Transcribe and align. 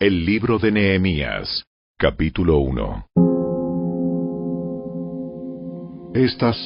El 0.00 0.24
libro 0.24 0.60
de 0.60 0.70
Nehemías, 0.70 1.64
capítulo 1.98 2.58
1. 2.58 3.06
Estas 6.14 6.56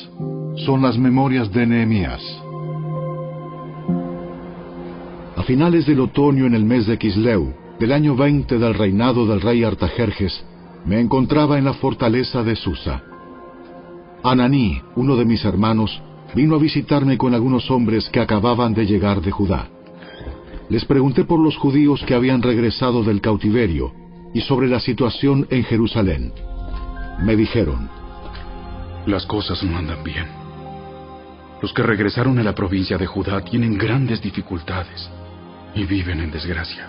son 0.67 0.83
las 0.83 0.99
memorias 0.99 1.51
de 1.51 1.67
Nehemías. 1.67 2.21
A 5.35 5.43
finales 5.45 5.87
del 5.87 6.01
otoño 6.01 6.45
en 6.45 6.53
el 6.55 6.67
mes 6.67 6.87
de 6.87 6.99
Quisleu, 6.99 7.55
del 7.81 7.93
año 7.93 8.15
20 8.17 8.59
del 8.59 8.75
reinado 8.75 9.25
del 9.25 9.41
rey 9.41 9.65
Artajerjes, 9.65 10.45
me 10.85 11.01
encontraba 11.01 11.57
en 11.57 11.65
la 11.65 11.73
fortaleza 11.73 12.43
de 12.43 12.55
Susa. 12.55 13.03
Ananí, 14.23 14.83
uno 14.95 15.17
de 15.17 15.25
mis 15.25 15.43
hermanos, 15.47 16.03
vino 16.35 16.57
a 16.57 16.59
visitarme 16.59 17.17
con 17.17 17.33
algunos 17.33 17.71
hombres 17.71 18.11
que 18.11 18.21
acababan 18.21 18.75
de 18.75 18.85
llegar 18.85 19.23
de 19.23 19.31
Judá. 19.31 19.71
Les 20.73 20.87
pregunté 20.87 21.25
por 21.25 21.39
los 21.39 21.55
judíos 21.59 22.03
que 22.07 22.15
habían 22.15 22.41
regresado 22.41 23.05
del 23.05 23.21
cautiverio 23.21 23.93
y 24.33 24.41
sobre 24.41 24.69
la 24.69 24.81
situación 24.81 25.47
en 25.51 25.65
Jerusalén. 25.65 26.33
Me 27.21 27.37
dijeron, 27.37 27.91
Las 29.05 29.27
cosas 29.27 29.63
no 29.65 29.77
andan 29.77 30.03
bien. 30.03 30.25
Los 31.61 31.75
que 31.75 31.83
regresaron 31.83 32.39
a 32.39 32.43
la 32.43 32.55
provincia 32.55 32.97
de 32.97 33.07
Judá 33.07 33.43
tienen 33.45 33.77
grandes 33.77 34.23
dificultades 34.23 35.11
y 35.75 35.85
viven 35.85 36.21
en 36.21 36.31
desgracia. 36.31 36.89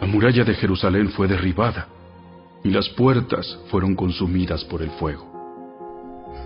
La 0.00 0.06
muralla 0.06 0.44
de 0.44 0.54
Jerusalén 0.54 1.08
fue 1.08 1.26
derribada 1.26 1.88
y 2.62 2.70
las 2.70 2.88
puertas 2.90 3.58
fueron 3.72 3.96
consumidas 3.96 4.64
por 4.66 4.82
el 4.82 4.90
fuego. 4.90 5.26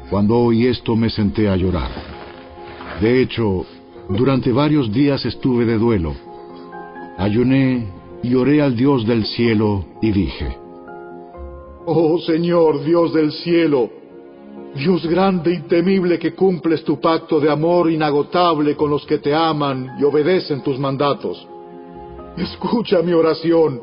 Cuando 0.09 0.39
oí 0.39 0.67
esto 0.67 0.97
me 0.97 1.11
senté 1.11 1.47
a 1.51 1.57
llorar. 1.57 1.91
De 3.03 3.21
hecho, 3.21 3.67
durante 4.09 4.51
varios 4.51 4.91
días 4.91 5.27
estuve 5.27 5.67
de 5.67 5.77
duelo 5.77 6.28
ayuné 7.19 7.87
y 8.23 8.35
oré 8.35 8.63
al 8.63 8.75
Dios 8.75 9.07
del 9.07 9.27
cielo 9.27 9.85
y 10.01 10.13
dije, 10.13 10.57
Oh 11.85 12.19
Señor, 12.21 12.85
Dios 12.85 13.13
del 13.13 13.33
cielo, 13.33 13.91
Dios 14.75 15.07
grande 15.07 15.55
y 15.55 15.61
temible 15.63 16.19
que 16.19 16.35
cumples 16.35 16.85
tu 16.85 17.01
pacto 17.01 17.41
de 17.41 17.51
amor 17.51 17.91
inagotable 17.91 18.77
con 18.77 18.91
los 18.91 19.05
que 19.05 19.19
te 19.19 19.35
aman 19.35 19.97
y 19.99 20.05
obedecen 20.05 20.63
tus 20.63 20.79
mandatos. 20.79 21.47
Escucha 22.37 23.03
mi 23.03 23.13
oración. 23.13 23.81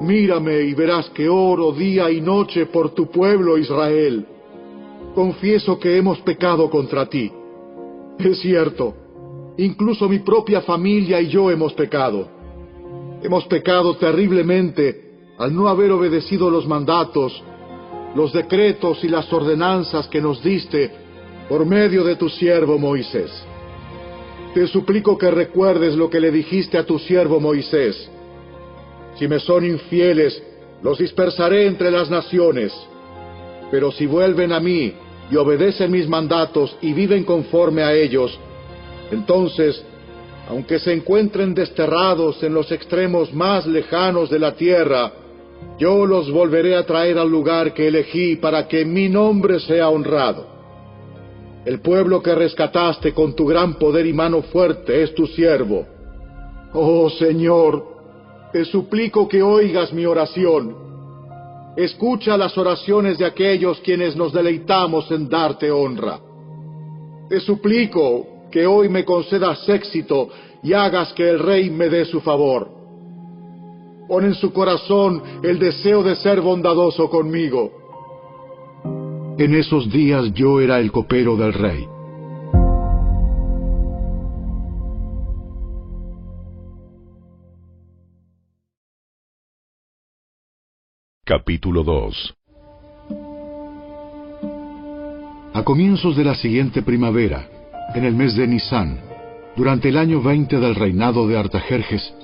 Mírame 0.00 0.60
y 0.62 0.74
verás 0.74 1.10
que 1.10 1.28
oro 1.28 1.72
día 1.72 2.08
y 2.10 2.20
noche 2.20 2.66
por 2.66 2.90
tu 2.90 3.10
pueblo 3.10 3.58
Israel. 3.58 4.24
Confieso 5.14 5.78
que 5.78 5.96
hemos 5.96 6.20
pecado 6.20 6.70
contra 6.70 7.06
ti. 7.06 7.32
Es 8.18 8.38
cierto, 8.38 8.94
Incluso 9.58 10.08
mi 10.08 10.20
propia 10.20 10.60
familia 10.60 11.20
y 11.20 11.26
yo 11.26 11.50
hemos 11.50 11.72
pecado. 11.74 12.28
Hemos 13.22 13.44
pecado 13.46 13.96
terriblemente 13.96 15.08
al 15.36 15.52
no 15.54 15.68
haber 15.68 15.90
obedecido 15.90 16.48
los 16.48 16.66
mandatos, 16.66 17.42
los 18.14 18.32
decretos 18.32 19.02
y 19.02 19.08
las 19.08 19.32
ordenanzas 19.32 20.06
que 20.06 20.20
nos 20.20 20.42
diste 20.44 20.90
por 21.48 21.66
medio 21.66 22.04
de 22.04 22.14
tu 22.14 22.28
siervo 22.28 22.78
Moisés. 22.78 23.32
Te 24.54 24.66
suplico 24.68 25.18
que 25.18 25.30
recuerdes 25.30 25.96
lo 25.96 26.08
que 26.08 26.20
le 26.20 26.30
dijiste 26.30 26.78
a 26.78 26.86
tu 26.86 27.00
siervo 27.00 27.40
Moisés. 27.40 28.08
Si 29.16 29.26
me 29.26 29.40
son 29.40 29.64
infieles, 29.64 30.40
los 30.82 30.98
dispersaré 30.98 31.66
entre 31.66 31.90
las 31.90 32.08
naciones. 32.08 32.72
Pero 33.72 33.90
si 33.90 34.06
vuelven 34.06 34.52
a 34.52 34.60
mí 34.60 34.92
y 35.32 35.36
obedecen 35.36 35.90
mis 35.90 36.08
mandatos 36.08 36.76
y 36.80 36.92
viven 36.92 37.24
conforme 37.24 37.82
a 37.82 37.92
ellos, 37.92 38.38
entonces, 39.10 39.82
aunque 40.48 40.78
se 40.78 40.92
encuentren 40.92 41.54
desterrados 41.54 42.42
en 42.42 42.54
los 42.54 42.70
extremos 42.72 43.32
más 43.32 43.66
lejanos 43.66 44.30
de 44.30 44.38
la 44.38 44.54
tierra, 44.54 45.12
yo 45.78 46.06
los 46.06 46.30
volveré 46.30 46.76
a 46.76 46.86
traer 46.86 47.18
al 47.18 47.28
lugar 47.28 47.74
que 47.74 47.88
elegí 47.88 48.36
para 48.36 48.66
que 48.66 48.84
mi 48.84 49.08
nombre 49.08 49.60
sea 49.60 49.88
honrado. 49.88 50.46
El 51.64 51.80
pueblo 51.80 52.22
que 52.22 52.34
rescataste 52.34 53.12
con 53.12 53.34
tu 53.34 53.46
gran 53.46 53.74
poder 53.74 54.06
y 54.06 54.12
mano 54.12 54.42
fuerte 54.42 55.02
es 55.02 55.14
tu 55.14 55.26
siervo. 55.26 55.86
Oh 56.72 57.10
Señor, 57.10 57.84
te 58.52 58.64
suplico 58.64 59.28
que 59.28 59.42
oigas 59.42 59.92
mi 59.92 60.06
oración. 60.06 60.74
Escucha 61.76 62.36
las 62.36 62.56
oraciones 62.56 63.18
de 63.18 63.26
aquellos 63.26 63.80
quienes 63.80 64.16
nos 64.16 64.32
deleitamos 64.32 65.10
en 65.10 65.28
darte 65.28 65.70
honra. 65.70 66.18
Te 67.28 67.38
suplico 67.40 68.37
que 68.50 68.66
hoy 68.66 68.88
me 68.88 69.04
concedas 69.04 69.68
éxito 69.68 70.28
y 70.62 70.72
hagas 70.72 71.12
que 71.12 71.28
el 71.28 71.38
rey 71.38 71.70
me 71.70 71.88
dé 71.88 72.04
su 72.04 72.20
favor. 72.20 72.68
Pon 74.08 74.24
en 74.24 74.34
su 74.34 74.52
corazón 74.52 75.22
el 75.42 75.58
deseo 75.58 76.02
de 76.02 76.16
ser 76.16 76.40
bondadoso 76.40 77.10
conmigo. 77.10 77.72
En 79.38 79.54
esos 79.54 79.90
días 79.90 80.32
yo 80.32 80.60
era 80.60 80.80
el 80.80 80.90
copero 80.90 81.36
del 81.36 81.52
rey. 81.52 81.86
Capítulo 91.28 91.84
2 91.84 92.34
A 95.52 95.62
comienzos 95.62 96.16
de 96.16 96.24
la 96.24 96.34
siguiente 96.34 96.80
primavera, 96.80 97.57
en 97.94 98.04
el 98.04 98.14
mes 98.14 98.36
de 98.36 98.46
Nisan, 98.46 98.98
durante 99.56 99.88
el 99.88 99.96
año 99.96 100.20
20 100.22 100.58
del 100.58 100.74
reinado 100.74 101.26
de 101.26 101.38
Artajerjes, 101.38 102.14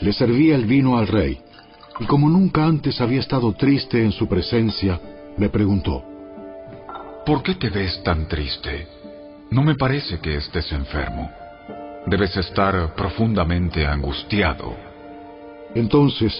le 0.00 0.12
servía 0.12 0.54
el 0.54 0.66
vino 0.66 0.98
al 0.98 1.06
rey, 1.06 1.38
y 2.00 2.04
como 2.06 2.28
nunca 2.28 2.64
antes 2.64 3.00
había 3.00 3.20
estado 3.20 3.52
triste 3.52 4.02
en 4.02 4.12
su 4.12 4.26
presencia, 4.26 5.00
me 5.36 5.48
preguntó, 5.48 6.02
¿Por 7.24 7.42
qué 7.42 7.54
te 7.54 7.70
ves 7.70 8.02
tan 8.02 8.28
triste? 8.28 8.86
No 9.50 9.62
me 9.62 9.76
parece 9.76 10.18
que 10.18 10.36
estés 10.36 10.70
enfermo. 10.72 11.30
Debes 12.06 12.36
estar 12.36 12.94
profundamente 12.94 13.86
angustiado. 13.86 14.74
Entonces 15.74 16.32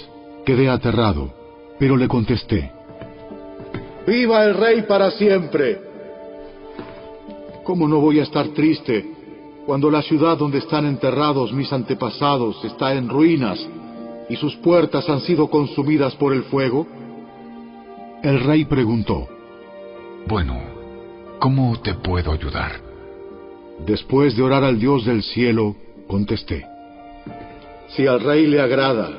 quedé 0.45 0.69
aterrado, 0.69 1.33
pero 1.79 1.97
le 1.97 2.07
contesté, 2.07 2.71
¡Viva 4.07 4.45
el 4.45 4.55
rey 4.55 4.83
para 4.83 5.11
siempre! 5.13 5.94
¿Cómo 7.65 7.89
no 7.89 7.99
voy 7.99 8.21
a 8.21 8.25
estar 8.25 8.49
triste 8.49 9.05
cuando 9.65 9.91
la 9.91 10.03
ciudad 10.03 10.37
donde 10.37 10.59
están 10.59 10.85
enterrados 10.85 11.53
mis 11.53 11.73
antepasados 11.73 12.63
está 12.65 12.93
en 12.93 13.09
ruinas 13.09 13.59
y 14.29 14.37
sus 14.37 14.55
puertas 14.57 15.09
han 15.09 15.21
sido 15.21 15.49
consumidas 15.49 16.15
por 16.17 16.35
el 16.35 16.45
fuego? 16.45 16.87
El 18.23 18.41
rey 18.41 18.67
preguntó, 18.67 19.27
Bueno, 20.27 20.61
¿cómo 21.39 21.81
te 21.81 21.95
puedo 21.95 22.33
ayudar? 22.33 22.73
Después 23.87 24.37
de 24.37 24.43
orar 24.43 24.63
al 24.63 24.79
Dios 24.79 25.07
del 25.07 25.23
cielo, 25.23 25.75
contesté, 26.07 26.67
Si 27.89 28.07
al 28.07 28.21
rey 28.21 28.47
le 28.47 28.61
agrada, 28.61 29.11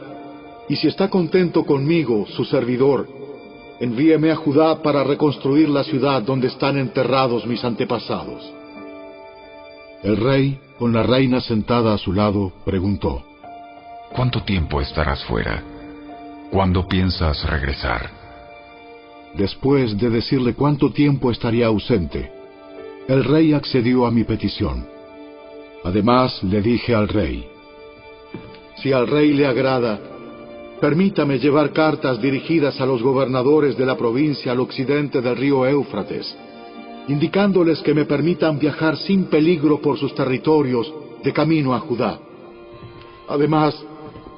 y 0.69 0.75
si 0.75 0.87
está 0.87 1.09
contento 1.09 1.65
conmigo, 1.65 2.27
su 2.27 2.45
servidor, 2.45 3.07
envíeme 3.79 4.31
a 4.31 4.35
Judá 4.35 4.81
para 4.81 5.03
reconstruir 5.03 5.69
la 5.69 5.83
ciudad 5.83 6.21
donde 6.21 6.47
están 6.47 6.77
enterrados 6.77 7.45
mis 7.45 7.63
antepasados. 7.63 8.53
El 10.03 10.17
rey, 10.17 10.59
con 10.77 10.93
la 10.93 11.03
reina 11.03 11.41
sentada 11.41 11.93
a 11.93 11.97
su 11.97 12.13
lado, 12.13 12.51
preguntó, 12.63 13.23
¿Cuánto 14.13 14.43
tiempo 14.43 14.79
estarás 14.79 15.23
fuera? 15.25 15.63
¿Cuándo 16.51 16.87
piensas 16.87 17.43
regresar? 17.49 18.09
Después 19.33 19.97
de 19.97 20.09
decirle 20.09 20.53
cuánto 20.53 20.91
tiempo 20.91 21.31
estaría 21.31 21.67
ausente, 21.67 22.31
el 23.07 23.23
rey 23.23 23.53
accedió 23.53 24.05
a 24.05 24.11
mi 24.11 24.23
petición. 24.23 24.87
Además 25.83 26.41
le 26.43 26.61
dije 26.61 26.95
al 26.95 27.07
rey, 27.07 27.47
Si 28.77 28.93
al 28.93 29.07
rey 29.07 29.33
le 29.33 29.45
agrada, 29.45 29.99
Permítame 30.85 31.39
llevar 31.39 31.73
cartas 31.73 32.21
dirigidas 32.21 32.79
a 32.79 32.85
los 32.85 33.01
gobernadores 33.01 33.75
de 33.75 33.87
la 33.87 33.97
provincia 33.97 34.51
al 34.51 34.59
occidente 34.59 35.19
del 35.19 35.35
río 35.35 35.65
Éufrates, 35.65 36.37
indicándoles 37.07 37.81
que 37.81 37.95
me 37.95 38.05
permitan 38.05 38.59
viajar 38.59 38.95
sin 38.95 39.23
peligro 39.23 39.81
por 39.81 39.97
sus 39.97 40.13
territorios 40.13 40.93
de 41.23 41.33
camino 41.33 41.73
a 41.73 41.79
Judá. 41.79 42.19
Además, 43.27 43.83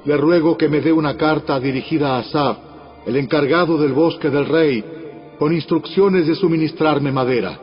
le 0.06 0.16
ruego 0.16 0.56
que 0.56 0.70
me 0.70 0.80
dé 0.80 0.90
una 0.90 1.18
carta 1.18 1.60
dirigida 1.60 2.16
a 2.16 2.20
Asaf, 2.20 2.56
el 3.04 3.16
encargado 3.16 3.76
del 3.76 3.92
bosque 3.92 4.30
del 4.30 4.46
rey, 4.46 4.82
con 5.38 5.52
instrucciones 5.52 6.26
de 6.26 6.34
suministrarme 6.34 7.12
madera. 7.12 7.60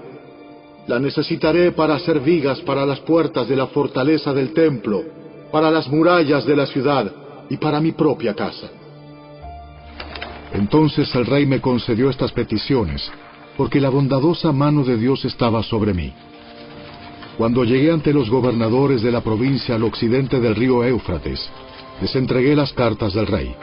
La 0.85 0.99
necesitaré 0.99 1.71
para 1.71 1.95
hacer 1.95 2.19
vigas 2.19 2.61
para 2.61 2.85
las 2.85 2.99
puertas 2.99 3.49
de 3.49 3.55
la 3.55 3.65
fortaleza 3.65 4.31
del 4.31 4.53
templo, 4.53 5.01
para 5.51 5.71
las 5.71 5.87
murallas 5.87 6.45
de 6.45 6.55
la 6.55 6.67
ciudad, 6.67 7.24
y 7.49 7.57
para 7.57 7.79
mi 7.79 7.91
propia 7.91 8.33
casa. 8.33 8.69
Entonces 10.53 11.13
el 11.15 11.25
rey 11.25 11.45
me 11.45 11.59
concedió 11.59 12.09
estas 12.09 12.31
peticiones, 12.31 13.11
porque 13.57 13.81
la 13.81 13.89
bondadosa 13.89 14.51
mano 14.51 14.83
de 14.83 14.97
Dios 14.97 15.25
estaba 15.25 15.63
sobre 15.63 15.93
mí. 15.93 16.13
Cuando 17.37 17.65
llegué 17.65 17.91
ante 17.91 18.13
los 18.13 18.29
gobernadores 18.29 19.01
de 19.01 19.11
la 19.11 19.21
provincia 19.21 19.75
al 19.75 19.83
occidente 19.83 20.39
del 20.39 20.55
río 20.55 20.83
Éufrates, 20.83 21.49
les 22.01 22.15
entregué 22.15 22.55
las 22.55 22.71
cartas 22.73 23.13
del 23.13 23.27
rey. 23.27 23.53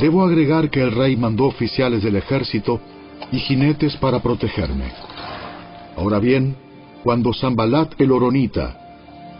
Debo 0.00 0.24
agregar 0.24 0.70
que 0.70 0.82
el 0.82 0.92
rey 0.92 1.16
mandó 1.16 1.44
oficiales 1.46 2.02
del 2.02 2.16
ejército 2.16 2.80
y 3.30 3.38
jinetes 3.38 3.96
para 3.96 4.20
protegerme. 4.20 4.92
Ahora 5.96 6.18
bien, 6.18 6.56
cuando 7.02 7.32
Zambalat 7.32 8.00
el 8.00 8.10
Oronita 8.10 8.85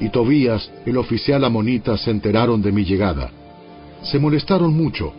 y 0.01 0.09
Tobías 0.11 0.71
el 0.85 0.97
oficial 0.99 1.45
amonita 1.45 1.97
se 1.97 2.11
enteraron 2.11 2.63
de 2.63 2.73
mi 2.73 2.85
llegada, 2.85 3.31
se 4.03 4.19
molestaron 4.19 4.77
mucho, 4.77 5.13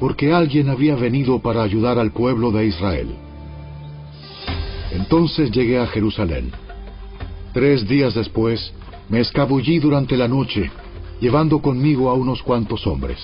porque 0.00 0.32
alguien 0.32 0.68
había 0.68 0.96
venido 0.96 1.40
para 1.40 1.62
ayudar 1.62 1.98
al 1.98 2.12
pueblo 2.12 2.50
de 2.50 2.66
Israel. 2.66 3.08
Entonces 4.92 5.50
llegué 5.50 5.78
a 5.78 5.86
Jerusalén. 5.86 6.50
Tres 7.52 7.86
días 7.88 8.14
después, 8.14 8.72
me 9.08 9.20
escabullí 9.20 9.78
durante 9.78 10.16
la 10.16 10.28
noche, 10.28 10.70
llevando 11.20 11.60
conmigo 11.60 12.10
a 12.10 12.14
unos 12.14 12.42
cuantos 12.42 12.86
hombres. 12.86 13.18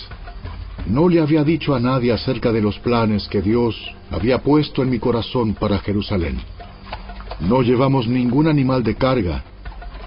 No 0.87 1.09
le 1.09 1.21
había 1.21 1.45
dicho 1.45 1.75
a 1.75 1.81
nadie 1.81 2.13
acerca 2.13 2.53
de 2.53 2.63
los 2.63 2.79
planes 2.79 3.29
que 3.29 3.43
Dios 3.43 3.77
había 4.11 4.39
puesto 4.39 4.83
en 4.83 4.91
mi 4.91 4.99
corazón 4.99 5.55
para 5.55 5.79
Jerusalén. 5.79 6.39
No 7.41 7.63
llevamos 7.63 8.09
ningún 8.09 8.49
animal 8.49 8.83
de 8.83 8.95
carga, 8.95 9.45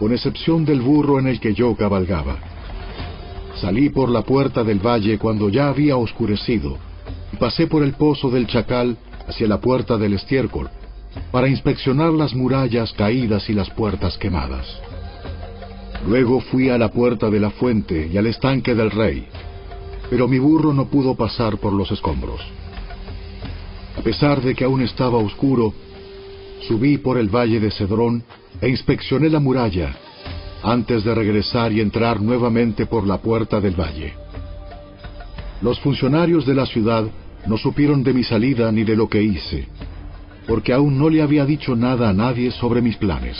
con 0.02 0.12
excepción 0.14 0.66
del 0.66 0.82
burro 0.82 1.20
en 1.20 1.28
el 1.28 1.40
que 1.40 1.54
yo 1.54 1.76
cabalgaba. 1.76 2.40
Salí 3.58 3.90
por 3.90 4.10
la 4.10 4.24
puerta 4.24 4.64
del 4.64 4.80
valle 4.80 5.20
cuando 5.20 5.48
ya 5.48 5.68
había 5.68 5.96
oscurecido 5.96 6.76
y 7.32 7.38
pasé 7.38 7.68
por 7.68 7.84
el 7.84 7.94
pozo 7.94 8.32
del 8.32 8.48
chacal 8.48 8.98
hacia 9.28 9.48
la 9.48 9.62
puerta 9.62 10.00
del 10.00 10.14
estiércol 10.14 10.72
para 11.32 11.48
inspeccionar 11.48 12.14
las 12.14 12.34
murallas 12.34 12.92
caídas 12.94 13.48
y 13.48 13.54
las 13.54 13.70
puertas 13.70 14.18
quemadas. 14.18 14.66
Luego 16.08 16.42
fui 16.42 16.70
a 16.70 16.80
la 16.80 16.90
puerta 16.90 17.30
de 17.30 17.40
la 17.40 17.52
fuente 17.52 18.10
y 18.12 18.18
al 18.18 18.26
estanque 18.26 18.74
del 18.74 18.90
rey, 18.90 19.28
pero 20.10 20.28
mi 20.28 20.40
burro 20.40 20.74
no 20.74 20.88
pudo 20.88 21.14
pasar 21.14 21.60
por 21.60 21.74
los 21.74 21.92
escombros. 21.92 22.42
A 23.96 24.02
pesar 24.02 24.42
de 24.42 24.56
que 24.56 24.64
aún 24.64 24.82
estaba 24.82 25.20
oscuro, 25.20 25.76
subí 26.68 26.98
por 26.98 27.18
el 27.18 27.30
valle 27.30 27.60
de 27.60 27.72
Cedrón 27.72 28.24
e 28.60 28.70
inspeccioné 28.70 29.30
la 29.30 29.40
muralla 29.40 29.96
antes 30.64 31.04
de 31.04 31.16
regresar 31.16 31.72
y 31.72 31.82
entrar 31.82 32.22
nuevamente 32.22 32.86
por 32.86 33.08
la 33.08 33.18
puerta 33.18 33.60
del 33.60 33.80
valle. 33.80 34.14
Los 35.62 35.80
funcionarios 35.80 36.46
de 36.46 36.56
la 36.56 36.66
ciudad 36.66 37.06
no 37.48 37.58
supieron 37.58 38.04
de 38.04 38.14
mi 38.14 38.24
salida 38.24 38.72
ni 38.72 38.84
de 38.84 38.96
lo 38.96 39.10
que 39.10 39.22
hice, 39.22 39.68
porque 40.48 40.74
aún 40.74 40.98
no 40.98 41.10
le 41.10 41.22
había 41.22 41.46
dicho 41.46 41.76
nada 41.76 42.10
a 42.10 42.14
nadie 42.14 42.52
sobre 42.52 42.82
mis 42.82 42.98
planes. 42.98 43.38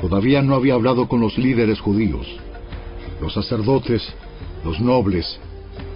Todavía 0.00 0.42
no 0.42 0.54
había 0.54 0.74
hablado 0.74 1.08
con 1.08 1.20
los 1.20 1.36
líderes 1.36 1.80
judíos, 1.80 2.26
los 3.20 3.34
sacerdotes, 3.34 4.02
los 4.64 4.80
nobles, 4.80 5.38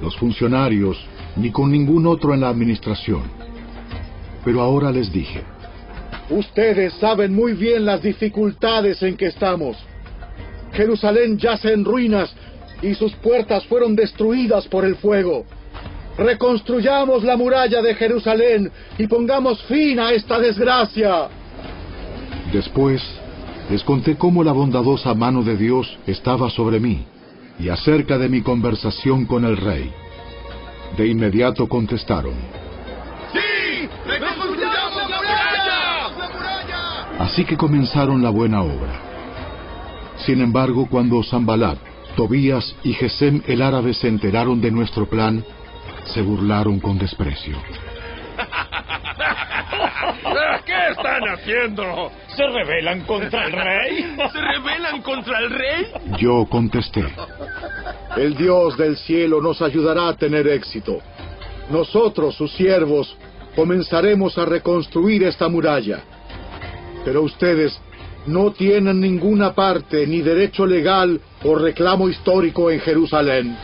los 0.02 0.16
funcionarios, 0.16 0.98
ni 1.36 1.50
con 1.50 1.70
ningún 1.70 2.06
otro 2.06 2.34
en 2.34 2.40
la 2.40 2.48
administración. 2.48 3.22
Pero 4.44 4.60
ahora 4.60 4.90
les 4.90 5.12
dije, 5.12 5.42
Ustedes 6.32 6.94
saben 6.94 7.34
muy 7.34 7.52
bien 7.52 7.84
las 7.84 8.02
dificultades 8.02 9.02
en 9.02 9.18
que 9.18 9.26
estamos. 9.26 9.76
Jerusalén 10.72 11.36
yace 11.36 11.74
en 11.74 11.84
ruinas 11.84 12.34
y 12.80 12.94
sus 12.94 13.12
puertas 13.16 13.66
fueron 13.66 13.94
destruidas 13.94 14.66
por 14.68 14.86
el 14.86 14.96
fuego. 14.96 15.44
Reconstruyamos 16.16 17.22
la 17.22 17.36
muralla 17.36 17.82
de 17.82 17.94
Jerusalén 17.94 18.72
y 18.96 19.06
pongamos 19.08 19.62
fin 19.64 20.00
a 20.00 20.12
esta 20.12 20.38
desgracia. 20.38 21.28
Después 22.50 23.02
les 23.70 23.82
conté 23.84 24.16
cómo 24.16 24.42
la 24.42 24.52
bondadosa 24.52 25.12
mano 25.12 25.42
de 25.42 25.58
Dios 25.58 25.98
estaba 26.06 26.48
sobre 26.48 26.80
mí 26.80 27.04
y 27.58 27.68
acerca 27.68 28.16
de 28.16 28.30
mi 28.30 28.40
conversación 28.40 29.26
con 29.26 29.44
el 29.44 29.58
rey. 29.58 29.92
De 30.96 31.06
inmediato 31.06 31.68
contestaron, 31.68 32.34
¡Sí! 33.32 33.88
¡Reconstruyamos 34.06 35.10
la 35.10 35.16
muralla! 35.18 35.52
Así 37.18 37.44
que 37.44 37.56
comenzaron 37.56 38.22
la 38.22 38.30
buena 38.30 38.62
obra. 38.62 39.00
Sin 40.16 40.40
embargo, 40.40 40.86
cuando 40.90 41.22
Zambalat, 41.22 41.78
Tobías 42.16 42.74
y 42.84 42.92
Gesem 42.92 43.42
el 43.46 43.62
árabe 43.62 43.94
se 43.94 44.08
enteraron 44.08 44.60
de 44.60 44.70
nuestro 44.70 45.06
plan, 45.06 45.44
se 46.04 46.22
burlaron 46.22 46.80
con 46.80 46.98
desprecio. 46.98 47.56
¿Qué 50.64 50.88
están 50.90 51.22
haciendo? 51.28 52.10
¿Se 52.36 52.46
rebelan 52.46 53.00
contra 53.00 53.46
el 53.46 53.52
rey? 53.52 54.16
¿Se 54.32 54.40
rebelan 54.40 55.02
contra 55.02 55.38
el 55.38 55.50
rey? 55.50 55.86
Yo 56.18 56.46
contesté, 56.46 57.04
El 58.16 58.36
Dios 58.36 58.76
del 58.76 58.96
cielo 58.96 59.40
nos 59.40 59.62
ayudará 59.62 60.08
a 60.08 60.16
tener 60.16 60.46
éxito. 60.46 60.98
Nosotros, 61.70 62.36
sus 62.36 62.52
siervos, 62.52 63.16
comenzaremos 63.56 64.36
a 64.38 64.44
reconstruir 64.44 65.24
esta 65.24 65.48
muralla. 65.48 66.00
Pero 67.04 67.22
ustedes 67.22 67.78
no 68.26 68.52
tienen 68.52 69.00
ninguna 69.00 69.54
parte 69.54 70.06
ni 70.06 70.20
derecho 70.20 70.66
legal 70.66 71.20
o 71.44 71.54
reclamo 71.56 72.08
histórico 72.08 72.70
en 72.70 72.80
Jerusalén. 72.80 73.56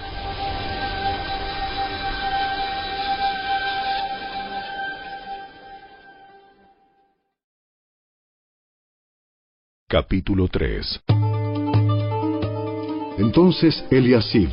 Capítulo 9.91 10.49
3 10.49 11.00
Entonces 13.17 13.84
Eliasib, 13.91 14.50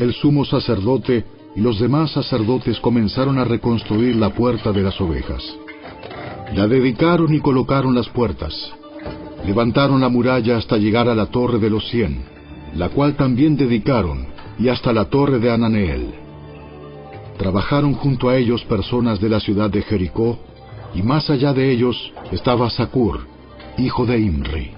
el 0.00 0.12
sumo 0.12 0.44
sacerdote, 0.44 1.24
y 1.54 1.60
los 1.60 1.78
demás 1.78 2.10
sacerdotes 2.10 2.80
comenzaron 2.80 3.38
a 3.38 3.44
reconstruir 3.44 4.16
la 4.16 4.30
puerta 4.30 4.72
de 4.72 4.82
las 4.82 5.00
ovejas. 5.00 5.42
La 6.54 6.68
dedicaron 6.68 7.32
y 7.34 7.40
colocaron 7.40 7.94
las 7.94 8.10
puertas. 8.10 8.52
Levantaron 9.46 10.02
la 10.02 10.10
muralla 10.10 10.58
hasta 10.58 10.76
llegar 10.76 11.08
a 11.08 11.14
la 11.14 11.26
torre 11.26 11.58
de 11.58 11.70
los 11.70 11.88
cien, 11.88 12.24
la 12.74 12.90
cual 12.90 13.14
también 13.14 13.56
dedicaron, 13.56 14.26
y 14.58 14.68
hasta 14.68 14.92
la 14.92 15.06
torre 15.06 15.38
de 15.38 15.50
Ananeel. 15.50 16.12
Trabajaron 17.38 17.94
junto 17.94 18.28
a 18.28 18.36
ellos 18.36 18.62
personas 18.64 19.18
de 19.18 19.30
la 19.30 19.40
ciudad 19.40 19.70
de 19.70 19.80
Jericó, 19.80 20.38
y 20.94 21.02
más 21.02 21.30
allá 21.30 21.54
de 21.54 21.72
ellos 21.72 22.12
estaba 22.30 22.68
Sacur, 22.68 23.20
hijo 23.78 24.04
de 24.04 24.20
Imri. 24.20 24.72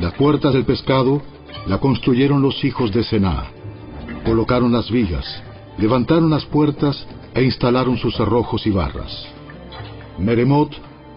La 0.00 0.10
puerta 0.10 0.50
del 0.50 0.64
pescado 0.64 1.22
la 1.68 1.78
construyeron 1.78 2.42
los 2.42 2.64
hijos 2.64 2.90
de 2.92 3.04
Sená. 3.04 3.44
Colocaron 4.24 4.72
las 4.72 4.90
vigas, 4.90 5.24
levantaron 5.78 6.28
las 6.28 6.44
puertas 6.44 7.06
e 7.34 7.44
instalaron 7.44 7.96
sus 7.98 8.16
cerrojos 8.16 8.66
y 8.66 8.70
barras. 8.70 9.29
Meremot, 10.18 10.70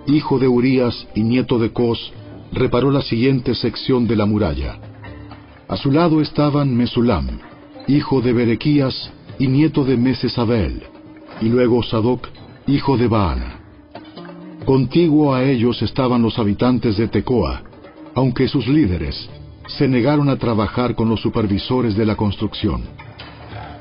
hijo 0.07 0.39
de 0.39 0.47
Urías 0.47 1.07
y 1.15 1.23
nieto 1.23 1.59
de 1.59 1.71
Cos, 1.71 2.13
reparó 2.51 2.91
la 2.91 3.01
siguiente 3.01 3.55
sección 3.55 4.07
de 4.07 4.15
la 4.15 4.25
muralla. 4.25 4.77
A 5.67 5.77
su 5.77 5.91
lado 5.91 6.21
estaban 6.21 6.75
Mesulam, 6.75 7.39
hijo 7.87 8.21
de 8.21 8.33
Berequías 8.33 9.11
y 9.39 9.47
nieto 9.47 9.83
de 9.83 9.97
Mesesabel, 9.97 10.83
y 11.41 11.49
luego 11.49 11.81
Sadoc, 11.83 12.27
hijo 12.67 12.97
de 12.97 13.07
Baana. 13.07 13.59
Contiguo 14.65 15.33
a 15.33 15.43
ellos 15.43 15.81
estaban 15.81 16.21
los 16.21 16.39
habitantes 16.39 16.97
de 16.97 17.07
Tecoa, 17.07 17.63
aunque 18.15 18.47
sus 18.47 18.67
líderes 18.67 19.29
se 19.67 19.87
negaron 19.87 20.29
a 20.29 20.37
trabajar 20.37 20.95
con 20.95 21.09
los 21.09 21.21
supervisores 21.21 21.95
de 21.95 22.05
la 22.05 22.15
construcción. 22.15 22.83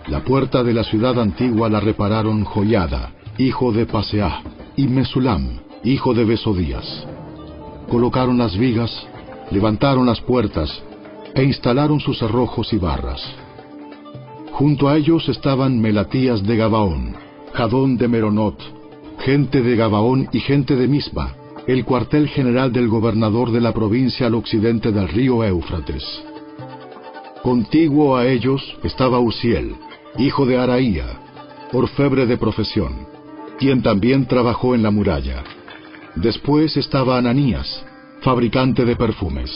La 0.08 0.24
puerta 0.24 0.64
de 0.64 0.74
la 0.74 0.84
ciudad 0.84 1.20
antigua 1.20 1.68
la 1.68 1.80
repararon 1.80 2.44
Joyada, 2.44 3.12
hijo 3.38 3.72
de 3.72 3.86
Paseah, 3.86 4.42
y 4.76 4.86
Mesulam, 4.88 5.58
hijo 5.84 6.14
de 6.14 6.24
Besodías. 6.24 7.06
Colocaron 7.90 8.38
las 8.38 8.56
vigas, 8.56 8.90
levantaron 9.50 10.06
las 10.06 10.20
puertas 10.20 10.82
e 11.34 11.42
instalaron 11.44 12.00
sus 12.00 12.18
cerrojos 12.18 12.72
y 12.72 12.78
barras. 12.78 13.20
Junto 14.52 14.88
a 14.88 14.96
ellos 14.96 15.28
estaban 15.28 15.80
Melatías 15.80 16.42
de 16.42 16.56
Gabaón, 16.56 17.16
Jadón 17.52 17.96
de 17.96 18.08
Meronot, 18.08 18.58
gente 19.20 19.62
de 19.62 19.76
Gabaón 19.76 20.28
y 20.32 20.40
gente 20.40 20.76
de 20.76 20.88
Mispa, 20.88 21.34
el 21.66 21.84
cuartel 21.84 22.28
general 22.28 22.72
del 22.72 22.88
gobernador 22.88 23.50
de 23.52 23.60
la 23.60 23.72
provincia 23.72 24.26
al 24.26 24.34
occidente 24.34 24.90
del 24.92 25.08
río 25.08 25.44
Éufrates. 25.44 26.04
Contiguo 27.42 28.16
a 28.16 28.26
ellos 28.26 28.62
estaba 28.84 29.18
Uziel, 29.20 29.74
hijo 30.18 30.46
de 30.46 30.58
Araía, 30.58 31.20
orfebre 31.72 32.26
de 32.26 32.36
profesión, 32.36 33.11
quien 33.58 33.82
también 33.82 34.26
trabajó 34.26 34.74
en 34.74 34.82
la 34.82 34.90
muralla. 34.90 35.44
Después 36.14 36.76
estaba 36.76 37.18
Ananías, 37.18 37.84
fabricante 38.20 38.84
de 38.84 38.96
perfumes. 38.96 39.50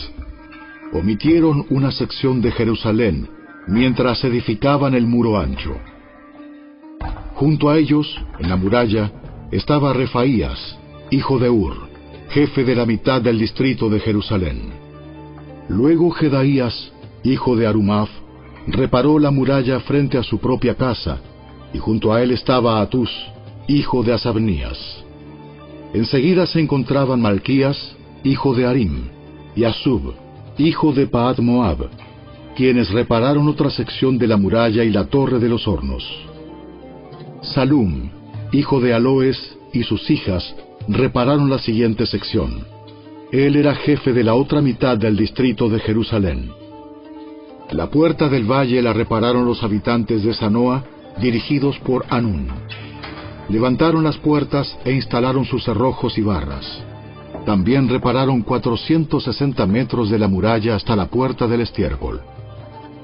Omitieron 0.92 1.66
una 1.70 1.90
sección 1.90 2.40
de 2.40 2.52
Jerusalén 2.52 3.28
mientras 3.66 4.22
edificaban 4.24 4.94
el 4.94 5.06
muro 5.06 5.38
ancho. 5.38 5.76
Junto 7.34 7.68
a 7.68 7.78
ellos, 7.78 8.16
en 8.38 8.48
la 8.48 8.56
muralla, 8.56 9.12
estaba 9.50 9.92
Refaías, 9.92 10.78
hijo 11.10 11.38
de 11.38 11.50
Ur, 11.50 11.88
jefe 12.30 12.64
de 12.64 12.74
la 12.74 12.86
mitad 12.86 13.20
del 13.20 13.38
distrito 13.38 13.90
de 13.90 14.00
Jerusalén. 14.00 14.70
Luego 15.68 16.10
Jedaías, 16.10 16.92
hijo 17.24 17.56
de 17.56 17.66
Arumaf, 17.66 18.08
reparó 18.66 19.18
la 19.18 19.30
muralla 19.30 19.80
frente 19.80 20.16
a 20.18 20.22
su 20.22 20.38
propia 20.38 20.74
casa, 20.74 21.18
y 21.72 21.78
junto 21.78 22.12
a 22.12 22.22
él 22.22 22.30
estaba 22.30 22.80
Atus, 22.80 23.10
hijo 23.68 24.02
de 24.02 24.12
Asabnías. 24.12 24.78
Enseguida 25.92 26.46
se 26.46 26.60
encontraban 26.60 27.20
Malquías, 27.20 27.96
hijo 28.22 28.54
de 28.54 28.66
Arim, 28.66 29.08
y 29.54 29.64
Asub, 29.64 30.14
hijo 30.58 30.92
de 30.92 31.06
Paad 31.06 31.38
Moab, 31.38 31.88
quienes 32.54 32.90
repararon 32.90 33.48
otra 33.48 33.70
sección 33.70 34.18
de 34.18 34.26
la 34.26 34.36
muralla 34.36 34.84
y 34.84 34.90
la 34.90 35.06
torre 35.06 35.38
de 35.38 35.48
los 35.48 35.66
hornos. 35.66 36.04
Salum, 37.42 38.10
hijo 38.52 38.80
de 38.80 38.94
Aloes, 38.94 39.56
y 39.72 39.82
sus 39.82 40.10
hijas 40.10 40.54
repararon 40.88 41.50
la 41.50 41.58
siguiente 41.58 42.06
sección. 42.06 42.64
Él 43.32 43.56
era 43.56 43.74
jefe 43.74 44.12
de 44.12 44.24
la 44.24 44.34
otra 44.34 44.60
mitad 44.60 44.96
del 44.96 45.16
distrito 45.16 45.68
de 45.68 45.80
Jerusalén. 45.80 46.50
La 47.70 47.90
puerta 47.90 48.28
del 48.28 48.44
valle 48.44 48.80
la 48.80 48.92
repararon 48.92 49.44
los 49.44 49.62
habitantes 49.64 50.22
de 50.22 50.32
Sanoa, 50.32 50.84
dirigidos 51.20 51.78
por 51.80 52.06
Anún. 52.08 52.48
Levantaron 53.48 54.02
las 54.02 54.16
puertas 54.16 54.76
e 54.84 54.92
instalaron 54.92 55.44
sus 55.44 55.64
cerrojos 55.64 56.18
y 56.18 56.22
barras. 56.22 56.66
También 57.44 57.88
repararon 57.88 58.42
460 58.42 59.66
metros 59.66 60.10
de 60.10 60.18
la 60.18 60.26
muralla 60.26 60.74
hasta 60.74 60.96
la 60.96 61.06
puerta 61.06 61.46
del 61.46 61.60
estiércol. 61.60 62.20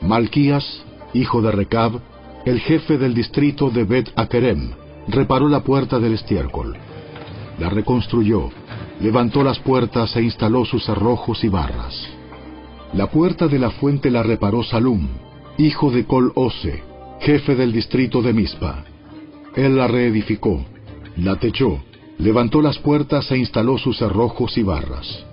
Malquías, 0.00 0.82
hijo 1.14 1.42
de 1.42 1.52
Recab, 1.52 2.00
el 2.44 2.58
jefe 2.58 2.98
del 2.98 3.14
distrito 3.14 3.70
de 3.70 3.84
Bet 3.84 4.10
Akerem, 4.16 4.72
reparó 5.06 5.48
la 5.48 5.60
puerta 5.60 6.00
del 6.00 6.14
estiércol. 6.14 6.76
La 7.60 7.68
reconstruyó, 7.68 8.48
levantó 9.00 9.44
las 9.44 9.60
puertas 9.60 10.16
e 10.16 10.22
instaló 10.22 10.64
sus 10.64 10.84
cerrojos 10.84 11.44
y 11.44 11.48
barras. 11.48 11.94
La 12.94 13.06
puerta 13.06 13.46
de 13.46 13.60
la 13.60 13.70
fuente 13.70 14.10
la 14.10 14.24
reparó 14.24 14.64
Salum, 14.64 15.06
hijo 15.56 15.92
de 15.92 16.04
Col 16.04 16.32
Ose, 16.34 16.82
jefe 17.20 17.54
del 17.54 17.72
distrito 17.72 18.22
de 18.22 18.32
Mispa. 18.32 18.84
Él 19.56 19.76
la 19.76 19.86
reedificó, 19.86 20.64
la 21.16 21.36
techó, 21.36 21.82
levantó 22.18 22.62
las 22.62 22.78
puertas 22.78 23.30
e 23.30 23.38
instaló 23.38 23.76
sus 23.78 23.98
cerrojos 23.98 24.56
y 24.56 24.62
barras. 24.62 25.24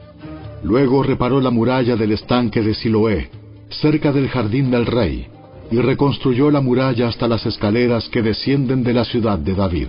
Luego 0.64 1.04
reparó 1.04 1.40
la 1.40 1.52
muralla 1.52 1.96
del 1.96 2.12
estanque 2.12 2.62
de 2.62 2.74
Siloé, 2.74 3.30
cerca 3.70 4.12
del 4.12 4.28
jardín 4.28 4.72
del 4.72 4.86
rey, 4.86 5.28
y 5.72 5.78
reconstruyó 5.78 6.52
la 6.52 6.62
muralla 6.62 7.08
hasta 7.08 7.28
las 7.28 7.46
escaleras 7.46 8.10
que 8.10 8.22
descienden 8.22 8.84
de 8.84 8.94
la 8.94 9.06
ciudad 9.06 9.38
de 9.38 9.54
David. 9.54 9.88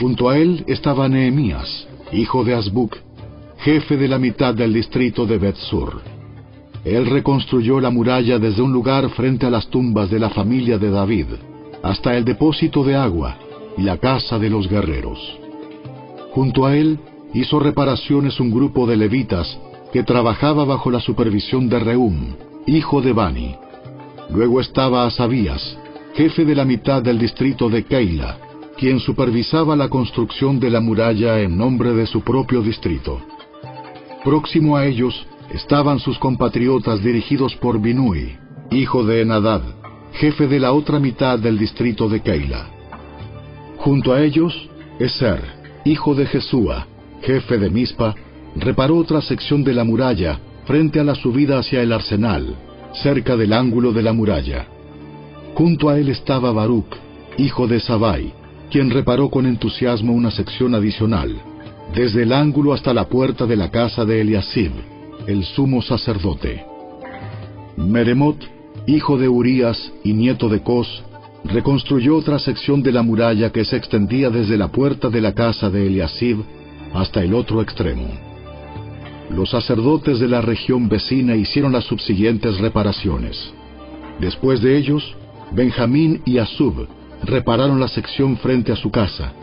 Junto 0.00 0.30
a 0.30 0.38
él 0.38 0.64
estaba 0.66 1.08
Nehemías, 1.08 1.86
hijo 2.12 2.42
de 2.42 2.54
Azbuc, 2.54 2.96
jefe 3.58 3.96
de 3.96 4.08
la 4.08 4.18
mitad 4.18 4.54
del 4.54 4.72
distrito 4.72 5.26
de 5.26 5.38
Bethsur. 5.38 6.00
Él 6.84 7.06
reconstruyó 7.06 7.80
la 7.80 7.90
muralla 7.90 8.38
desde 8.38 8.62
un 8.62 8.72
lugar 8.72 9.08
frente 9.10 9.46
a 9.46 9.50
las 9.50 9.68
tumbas 9.68 10.10
de 10.10 10.18
la 10.18 10.30
familia 10.30 10.78
de 10.78 10.90
David, 10.90 11.26
hasta 11.82 12.16
el 12.16 12.24
depósito 12.24 12.84
de 12.84 12.96
agua 12.96 13.36
y 13.76 13.82
la 13.82 13.98
casa 13.98 14.38
de 14.38 14.50
los 14.50 14.68
guerreros. 14.68 15.38
Junto 16.32 16.66
a 16.66 16.76
él 16.76 16.98
hizo 17.34 17.58
reparaciones 17.58 18.40
un 18.40 18.50
grupo 18.50 18.86
de 18.86 18.96
levitas 18.96 19.58
que 19.92 20.02
trabajaba 20.02 20.64
bajo 20.64 20.90
la 20.90 21.00
supervisión 21.00 21.68
de 21.68 21.78
Reum, 21.78 22.34
hijo 22.66 23.00
de 23.00 23.12
Bani. 23.12 23.56
Luego 24.30 24.60
estaba 24.60 25.06
Asabías, 25.06 25.78
jefe 26.14 26.44
de 26.44 26.54
la 26.54 26.64
mitad 26.64 27.02
del 27.02 27.18
distrito 27.18 27.68
de 27.68 27.84
Keila, 27.84 28.38
quien 28.76 29.00
supervisaba 29.00 29.74
la 29.76 29.88
construcción 29.88 30.60
de 30.60 30.70
la 30.70 30.80
muralla 30.80 31.40
en 31.40 31.56
nombre 31.56 31.94
de 31.94 32.06
su 32.06 32.20
propio 32.20 32.62
distrito. 32.62 33.20
Próximo 34.24 34.76
a 34.76 34.86
ellos 34.86 35.26
estaban 35.52 35.98
sus 35.98 36.18
compatriotas 36.18 37.02
dirigidos 37.02 37.56
por 37.56 37.80
Binui, 37.80 38.36
hijo 38.70 39.04
de 39.04 39.22
Enadad, 39.22 39.62
jefe 40.18 40.48
de 40.48 40.58
la 40.58 40.72
otra 40.72 40.98
mitad 40.98 41.38
del 41.38 41.56
distrito 41.56 42.08
de 42.08 42.20
Keila. 42.20 42.66
Junto 43.76 44.12
a 44.12 44.20
ellos, 44.20 44.68
Eser, 44.98 45.40
hijo 45.84 46.16
de 46.16 46.26
Jesúa, 46.26 46.88
jefe 47.22 47.56
de 47.56 47.70
Mispa, 47.70 48.16
reparó 48.56 48.96
otra 48.96 49.20
sección 49.22 49.62
de 49.62 49.74
la 49.74 49.84
muralla 49.84 50.40
frente 50.64 50.98
a 50.98 51.04
la 51.04 51.14
subida 51.14 51.60
hacia 51.60 51.82
el 51.82 51.92
arsenal, 51.92 52.56
cerca 52.94 53.36
del 53.36 53.52
ángulo 53.52 53.92
de 53.92 54.02
la 54.02 54.12
muralla. 54.12 54.66
Junto 55.54 55.88
a 55.88 55.98
él 55.98 56.08
estaba 56.08 56.50
Baruch, 56.50 56.96
hijo 57.36 57.68
de 57.68 57.78
Sabai, 57.78 58.32
quien 58.72 58.90
reparó 58.90 59.30
con 59.30 59.46
entusiasmo 59.46 60.12
una 60.12 60.32
sección 60.32 60.74
adicional, 60.74 61.36
desde 61.94 62.24
el 62.24 62.32
ángulo 62.32 62.72
hasta 62.72 62.92
la 62.92 63.08
puerta 63.08 63.46
de 63.46 63.54
la 63.54 63.70
casa 63.70 64.04
de 64.04 64.20
Eliasib, 64.20 64.72
el 65.28 65.44
sumo 65.44 65.80
sacerdote. 65.80 66.64
Meremot, 67.76 68.57
hijo 68.88 69.18
de 69.18 69.28
Urías 69.28 69.92
y 70.02 70.14
nieto 70.14 70.48
de 70.48 70.62
Cos, 70.62 71.04
reconstruyó 71.44 72.16
otra 72.16 72.38
sección 72.38 72.82
de 72.82 72.90
la 72.90 73.02
muralla 73.02 73.50
que 73.52 73.64
se 73.64 73.76
extendía 73.76 74.30
desde 74.30 74.56
la 74.56 74.68
puerta 74.68 75.10
de 75.10 75.20
la 75.20 75.34
casa 75.34 75.68
de 75.68 75.86
Eliasib 75.86 76.38
hasta 76.94 77.22
el 77.22 77.34
otro 77.34 77.60
extremo. 77.60 78.08
Los 79.30 79.50
sacerdotes 79.50 80.20
de 80.20 80.28
la 80.28 80.40
región 80.40 80.88
vecina 80.88 81.36
hicieron 81.36 81.72
las 81.72 81.84
subsiguientes 81.84 82.58
reparaciones. 82.58 83.52
Después 84.20 84.62
de 84.62 84.78
ellos, 84.78 85.14
Benjamín 85.52 86.22
y 86.24 86.38
Asub 86.38 86.88
repararon 87.24 87.78
la 87.78 87.88
sección 87.88 88.38
frente 88.38 88.72
a 88.72 88.76
su 88.76 88.90
casa, 88.90 89.34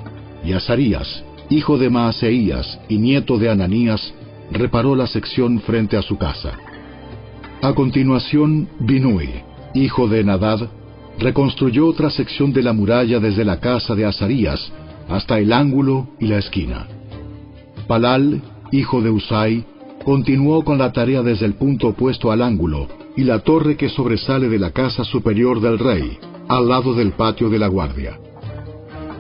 y 0.44 0.54
Azarías, 0.54 1.24
hijo 1.52 1.78
de 1.78 1.92
Maaseías 1.92 2.80
y 2.90 2.98
nieto 2.98 3.38
de 3.38 3.52
Ananías, 3.52 4.12
reparó 4.52 4.96
la 4.96 5.06
sección 5.06 5.60
frente 5.60 5.98
a 5.98 6.02
su 6.02 6.18
casa. 6.18 6.58
A 7.66 7.74
continuación, 7.74 8.70
Binui, 8.80 9.28
hijo 9.74 10.08
de 10.08 10.24
Nadad, 10.24 10.70
reconstruyó 11.18 11.88
otra 11.88 12.12
sección 12.12 12.54
de 12.54 12.62
la 12.62 12.74
muralla 12.74 13.20
desde 13.20 13.44
la 13.44 13.60
casa 13.60 13.96
de 13.96 14.06
Azarías 14.06 14.72
hasta 15.10 15.40
el 15.40 15.52
ángulo 15.52 16.10
y 16.20 16.28
la 16.28 16.38
esquina. 16.38 16.86
Palal, 17.88 18.40
hijo 18.72 19.02
de 19.02 19.10
Usai, 19.10 19.66
continuó 20.04 20.64
con 20.64 20.78
la 20.78 20.92
tarea 20.92 21.24
desde 21.24 21.48
el 21.48 21.56
punto 21.56 21.88
opuesto 21.88 22.32
al 22.32 22.44
ángulo 22.44 22.88
y 23.16 23.24
la 23.24 23.40
torre 23.40 23.76
que 23.78 23.90
sobresale 23.90 24.48
de 24.48 24.60
la 24.60 24.70
casa 24.70 25.04
superior 25.04 25.60
del 25.60 25.80
rey, 25.80 26.20
al 26.48 26.70
lado 26.70 26.94
del 26.94 27.14
patio 27.14 27.50
de 27.50 27.58
la 27.58 27.68
guardia. 27.68 28.20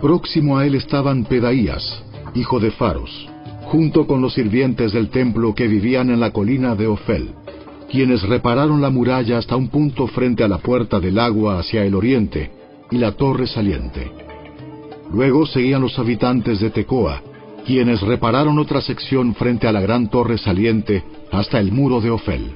Próximo 0.03 0.59
a 0.59 0.67
él 0.67 0.75
estaban 0.75 1.23
Pedaías, 1.23 2.03
hijo 2.35 2.59
de 2.59 2.69
Faros, 2.69 3.27
junto 3.63 4.05
con 4.05 4.21
los 4.21 4.35
sirvientes 4.35 4.93
del 4.93 5.09
templo 5.09 5.55
que 5.55 5.67
vivían 5.67 6.11
en 6.11 6.19
la 6.19 6.29
colina 6.29 6.75
de 6.75 6.85
Ofel, 6.85 7.31
quienes 7.89 8.23
repararon 8.23 8.81
la 8.81 8.89
muralla 8.89 9.37
hasta 9.37 9.55
un 9.55 9.69
punto 9.69 10.07
frente 10.07 10.43
a 10.43 10.47
la 10.47 10.57
puerta 10.57 10.99
del 10.99 11.19
agua 11.19 11.59
hacia 11.59 11.85
el 11.85 11.95
oriente 11.95 12.51
y 12.91 12.97
la 12.97 13.13
torre 13.13 13.47
saliente. 13.47 14.11
Luego 15.11 15.45
seguían 15.45 15.81
los 15.81 15.97
habitantes 15.99 16.59
de 16.59 16.71
Tecoa, 16.71 17.21
quienes 17.65 18.01
repararon 18.01 18.59
otra 18.59 18.81
sección 18.81 19.33
frente 19.35 19.67
a 19.67 19.71
la 19.71 19.81
gran 19.81 20.09
torre 20.09 20.37
saliente 20.37 21.03
hasta 21.31 21.59
el 21.59 21.71
muro 21.71 22.01
de 22.01 22.11
Ofel. 22.11 22.55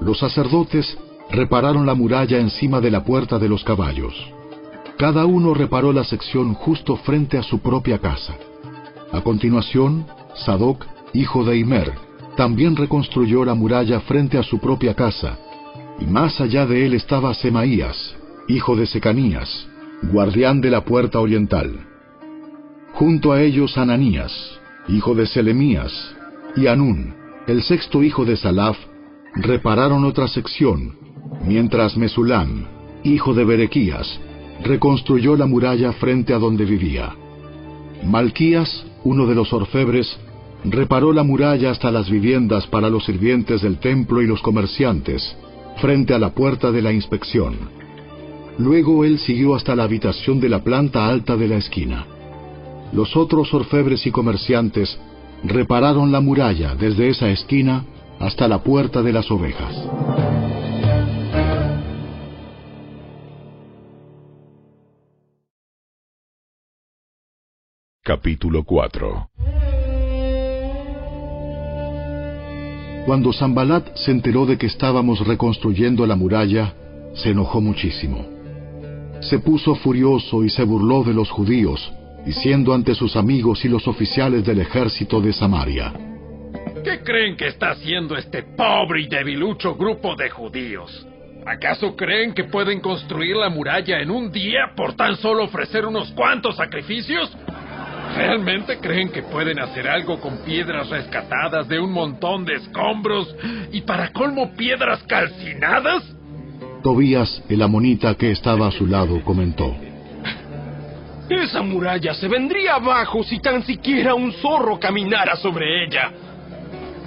Los 0.00 0.18
sacerdotes 0.18 0.98
repararon 1.30 1.86
la 1.86 1.94
muralla 1.94 2.38
encima 2.38 2.80
de 2.80 2.90
la 2.90 3.04
puerta 3.04 3.38
de 3.38 3.48
los 3.48 3.64
caballos. 3.64 4.14
Cada 4.98 5.26
uno 5.26 5.54
reparó 5.54 5.92
la 5.92 6.04
sección 6.04 6.54
justo 6.54 6.96
frente 6.96 7.38
a 7.38 7.42
su 7.42 7.60
propia 7.60 7.98
casa. 7.98 8.34
A 9.10 9.20
continuación, 9.20 10.06
Sadoc, 10.34 10.86
hijo 11.12 11.44
de 11.44 11.58
Imer, 11.58 11.92
también 12.36 12.76
reconstruyó 12.76 13.44
la 13.44 13.54
muralla 13.54 14.00
frente 14.00 14.38
a 14.38 14.42
su 14.42 14.58
propia 14.58 14.94
casa, 14.94 15.38
y 16.00 16.04
más 16.06 16.40
allá 16.40 16.66
de 16.66 16.86
él 16.86 16.94
estaba 16.94 17.34
Semaías, 17.34 18.16
hijo 18.48 18.76
de 18.76 18.86
Secanías, 18.86 19.66
guardián 20.10 20.60
de 20.60 20.70
la 20.70 20.84
puerta 20.84 21.20
oriental. 21.20 21.86
Junto 22.94 23.32
a 23.32 23.42
ellos 23.42 23.78
Ananías, 23.78 24.32
hijo 24.88 25.14
de 25.14 25.26
Selemías, 25.26 25.92
y 26.56 26.66
Anún, 26.66 27.14
el 27.46 27.62
sexto 27.62 28.02
hijo 28.02 28.24
de 28.24 28.36
Salaf, 28.36 28.76
repararon 29.34 30.04
otra 30.04 30.28
sección, 30.28 30.96
mientras 31.46 31.96
Mesulam, 31.96 32.66
hijo 33.04 33.34
de 33.34 33.44
Berequías, 33.44 34.20
reconstruyó 34.62 35.36
la 35.36 35.46
muralla 35.46 35.92
frente 35.92 36.34
a 36.34 36.38
donde 36.38 36.64
vivía. 36.64 37.14
Malquías, 38.04 38.84
uno 39.04 39.26
de 39.26 39.34
los 39.34 39.52
orfebres, 39.52 40.18
reparó 40.64 41.12
la 41.12 41.22
muralla 41.22 41.70
hasta 41.70 41.90
las 41.90 42.08
viviendas 42.08 42.66
para 42.66 42.88
los 42.88 43.04
sirvientes 43.04 43.62
del 43.62 43.78
templo 43.78 44.22
y 44.22 44.26
los 44.26 44.40
comerciantes, 44.42 45.36
frente 45.80 46.14
a 46.14 46.18
la 46.18 46.30
puerta 46.30 46.70
de 46.70 46.82
la 46.82 46.92
inspección. 46.92 47.56
Luego 48.58 49.04
él 49.04 49.18
siguió 49.18 49.54
hasta 49.54 49.74
la 49.74 49.84
habitación 49.84 50.40
de 50.40 50.48
la 50.48 50.62
planta 50.62 51.06
alta 51.06 51.36
de 51.36 51.48
la 51.48 51.56
esquina. 51.56 52.06
Los 52.92 53.16
otros 53.16 53.52
orfebres 53.54 54.06
y 54.06 54.10
comerciantes 54.10 54.98
repararon 55.42 56.12
la 56.12 56.20
muralla 56.20 56.74
desde 56.74 57.08
esa 57.08 57.30
esquina 57.30 57.84
hasta 58.20 58.46
la 58.46 58.62
puerta 58.62 59.02
de 59.02 59.12
las 59.12 59.30
ovejas. 59.30 59.74
Capítulo 68.04 68.64
4 68.64 69.30
Cuando 73.04 73.32
Zambalat 73.32 73.96
se 73.96 74.12
enteró 74.12 74.46
de 74.46 74.56
que 74.56 74.66
estábamos 74.66 75.26
reconstruyendo 75.26 76.06
la 76.06 76.14
muralla, 76.14 76.72
se 77.14 77.30
enojó 77.30 77.60
muchísimo. 77.60 78.24
Se 79.20 79.40
puso 79.40 79.74
furioso 79.74 80.44
y 80.44 80.50
se 80.50 80.62
burló 80.62 81.02
de 81.02 81.12
los 81.12 81.30
judíos, 81.30 81.92
diciendo 82.24 82.72
ante 82.72 82.94
sus 82.94 83.16
amigos 83.16 83.64
y 83.64 83.68
los 83.68 83.88
oficiales 83.88 84.44
del 84.44 84.60
ejército 84.60 85.20
de 85.20 85.32
Samaria, 85.32 85.92
¿Qué 86.84 87.00
creen 87.04 87.36
que 87.36 87.46
está 87.46 87.70
haciendo 87.70 88.16
este 88.16 88.42
pobre 88.42 89.02
y 89.02 89.06
debilucho 89.06 89.76
grupo 89.76 90.16
de 90.16 90.30
judíos? 90.30 91.06
¿Acaso 91.46 91.94
creen 91.94 92.34
que 92.34 92.44
pueden 92.44 92.80
construir 92.80 93.36
la 93.36 93.50
muralla 93.50 94.00
en 94.00 94.10
un 94.10 94.32
día 94.32 94.72
por 94.76 94.94
tan 94.94 95.16
solo 95.16 95.44
ofrecer 95.44 95.86
unos 95.86 96.10
cuantos 96.12 96.56
sacrificios? 96.56 97.36
¿Realmente 98.14 98.78
creen 98.78 99.10
que 99.10 99.22
pueden 99.22 99.58
hacer 99.58 99.88
algo 99.88 100.20
con 100.20 100.38
piedras 100.38 100.88
rescatadas 100.90 101.68
de 101.68 101.80
un 101.80 101.92
montón 101.92 102.44
de 102.44 102.54
escombros 102.54 103.34
y 103.72 103.80
para 103.82 104.12
colmo 104.12 104.52
piedras 104.54 105.02
calcinadas? 105.04 106.04
Tobías, 106.82 107.42
el 107.48 107.62
amonita 107.62 108.14
que 108.14 108.30
estaba 108.30 108.68
a 108.68 108.72
su 108.72 108.86
lado, 108.86 109.22
comentó, 109.24 109.74
Esa 111.28 111.62
muralla 111.62 112.12
se 112.14 112.28
vendría 112.28 112.74
abajo 112.74 113.22
si 113.22 113.40
tan 113.40 113.62
siquiera 113.62 114.14
un 114.14 114.32
zorro 114.32 114.78
caminara 114.78 115.36
sobre 115.36 115.84
ella. 115.84 116.12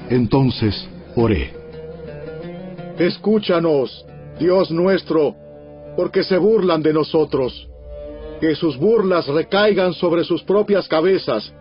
Entonces 0.09 0.87
oré. 1.15 1.53
Escúchanos, 2.97 4.05
Dios 4.39 4.71
nuestro, 4.71 5.35
porque 5.97 6.23
se 6.23 6.37
burlan 6.37 6.81
de 6.81 6.93
nosotros. 6.93 7.67
Que 8.39 8.55
sus 8.55 8.77
burlas 8.77 9.27
recaigan 9.27 9.93
sobre 9.93 10.23
sus 10.23 10.43
propias 10.43 10.87
cabezas 10.87 11.53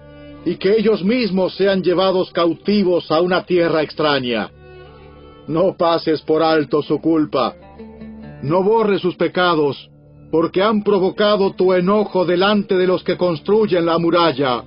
y 0.45 0.57
que 0.57 0.77
ellos 0.77 1.03
mismos 1.05 1.55
sean 1.55 1.83
llevados 1.83 2.31
cautivos 2.33 3.11
a 3.11 3.21
una 3.21 3.45
tierra 3.45 3.83
extraña. 3.83 4.51
No 5.47 5.77
pases 5.77 6.21
por 6.23 6.43
alto 6.43 6.83
su 6.83 7.01
culpa. 7.01 7.55
No 8.43 8.63
borres 8.63 9.01
sus 9.01 9.17
pecados, 9.17 9.89
porque 10.31 10.63
han 10.63 10.83
provocado 10.83 11.53
tu 11.53 11.73
enojo 11.73 12.25
delante 12.25 12.77
de 12.77 12.87
los 12.87 13.03
que 13.03 13.17
construyen 13.17 13.87
la 13.87 13.99
muralla. 13.99 14.65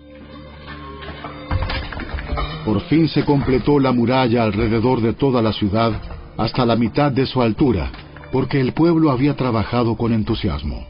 Por 2.66 2.82
fin 2.82 3.08
se 3.08 3.24
completó 3.24 3.80
la 3.80 3.92
muralla 3.92 4.44
alrededor 4.44 5.02
de 5.02 5.14
toda 5.14 5.42
la 5.42 5.54
ciudad 5.54 6.02
hasta 6.38 6.66
la 6.66 6.76
mitad 6.76 7.12
de 7.12 7.26
su 7.26 7.42
altura, 7.42 7.92
porque 8.32 8.60
el 8.60 8.74
pueblo 8.74 9.12
había 9.12 9.36
trabajado 9.36 9.96
con 9.96 10.14
entusiasmo. 10.14 10.86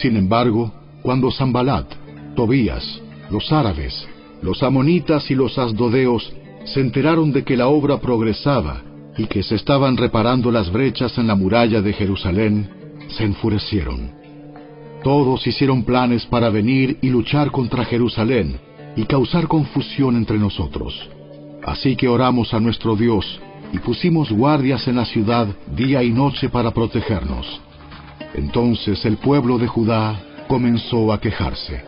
Sin 0.00 0.16
embargo, 0.16 0.72
cuando 1.02 1.30
Zambalat, 1.30 1.86
Tobías, 2.34 3.00
los 3.30 3.50
árabes, 3.52 4.06
los 4.42 4.62
amonitas 4.62 5.30
y 5.30 5.34
los 5.34 5.58
asdodeos 5.58 6.32
se 6.64 6.80
enteraron 6.80 7.32
de 7.32 7.44
que 7.44 7.56
la 7.56 7.68
obra 7.68 7.98
progresaba 7.98 8.82
y 9.16 9.26
que 9.26 9.42
se 9.42 9.54
estaban 9.54 9.96
reparando 9.96 10.50
las 10.50 10.70
brechas 10.70 11.16
en 11.16 11.26
la 11.26 11.34
muralla 11.34 11.80
de 11.80 11.92
Jerusalén, 11.92 12.68
se 13.08 13.24
enfurecieron. 13.24 14.12
Todos 15.02 15.46
hicieron 15.46 15.84
planes 15.84 16.26
para 16.26 16.50
venir 16.50 16.98
y 17.00 17.08
luchar 17.08 17.50
contra 17.50 17.84
Jerusalén 17.84 18.58
y 18.96 19.04
causar 19.04 19.46
confusión 19.46 20.16
entre 20.16 20.38
nosotros. 20.38 21.08
Así 21.64 21.96
que 21.96 22.08
oramos 22.08 22.52
a 22.52 22.60
nuestro 22.60 22.96
Dios 22.96 23.40
y 23.72 23.78
pusimos 23.78 24.30
guardias 24.30 24.86
en 24.88 24.96
la 24.96 25.04
ciudad 25.04 25.48
día 25.74 26.02
y 26.02 26.10
noche 26.10 26.48
para 26.48 26.72
protegernos. 26.72 27.60
Entonces 28.34 29.04
el 29.04 29.16
pueblo 29.16 29.58
de 29.58 29.66
Judá 29.66 30.20
comenzó 30.48 31.12
a 31.12 31.20
quejarse. 31.20 31.82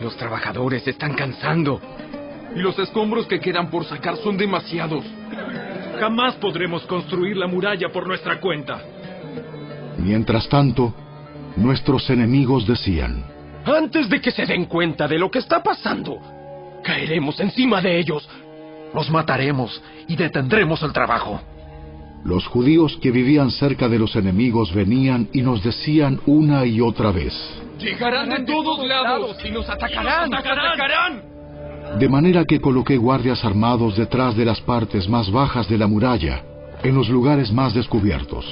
Los 0.00 0.16
trabajadores 0.16 0.82
se 0.82 0.90
están 0.90 1.14
cansando. 1.14 1.80
Y 2.54 2.58
los 2.58 2.78
escombros 2.78 3.26
que 3.26 3.40
quedan 3.40 3.70
por 3.70 3.84
sacar 3.84 4.16
son 4.16 4.36
demasiados. 4.36 5.04
Jamás 5.98 6.34
podremos 6.34 6.82
construir 6.86 7.36
la 7.36 7.46
muralla 7.46 7.88
por 7.90 8.06
nuestra 8.06 8.40
cuenta. 8.40 8.82
Mientras 9.98 10.48
tanto, 10.48 10.92
nuestros 11.56 12.10
enemigos 12.10 12.66
decían, 12.66 13.24
Antes 13.64 14.08
de 14.08 14.20
que 14.20 14.32
se 14.32 14.44
den 14.44 14.64
cuenta 14.64 15.06
de 15.06 15.18
lo 15.18 15.30
que 15.30 15.38
está 15.38 15.62
pasando, 15.62 16.18
caeremos 16.82 17.38
encima 17.40 17.80
de 17.80 17.98
ellos. 17.98 18.28
Los 18.92 19.08
mataremos 19.10 19.80
y 20.08 20.16
detendremos 20.16 20.82
el 20.82 20.92
trabajo. 20.92 21.40
Los 22.24 22.46
judíos 22.46 22.96
que 23.02 23.10
vivían 23.10 23.50
cerca 23.50 23.88
de 23.88 23.98
los 23.98 24.14
enemigos 24.14 24.72
venían 24.72 25.28
y 25.32 25.42
nos 25.42 25.62
decían 25.62 26.20
una 26.26 26.64
y 26.64 26.80
otra 26.80 27.10
vez. 27.10 27.34
Llegarán 27.80 28.28
de 28.28 28.44
todos 28.44 28.86
lados 28.86 29.36
y 29.44 29.50
nos 29.50 29.68
atacarán. 29.68 30.30
¡Nos 30.30 30.40
atacarán! 30.40 31.22
De 31.98 32.08
manera 32.08 32.44
que 32.44 32.60
coloqué 32.60 32.96
guardias 32.96 33.44
armados 33.44 33.96
detrás 33.96 34.36
de 34.36 34.44
las 34.44 34.60
partes 34.60 35.08
más 35.08 35.32
bajas 35.32 35.68
de 35.68 35.76
la 35.78 35.88
muralla, 35.88 36.44
en 36.84 36.94
los 36.94 37.08
lugares 37.08 37.52
más 37.52 37.74
descubiertos. 37.74 38.46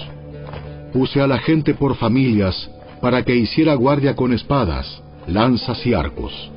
Puse 0.93 1.21
a 1.21 1.29
la 1.29 1.39
gente 1.39 1.75
por 1.75 1.95
familias 1.97 2.69
para 3.01 3.23
que 3.23 3.37
hiciera 3.37 3.75
guardia 3.75 4.17
con 4.17 4.33
espadas, 4.33 5.01
lanzas 5.29 5.87
y 5.87 5.95
arcos. 5.95 6.51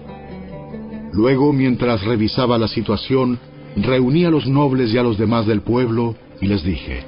Luego, 1.13 1.53
mientras 1.53 2.03
revisaba 2.03 2.57
la 2.57 2.67
situación, 2.67 3.37
reuní 3.75 4.25
a 4.25 4.31
los 4.31 4.47
nobles 4.47 4.91
y 4.91 4.97
a 4.97 5.03
los 5.03 5.17
demás 5.17 5.45
del 5.45 5.61
pueblo 5.61 6.15
y 6.43 6.47
les 6.47 6.63
dije, 6.63 7.05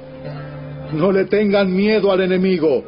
No 0.94 1.12
le 1.12 1.26
tengan 1.26 1.74
miedo 1.74 2.10
al 2.10 2.22
enemigo. 2.22 2.84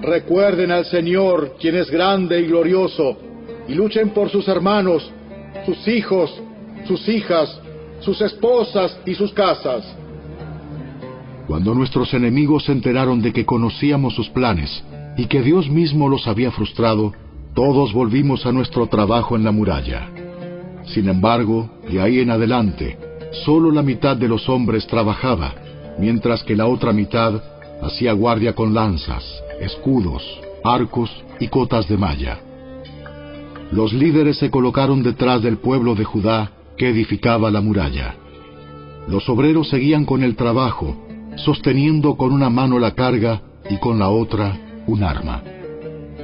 Recuerden 0.00 0.70
al 0.70 0.86
Señor, 0.86 1.56
quien 1.60 1.76
es 1.76 1.90
grande 1.90 2.40
y 2.40 2.46
glorioso, 2.46 3.18
y 3.68 3.74
luchen 3.74 4.10
por 4.10 4.30
sus 4.30 4.48
hermanos, 4.48 5.10
sus 5.66 5.86
hijos, 5.88 6.42
sus 6.86 7.06
hijas, 7.08 7.60
sus 8.00 8.20
esposas 8.20 8.98
y 9.04 9.14
sus 9.14 9.32
casas. 9.32 9.84
Cuando 11.46 11.74
nuestros 11.74 12.14
enemigos 12.14 12.64
se 12.64 12.72
enteraron 12.72 13.20
de 13.20 13.32
que 13.32 13.44
conocíamos 13.44 14.14
sus 14.14 14.30
planes 14.30 14.84
y 15.16 15.26
que 15.26 15.42
Dios 15.42 15.68
mismo 15.68 16.08
los 16.08 16.26
había 16.28 16.52
frustrado, 16.52 17.12
todos 17.54 17.92
volvimos 17.92 18.46
a 18.46 18.52
nuestro 18.52 18.86
trabajo 18.86 19.34
en 19.36 19.44
la 19.44 19.50
muralla. 19.50 20.08
Sin 20.86 21.08
embargo, 21.08 21.68
de 21.90 22.00
ahí 22.00 22.20
en 22.20 22.30
adelante, 22.30 22.96
solo 23.44 23.70
la 23.70 23.82
mitad 23.82 24.16
de 24.16 24.28
los 24.28 24.48
hombres 24.48 24.86
trabajaba, 24.86 25.54
mientras 26.00 26.42
que 26.42 26.56
la 26.56 26.66
otra 26.66 26.92
mitad 26.92 27.42
hacía 27.82 28.12
guardia 28.12 28.54
con 28.54 28.72
lanzas, 28.74 29.22
escudos, 29.60 30.22
arcos 30.64 31.10
y 31.38 31.48
cotas 31.48 31.86
de 31.88 31.98
malla. 31.98 32.40
Los 33.70 33.92
líderes 33.92 34.38
se 34.38 34.50
colocaron 34.50 35.02
detrás 35.02 35.42
del 35.42 35.58
pueblo 35.58 35.94
de 35.94 36.04
Judá 36.04 36.52
que 36.76 36.88
edificaba 36.88 37.50
la 37.50 37.60
muralla. 37.60 38.16
Los 39.08 39.28
obreros 39.28 39.68
seguían 39.68 40.06
con 40.06 40.24
el 40.24 40.36
trabajo, 40.36 40.96
sosteniendo 41.36 42.16
con 42.16 42.32
una 42.32 42.48
mano 42.48 42.78
la 42.78 42.94
carga 42.94 43.42
y 43.68 43.76
con 43.76 43.98
la 43.98 44.08
otra 44.08 44.58
un 44.86 45.04
arma. 45.04 45.42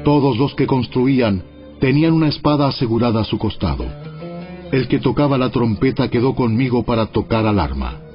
Todos 0.04 0.38
los 0.38 0.54
que 0.54 0.66
construían 0.66 1.42
tenían 1.80 2.14
una 2.14 2.28
espada 2.28 2.68
asegurada 2.68 3.20
a 3.20 3.24
su 3.24 3.38
costado. 3.38 3.84
El 4.72 4.88
que 4.88 4.98
tocaba 4.98 5.36
la 5.36 5.50
trompeta 5.50 6.08
quedó 6.08 6.34
conmigo 6.34 6.82
para 6.82 7.06
tocar 7.06 7.46
al 7.46 7.60
arma. 7.60 8.05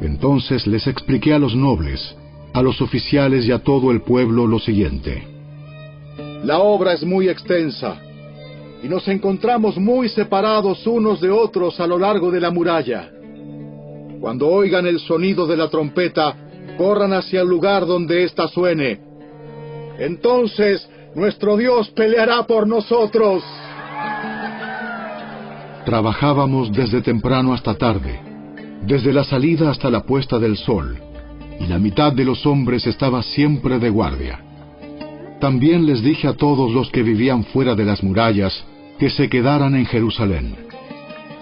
Entonces 0.00 0.66
les 0.66 0.86
expliqué 0.86 1.32
a 1.34 1.38
los 1.38 1.54
nobles, 1.54 2.16
a 2.52 2.62
los 2.62 2.80
oficiales 2.80 3.46
y 3.46 3.52
a 3.52 3.58
todo 3.58 3.90
el 3.90 4.02
pueblo 4.02 4.46
lo 4.46 4.58
siguiente. 4.58 5.26
La 6.44 6.58
obra 6.58 6.92
es 6.92 7.04
muy 7.04 7.28
extensa 7.28 8.00
y 8.82 8.88
nos 8.88 9.08
encontramos 9.08 9.78
muy 9.78 10.08
separados 10.08 10.86
unos 10.86 11.20
de 11.20 11.30
otros 11.30 11.80
a 11.80 11.86
lo 11.86 11.98
largo 11.98 12.30
de 12.30 12.40
la 12.40 12.50
muralla. 12.50 13.10
Cuando 14.20 14.48
oigan 14.48 14.86
el 14.86 15.00
sonido 15.00 15.46
de 15.46 15.56
la 15.56 15.68
trompeta, 15.68 16.34
corran 16.76 17.12
hacia 17.12 17.40
el 17.40 17.48
lugar 17.48 17.86
donde 17.86 18.24
ésta 18.24 18.48
suene. 18.48 19.00
Entonces 19.98 20.88
nuestro 21.14 21.56
Dios 21.56 21.88
peleará 21.90 22.42
por 22.44 22.66
nosotros. 22.66 23.42
Trabajábamos 25.84 26.70
desde 26.72 27.00
temprano 27.00 27.54
hasta 27.54 27.74
tarde, 27.74 28.20
desde 28.86 29.12
la 29.12 29.24
salida 29.24 29.70
hasta 29.70 29.90
la 29.90 30.02
puesta 30.02 30.38
del 30.38 30.56
sol, 30.56 30.96
y 31.58 31.66
la 31.66 31.78
mitad 31.78 32.12
de 32.12 32.24
los 32.24 32.46
hombres 32.46 32.86
estaba 32.86 33.22
siempre 33.22 33.78
de 33.78 33.90
guardia. 33.90 34.40
También 35.40 35.86
les 35.86 36.02
dije 36.02 36.28
a 36.28 36.34
todos 36.34 36.72
los 36.72 36.90
que 36.90 37.02
vivían 37.02 37.44
fuera 37.44 37.74
de 37.74 37.84
las 37.84 38.02
murallas 38.02 38.64
que 38.98 39.10
se 39.10 39.28
quedaran 39.28 39.74
en 39.74 39.86
Jerusalén. 39.86 40.54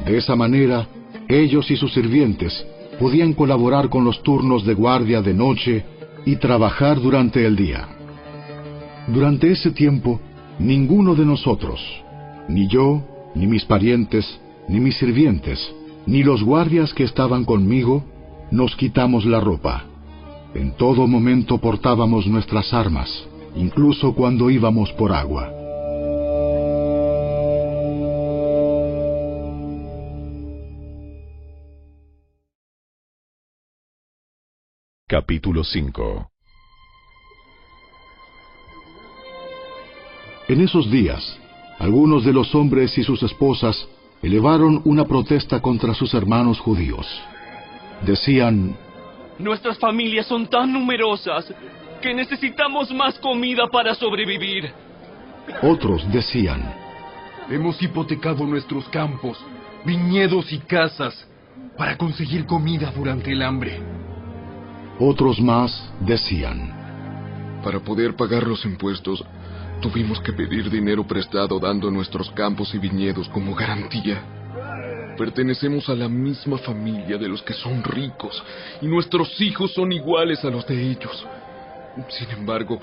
De 0.07 0.17
esa 0.17 0.35
manera, 0.35 0.89
ellos 1.29 1.71
y 1.71 1.77
sus 1.77 1.93
sirvientes 1.93 2.67
podían 2.99 3.35
colaborar 3.35 3.89
con 3.89 4.05
los 4.05 4.23
turnos 4.23 4.65
de 4.65 4.75
guardia 4.75 5.21
de 5.21 5.35
noche 5.35 5.85
y 6.25 6.37
trabajar 6.37 7.01
durante 7.01 7.45
el 7.45 7.57
día. 7.57 7.89
Durante 9.09 9.53
ese 9.53 9.71
tiempo, 9.71 10.19
ninguno 10.59 11.15
de 11.15 11.27
nosotros, 11.27 11.81
ni 12.49 12.69
yo, 12.69 13.03
ni 13.35 13.47
mis 13.47 13.65
parientes, 13.65 14.41
ni 14.67 14.81
mis 14.81 14.97
sirvientes, 14.97 15.61
ni 16.07 16.23
los 16.23 16.43
guardias 16.43 16.93
que 16.93 17.05
estaban 17.05 17.45
conmigo, 17.45 18.05
nos 18.51 18.77
quitamos 18.77 19.25
la 19.25 19.41
ropa. 19.41 19.85
En 20.55 20.77
todo 20.77 21.07
momento 21.07 21.59
portábamos 21.59 22.27
nuestras 22.27 22.73
armas, 22.73 23.27
incluso 23.57 24.15
cuando 24.15 24.51
íbamos 24.51 24.93
por 24.93 25.13
agua. 25.13 25.51
Capítulo 35.07 35.65
5 35.65 36.31
En 40.49 40.61
esos 40.61 40.91
días, 40.91 41.39
algunos 41.79 42.25
de 42.25 42.33
los 42.33 42.55
hombres 42.55 42.97
y 42.99 43.05
sus 43.05 43.23
esposas 43.23 43.89
elevaron 44.25 44.81
una 44.87 45.05
protesta 45.05 45.61
contra 45.61 45.93
sus 45.93 46.15
hermanos 46.15 46.59
judíos. 46.59 47.07
Decían, 48.03 48.75
Nuestras 49.39 49.79
familias 49.79 50.27
son 50.27 50.47
tan 50.47 50.73
numerosas 50.73 51.53
que 52.01 52.15
necesitamos 52.15 52.91
más 52.93 53.19
comida 53.19 53.67
para 53.71 53.95
sobrevivir. 53.95 54.73
Otros 55.63 56.11
decían, 56.11 56.75
Hemos 57.51 57.83
hipotecado 57.83 58.47
nuestros 58.47 58.89
campos, 58.89 59.39
viñedos 59.85 60.51
y 60.53 60.59
casas 60.61 61.27
para 61.77 61.99
conseguir 61.99 62.47
comida 62.47 62.91
durante 62.97 63.31
el 63.33 63.43
hambre. 63.43 63.83
Otros 64.99 65.39
más 65.41 65.93
decían, 66.01 66.84
Para 67.65 67.81
poder 67.81 68.15
pagar 68.15 68.47
los 68.47 68.63
impuestos, 68.67 69.25
tuvimos 69.81 70.21
que 70.21 70.35
pedir 70.35 70.71
dinero 70.71 71.07
prestado 71.07 71.59
dando 71.59 71.91
nuestros 71.91 72.31
campos 72.33 72.75
y 72.75 72.79
viñedos 72.79 73.27
como 73.31 73.55
garantía. 73.55 74.23
Pertenecemos 75.17 75.89
a 75.89 75.95
la 75.95 76.09
misma 76.09 76.59
familia 76.59 77.17
de 77.17 77.27
los 77.27 77.41
que 77.43 77.55
son 77.55 77.83
ricos 77.83 78.43
y 78.83 78.87
nuestros 78.87 79.41
hijos 79.41 79.73
son 79.73 79.93
iguales 79.93 80.45
a 80.45 80.51
los 80.51 80.67
de 80.67 80.91
ellos. 80.91 81.27
Sin 82.11 82.31
embargo, 82.31 82.79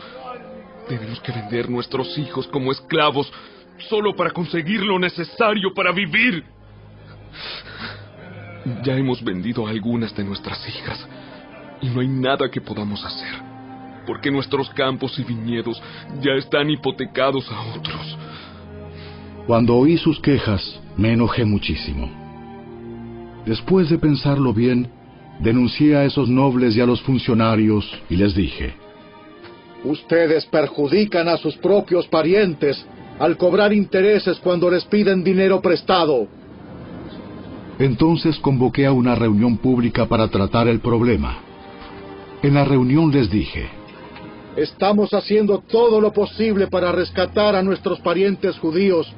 tenemos 0.88 1.20
que 1.20 1.32
vender 1.32 1.70
nuestros 1.70 2.18
hijos 2.18 2.48
como 2.48 2.72
esclavos 2.72 3.32
solo 3.90 4.16
para 4.16 4.32
conseguir 4.32 4.82
lo 4.82 4.98
necesario 4.98 5.74
para 5.76 5.92
vivir. 5.92 6.44
Ya 8.84 8.96
hemos 8.96 9.24
vendido 9.24 9.68
a 9.68 9.70
algunas 9.70 10.16
de 10.16 10.24
nuestras 10.24 10.68
hijas 10.68 11.08
y 11.82 11.90
no 11.90 12.02
hay 12.02 12.08
nada 12.08 12.50
que 12.50 12.62
podamos 12.62 13.04
hacer, 13.04 13.51
porque 14.12 14.30
nuestros 14.30 14.70
campos 14.72 15.18
y 15.18 15.24
viñedos 15.24 15.82
ya 16.22 16.34
están 16.34 16.70
hipotecados 16.70 17.50
a 17.50 17.62
otros. 17.78 18.18
Cuando 19.48 19.78
oí 19.78 19.98
sus 19.98 20.20
quejas, 20.20 20.82
me 20.98 21.14
enojé 21.14 21.46
muchísimo. 21.46 22.12
Después 23.46 23.90
de 23.90 23.98
pensarlo 23.98 24.54
bien, 24.54 24.90
denuncié 25.40 25.96
a 25.96 26.04
esos 26.04 26.28
nobles 26.28 26.76
y 26.76 26.82
a 26.82 26.86
los 26.86 27.02
funcionarios 27.04 27.90
y 28.10 28.18
les 28.18 28.36
dije, 28.36 28.74
Ustedes 29.86 30.46
perjudican 30.48 31.30
a 31.30 31.38
sus 31.38 31.56
propios 31.56 32.06
parientes 32.08 32.86
al 33.18 33.38
cobrar 33.38 33.72
intereses 33.72 34.40
cuando 34.40 34.70
les 34.70 34.84
piden 34.84 35.24
dinero 35.24 35.62
prestado. 35.62 36.28
Entonces 37.80 38.38
convoqué 38.40 38.86
a 38.88 38.92
una 38.92 39.16
reunión 39.16 39.56
pública 39.56 40.06
para 40.06 40.28
tratar 40.28 40.68
el 40.68 40.82
problema. 40.82 41.38
En 42.44 42.56
la 42.56 42.66
reunión 42.66 43.10
les 43.10 43.30
dije, 43.30 43.81
Estamos 44.56 45.14
haciendo 45.14 45.60
todo 45.60 46.02
lo 46.02 46.12
posible 46.12 46.68
para 46.68 46.92
rescatar 46.92 47.56
a 47.56 47.64
nuestros 47.64 48.00
parientes 48.02 48.58
judíos 48.60 49.12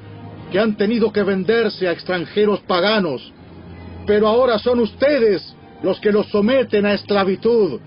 que 0.52 0.60
han 0.60 0.78
tenido 0.78 1.12
que 1.12 1.24
venderse 1.24 1.88
a 1.88 1.92
extranjeros 1.92 2.60
paganos. 2.62 3.34
Pero 4.06 4.28
ahora 4.28 4.60
son 4.60 4.80
ustedes 4.80 5.56
los 5.82 6.00
que 6.00 6.12
los 6.12 6.28
someten 6.28 6.86
a 6.86 6.94
esclavitud. 6.94 7.80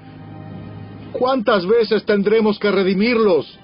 ¿Cuántas 1.13 1.65
veces 1.67 2.05
tendremos 2.05 2.59
que 2.59 2.71
redimirlos? 2.71 3.59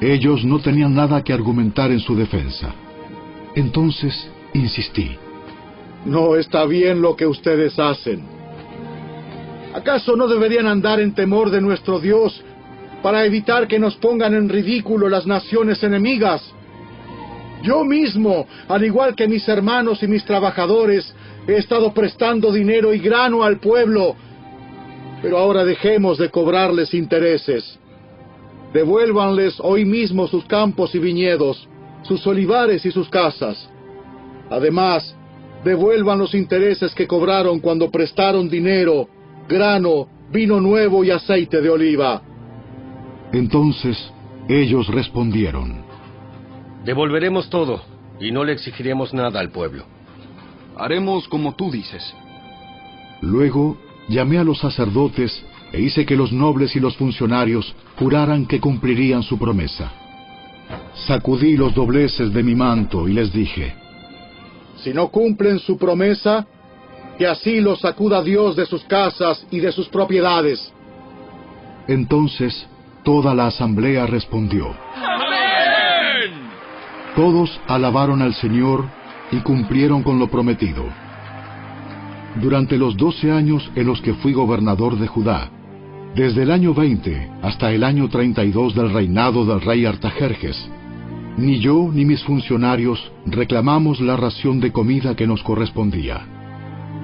Ellos 0.00 0.44
no 0.44 0.58
tenían 0.58 0.94
nada 0.94 1.22
que 1.22 1.32
argumentar 1.32 1.92
en 1.92 2.00
su 2.00 2.16
defensa. 2.16 2.74
Entonces 3.54 4.28
insistí. 4.52 5.16
No 6.04 6.36
está 6.36 6.64
bien 6.66 7.00
lo 7.00 7.16
que 7.16 7.26
ustedes 7.26 7.78
hacen. 7.78 8.22
¿Acaso 9.72 10.16
no 10.16 10.26
deberían 10.26 10.66
andar 10.66 11.00
en 11.00 11.14
temor 11.14 11.50
de 11.50 11.60
nuestro 11.60 12.00
Dios 12.00 12.42
para 13.06 13.24
evitar 13.24 13.68
que 13.68 13.78
nos 13.78 13.94
pongan 13.98 14.34
en 14.34 14.48
ridículo 14.48 15.08
las 15.08 15.28
naciones 15.28 15.80
enemigas? 15.84 16.42
Yo 17.62 17.84
mismo, 17.84 18.48
al 18.66 18.84
igual 18.84 19.14
que 19.14 19.28
mis 19.28 19.46
hermanos 19.46 20.02
y 20.02 20.08
mis 20.08 20.24
trabajadores, 20.24 21.14
he 21.46 21.52
estado 21.52 21.94
prestando 21.94 22.50
dinero 22.50 22.92
y 22.92 22.98
grano 22.98 23.44
al 23.44 23.60
pueblo, 23.60 24.16
pero 25.22 25.38
ahora 25.38 25.64
dejemos 25.64 26.18
de 26.18 26.30
cobrarles 26.30 26.94
intereses. 26.94 27.78
Devuélvanles 28.72 29.54
hoy 29.60 29.84
mismo 29.84 30.26
sus 30.26 30.44
campos 30.46 30.92
y 30.96 30.98
viñedos, 30.98 31.68
sus 32.02 32.26
olivares 32.26 32.84
y 32.86 32.90
sus 32.90 33.08
casas. 33.08 33.70
Además, 34.50 35.14
devuelvan 35.62 36.18
los 36.18 36.34
intereses 36.34 36.92
que 36.92 37.06
cobraron 37.06 37.60
cuando 37.60 37.88
prestaron 37.88 38.48
dinero, 38.48 39.08
grano, 39.48 40.08
vino 40.32 40.60
nuevo 40.60 41.04
y 41.04 41.12
aceite 41.12 41.60
de 41.60 41.70
oliva. 41.70 42.20
Entonces 43.36 43.98
ellos 44.48 44.88
respondieron, 44.88 45.84
Devolveremos 46.86 47.50
todo 47.50 47.82
y 48.18 48.30
no 48.30 48.44
le 48.44 48.52
exigiremos 48.54 49.12
nada 49.12 49.40
al 49.40 49.50
pueblo. 49.50 49.84
Haremos 50.74 51.28
como 51.28 51.54
tú 51.54 51.70
dices. 51.70 52.14
Luego 53.20 53.76
llamé 54.08 54.38
a 54.38 54.44
los 54.44 54.58
sacerdotes 54.58 55.44
e 55.70 55.82
hice 55.82 56.06
que 56.06 56.16
los 56.16 56.32
nobles 56.32 56.74
y 56.76 56.80
los 56.80 56.96
funcionarios 56.96 57.74
juraran 57.98 58.46
que 58.46 58.58
cumplirían 58.58 59.22
su 59.22 59.38
promesa. 59.38 59.92
Sacudí 61.06 61.58
los 61.58 61.74
dobleces 61.74 62.32
de 62.32 62.42
mi 62.42 62.54
manto 62.54 63.06
y 63.06 63.12
les 63.12 63.34
dije, 63.34 63.74
Si 64.78 64.94
no 64.94 65.08
cumplen 65.08 65.58
su 65.58 65.76
promesa, 65.76 66.46
que 67.18 67.26
así 67.26 67.60
los 67.60 67.80
sacuda 67.80 68.22
Dios 68.22 68.56
de 68.56 68.64
sus 68.64 68.82
casas 68.84 69.46
y 69.50 69.60
de 69.60 69.72
sus 69.72 69.88
propiedades. 69.88 70.72
Entonces 71.86 72.66
toda 73.06 73.36
la 73.36 73.46
asamblea 73.46 74.04
respondió. 74.04 74.74
Todos 77.14 77.60
alabaron 77.68 78.20
al 78.20 78.34
Señor 78.34 78.84
y 79.30 79.36
cumplieron 79.42 80.02
con 80.02 80.18
lo 80.18 80.26
prometido. 80.26 80.82
Durante 82.42 82.76
los 82.76 82.96
doce 82.96 83.30
años 83.30 83.70
en 83.76 83.86
los 83.86 84.02
que 84.02 84.14
fui 84.14 84.32
gobernador 84.32 84.98
de 84.98 85.06
Judá, 85.06 85.48
desde 86.16 86.42
el 86.42 86.50
año 86.50 86.74
20 86.74 87.30
hasta 87.42 87.70
el 87.70 87.84
año 87.84 88.08
32 88.08 88.74
del 88.74 88.92
reinado 88.92 89.46
del 89.46 89.60
rey 89.60 89.86
Artajerjes, 89.86 90.68
ni 91.36 91.60
yo 91.60 91.88
ni 91.92 92.04
mis 92.04 92.24
funcionarios 92.24 93.12
reclamamos 93.24 94.00
la 94.00 94.16
ración 94.16 94.58
de 94.58 94.72
comida 94.72 95.14
que 95.14 95.28
nos 95.28 95.44
correspondía. 95.44 96.26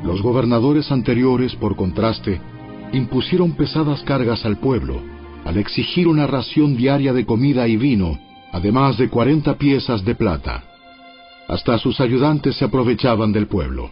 Los 0.02 0.20
gobernadores 0.20 0.90
anteriores, 0.90 1.54
por 1.54 1.76
contraste, 1.76 2.40
impusieron 2.92 3.52
pesadas 3.52 4.02
cargas 4.02 4.44
al 4.44 4.56
pueblo, 4.56 5.11
al 5.44 5.56
exigir 5.56 6.06
una 6.06 6.26
ración 6.26 6.76
diaria 6.76 7.12
de 7.12 7.26
comida 7.26 7.66
y 7.66 7.76
vino, 7.76 8.18
además 8.52 8.96
de 8.98 9.08
cuarenta 9.08 9.54
piezas 9.54 10.04
de 10.04 10.14
plata. 10.14 10.64
Hasta 11.48 11.78
sus 11.78 12.00
ayudantes 12.00 12.56
se 12.56 12.64
aprovechaban 12.64 13.32
del 13.32 13.46
pueblo. 13.46 13.90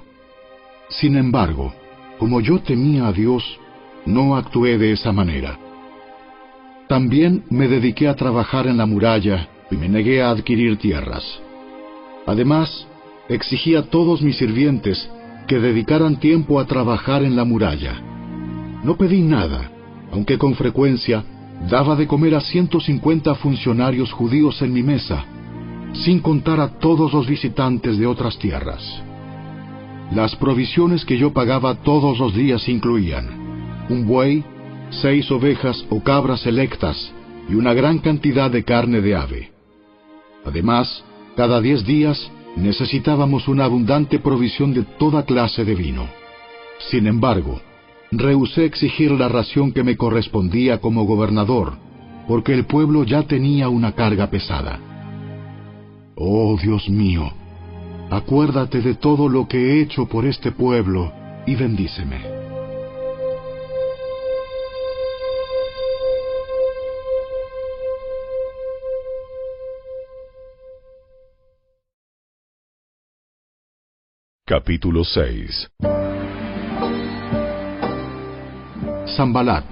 Sin 0.88 1.16
embargo, 1.16 1.72
como 2.18 2.40
yo 2.40 2.60
temía 2.60 3.08
a 3.08 3.12
Dios, 3.12 3.44
no 4.06 4.36
actué 4.36 4.78
de 4.78 4.92
esa 4.92 5.12
manera. 5.12 5.58
También 6.88 7.44
me 7.50 7.68
dediqué 7.68 8.08
a 8.08 8.16
trabajar 8.16 8.66
en 8.66 8.76
la 8.76 8.86
muralla 8.86 9.48
y 9.70 9.76
me 9.76 9.88
negué 9.88 10.22
a 10.22 10.30
adquirir 10.30 10.78
tierras. 10.78 11.24
Además, 12.26 12.86
exigí 13.28 13.76
a 13.76 13.82
todos 13.82 14.22
mis 14.22 14.36
sirvientes 14.36 15.08
que 15.46 15.58
dedicaran 15.58 16.18
tiempo 16.18 16.60
a 16.60 16.66
trabajar 16.66 17.22
en 17.22 17.36
la 17.36 17.44
muralla. 17.44 18.00
No 18.82 18.96
pedí 18.96 19.20
nada, 19.22 19.70
aunque 20.12 20.38
con 20.38 20.54
frecuencia 20.54 21.24
daba 21.68 21.96
de 21.96 22.06
comer 22.06 22.34
a 22.34 22.40
150 22.40 23.34
funcionarios 23.36 24.12
judíos 24.12 24.60
en 24.62 24.72
mi 24.72 24.82
mesa, 24.82 25.24
sin 25.92 26.20
contar 26.20 26.60
a 26.60 26.78
todos 26.78 27.12
los 27.12 27.26
visitantes 27.26 27.98
de 27.98 28.06
otras 28.06 28.38
tierras. 28.38 28.82
Las 30.12 30.34
provisiones 30.36 31.04
que 31.04 31.18
yo 31.18 31.32
pagaba 31.32 31.74
todos 31.76 32.18
los 32.18 32.34
días 32.34 32.68
incluían 32.68 33.40
un 33.88 34.06
buey, 34.06 34.44
seis 34.90 35.30
ovejas 35.30 35.84
o 35.90 36.00
cabras 36.02 36.40
selectas 36.40 37.12
y 37.48 37.54
una 37.54 37.74
gran 37.74 37.98
cantidad 37.98 38.50
de 38.50 38.64
carne 38.64 39.00
de 39.00 39.16
ave. 39.16 39.52
Además, 40.44 41.04
cada 41.36 41.60
diez 41.60 41.84
días 41.84 42.30
necesitábamos 42.56 43.48
una 43.48 43.64
abundante 43.64 44.18
provisión 44.18 44.72
de 44.74 44.82
toda 44.82 45.24
clase 45.24 45.64
de 45.64 45.74
vino. 45.74 46.08
Sin 46.90 47.06
embargo, 47.06 47.60
rehusé 48.10 48.64
exigir 48.64 49.12
la 49.12 49.28
ración 49.28 49.72
que 49.72 49.84
me 49.84 49.96
correspondía 49.96 50.80
como 50.80 51.04
gobernador, 51.04 51.74
porque 52.26 52.52
el 52.54 52.66
pueblo 52.66 53.04
ya 53.04 53.22
tenía 53.22 53.68
una 53.68 53.92
carga 53.92 54.28
pesada. 54.28 54.80
Oh 56.16 56.56
Dios 56.60 56.88
mío, 56.88 57.30
acuérdate 58.10 58.80
de 58.80 58.94
todo 58.94 59.28
lo 59.28 59.46
que 59.48 59.58
he 59.58 59.82
hecho 59.82 60.06
por 60.06 60.26
este 60.26 60.52
pueblo 60.52 61.12
y 61.46 61.54
bendíceme. 61.54 62.40
Capítulo 74.46 75.04
6 75.04 75.99
Zambalat, 79.16 79.64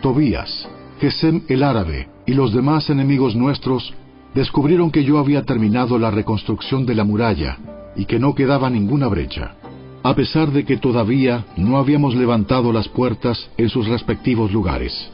Tobías, 0.00 0.68
Gesem 1.00 1.42
el 1.48 1.62
árabe 1.62 2.08
y 2.26 2.34
los 2.34 2.52
demás 2.52 2.88
enemigos 2.90 3.34
nuestros 3.34 3.92
descubrieron 4.34 4.90
que 4.90 5.04
yo 5.04 5.18
había 5.18 5.42
terminado 5.42 5.98
la 5.98 6.10
reconstrucción 6.10 6.86
de 6.86 6.94
la 6.94 7.04
muralla 7.04 7.58
y 7.96 8.04
que 8.06 8.18
no 8.18 8.34
quedaba 8.34 8.70
ninguna 8.70 9.08
brecha, 9.08 9.54
a 10.02 10.14
pesar 10.14 10.50
de 10.50 10.64
que 10.64 10.76
todavía 10.76 11.44
no 11.56 11.76
habíamos 11.76 12.14
levantado 12.14 12.72
las 12.72 12.88
puertas 12.88 13.50
en 13.56 13.68
sus 13.68 13.86
respectivos 13.86 14.52
lugares. 14.52 15.10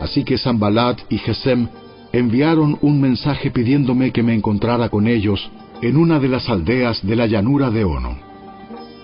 Así 0.00 0.24
que 0.24 0.38
Zambalat 0.38 1.00
y 1.10 1.18
Gesem 1.18 1.68
enviaron 2.12 2.78
un 2.80 3.00
mensaje 3.00 3.50
pidiéndome 3.50 4.12
que 4.12 4.22
me 4.22 4.34
encontrara 4.34 4.88
con 4.88 5.08
ellos 5.08 5.50
en 5.82 5.96
una 5.96 6.18
de 6.18 6.28
las 6.28 6.48
aldeas 6.48 7.04
de 7.06 7.16
la 7.16 7.26
llanura 7.26 7.70
de 7.70 7.84
Ono. 7.84 8.16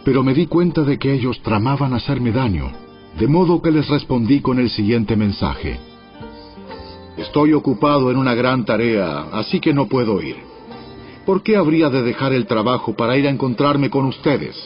Pero 0.05 0.23
me 0.23 0.35
di 0.35 0.47
cuenta 0.47 0.83
de 0.83 0.99
que 0.99 1.13
ellos 1.13 1.41
tramaban 1.43 1.93
hacerme 1.93 2.33
daño, 2.33 2.71
de 3.19 3.27
modo 3.27 3.61
que 3.61 3.71
les 3.71 3.89
respondí 3.89 4.41
con 4.41 4.59
el 4.59 4.71
siguiente 4.71 5.17
mensaje. 5.17 5.79
Estoy 7.17 7.53
ocupado 7.53 8.11
en 8.11 8.17
una 8.17 8.35
gran 8.35 8.65
tarea, 8.65 9.27
así 9.33 9.61
que 9.61 9.75
no 9.75 9.87
puedo 9.87 10.23
ir. 10.23 10.37
¿Por 11.27 11.43
qué 11.43 11.57
habría 11.57 11.91
de 11.91 12.03
dejar 12.03 12.33
el 12.33 12.47
trabajo 12.47 12.95
para 12.95 13.17
ir 13.17 13.27
a 13.27 13.31
encontrarme 13.31 13.91
con 13.91 14.07
ustedes? 14.07 14.57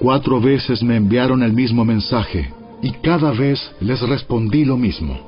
Cuatro 0.00 0.40
veces 0.40 0.82
me 0.82 0.96
enviaron 0.96 1.42
el 1.42 1.52
mismo 1.52 1.84
mensaje, 1.84 2.52
y 2.82 2.90
cada 2.92 3.32
vez 3.32 3.60
les 3.80 4.00
respondí 4.00 4.64
lo 4.64 4.76
mismo. 4.76 5.18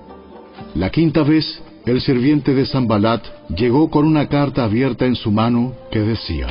La 0.75 0.91
quinta 0.91 1.23
vez 1.23 1.63
el 1.87 2.01
sirviente 2.01 2.55
de 2.55 2.67
Zambalat 2.67 3.25
llegó 3.49 3.91
con 3.91 4.05
una 4.05 4.29
carta 4.29 4.65
abierta 4.65 5.07
en 5.07 5.17
su 5.17 5.31
mano 5.31 5.73
que 5.91 6.01
decía, 6.01 6.49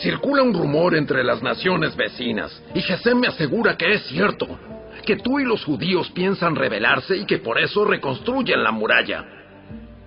Circula 0.00 0.42
un 0.42 0.54
rumor 0.54 0.94
entre 0.94 1.22
las 1.22 1.42
naciones 1.42 1.94
vecinas, 1.94 2.62
y 2.74 2.80
Gesem 2.80 3.18
me 3.18 3.28
asegura 3.28 3.76
que 3.76 3.92
es 3.92 4.02
cierto, 4.06 4.46
que 5.04 5.16
tú 5.16 5.38
y 5.38 5.44
los 5.44 5.62
judíos 5.64 6.10
piensan 6.12 6.56
rebelarse 6.56 7.16
y 7.16 7.26
que 7.26 7.38
por 7.38 7.58
eso 7.58 7.84
reconstruyen 7.84 8.62
la 8.62 8.72
muralla. 8.72 9.24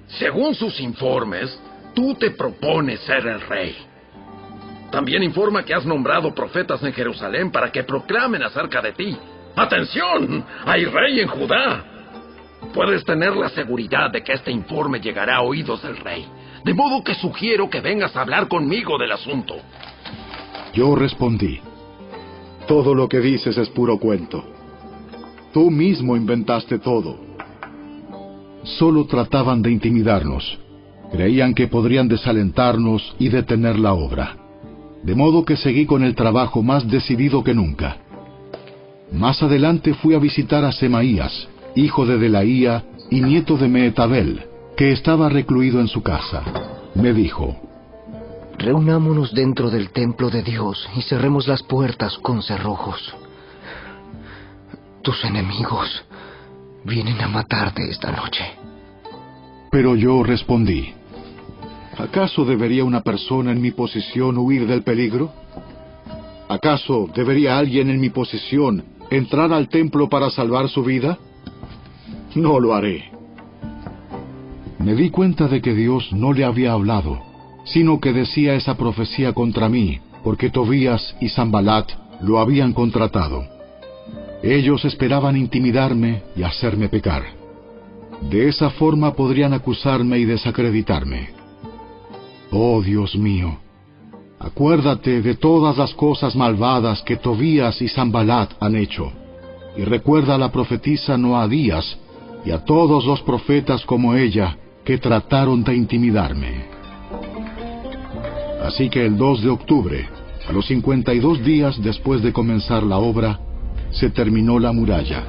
Según 0.08 0.56
sus 0.56 0.80
informes, 0.80 1.62
tú 1.94 2.16
te 2.16 2.32
propones 2.32 3.02
ser 3.02 3.28
el 3.28 3.42
rey. 3.42 3.76
También 4.92 5.22
informa 5.22 5.64
que 5.64 5.76
has 5.76 5.86
nombrado 5.86 6.34
profetas 6.34 6.82
en 6.84 6.94
Jerusalén 6.94 7.52
para 7.52 7.72
que 7.72 7.84
proclamen 7.84 8.42
acerca 8.42 8.82
de 8.82 8.94
ti. 8.94 9.18
¡Atención! 9.56 10.44
¡Hay 10.66 10.86
rey 10.86 11.20
en 11.20 11.28
Judá! 11.28 11.84
Puedes 12.74 13.04
tener 13.04 13.36
la 13.36 13.50
seguridad 13.50 14.10
de 14.10 14.24
que 14.24 14.34
este 14.34 14.52
informe 14.52 15.00
llegará 15.00 15.36
a 15.36 15.42
oídos 15.42 15.84
del 15.84 15.98
rey. 15.98 16.26
De 16.64 16.74
modo 16.74 17.04
que 17.04 17.14
sugiero 17.16 17.70
que 17.70 17.82
vengas 17.82 18.16
a 18.16 18.22
hablar 18.22 18.48
conmigo 18.48 18.98
del 18.98 19.12
asunto. 19.12 19.56
Yo 20.74 20.96
respondí. 20.96 21.60
Todo 22.68 22.96
lo 22.96 23.10
que 23.10 23.20
dices 23.20 23.58
es 23.58 23.70
puro 23.70 24.00
cuento. 24.00 24.44
Tú 25.52 25.70
mismo 25.70 26.16
inventaste 26.16 26.80
todo. 26.80 27.20
Solo 28.64 29.06
trataban 29.06 29.62
de 29.62 29.72
intimidarnos. 29.72 30.58
Creían 31.12 31.54
que 31.54 31.68
podrían 31.68 32.08
desalentarnos 32.08 33.14
y 33.20 33.28
detener 33.28 33.78
la 33.78 33.94
obra. 33.94 34.38
De 35.04 35.16
modo 35.16 35.44
que 35.44 35.58
seguí 35.58 35.86
con 35.86 36.02
el 36.04 36.16
trabajo 36.16 36.64
más 36.64 36.88
decidido 36.90 37.44
que 37.44 37.54
nunca. 37.54 37.98
Más 39.12 39.44
adelante 39.44 39.94
fui 39.94 40.16
a 40.16 40.20
visitar 40.20 40.64
a 40.64 40.72
Semaías, 40.72 41.50
hijo 41.76 42.06
de 42.06 42.18
Delaía 42.18 42.86
y 43.12 43.22
nieto 43.22 43.58
de 43.58 43.68
Meetabel, 43.68 44.53
que 44.76 44.92
estaba 44.92 45.30
recluido 45.30 45.80
en 45.80 45.88
su 45.88 46.02
casa. 46.02 46.44
Me 46.96 47.14
dijo, 47.14 47.56
Reunámonos 48.58 49.34
dentro 49.34 49.70
del 49.70 49.90
templo 49.92 50.30
de 50.30 50.42
Dios 50.42 50.88
y 50.96 51.02
cerremos 51.02 51.48
las 51.48 51.64
puertas 51.64 52.18
con 52.20 52.42
cerrojos. 52.42 53.14
Tus 55.02 55.24
enemigos 55.26 56.06
vienen 56.86 57.20
a 57.22 57.28
matarte 57.28 57.90
esta 57.90 58.12
noche. 58.12 58.44
Pero 59.70 59.96
yo 59.96 60.24
respondí, 60.24 60.94
¿acaso 61.98 62.46
debería 62.46 62.84
una 62.84 63.02
persona 63.02 63.52
en 63.52 63.62
mi 63.62 63.72
posición 63.72 64.38
huir 64.38 64.66
del 64.66 64.84
peligro? 64.84 65.32
¿Acaso 66.48 67.10
debería 67.14 67.58
alguien 67.58 67.90
en 67.90 68.00
mi 68.00 68.12
posición 68.12 68.86
entrar 69.10 69.52
al 69.52 69.68
templo 69.68 70.08
para 70.08 70.30
salvar 70.30 70.70
su 70.70 70.84
vida? 70.84 71.18
No 72.36 72.60
lo 72.60 72.74
haré. 72.74 73.13
Me 74.84 74.96
di 74.96 75.12
cuenta 75.12 75.48
de 75.48 75.62
que 75.62 75.74
Dios 75.74 76.12
no 76.12 76.34
le 76.34 76.44
había 76.44 76.74
hablado, 76.74 77.22
sino 77.64 78.02
que 78.02 78.12
decía 78.12 78.54
esa 78.56 78.76
profecía 78.76 79.32
contra 79.32 79.70
mí, 79.70 80.02
porque 80.26 80.50
Tobías 80.50 81.16
y 81.22 81.30
Zambalat 81.30 81.90
lo 82.20 82.38
habían 82.40 82.74
contratado. 82.74 83.46
Ellos 84.44 84.84
esperaban 84.84 85.38
intimidarme 85.38 86.24
y 86.36 86.44
hacerme 86.44 86.90
pecar. 86.90 87.24
De 88.30 88.50
esa 88.50 88.72
forma 88.72 89.14
podrían 89.14 89.54
acusarme 89.54 90.20
y 90.20 90.26
desacreditarme. 90.26 91.30
Oh 92.52 92.82
Dios 92.82 93.16
mío, 93.16 93.60
acuérdate 94.38 95.22
de 95.22 95.36
todas 95.36 95.78
las 95.78 95.94
cosas 95.94 96.36
malvadas 96.36 97.02
que 97.04 97.16
Tobías 97.16 97.82
y 97.82 97.88
Zambalat 97.88 98.52
han 98.60 98.76
hecho, 98.76 99.14
y 99.78 99.86
recuerda 99.86 100.36
a 100.36 100.38
la 100.38 100.52
profetisa 100.52 101.18
Noadías 101.18 101.98
y 102.44 102.52
a 102.52 102.66
todos 102.66 103.06
los 103.06 103.22
profetas 103.22 103.86
como 103.86 104.16
ella 104.16 104.58
que 104.84 104.98
trataron 104.98 105.64
de 105.64 105.76
intimidarme. 105.76 106.66
Así 108.64 108.90
que 108.90 109.06
el 109.06 109.18
2 109.18 109.44
de 109.44 109.50
octubre, 109.50 110.10
a 110.48 110.52
los 110.52 110.66
52 110.68 111.44
días 111.44 111.82
después 111.82 112.22
de 112.22 112.34
comenzar 112.34 112.84
la 112.84 112.98
obra, 112.98 113.40
se 113.92 114.10
terminó 114.10 114.60
la 114.60 114.72
muralla. 114.72 115.24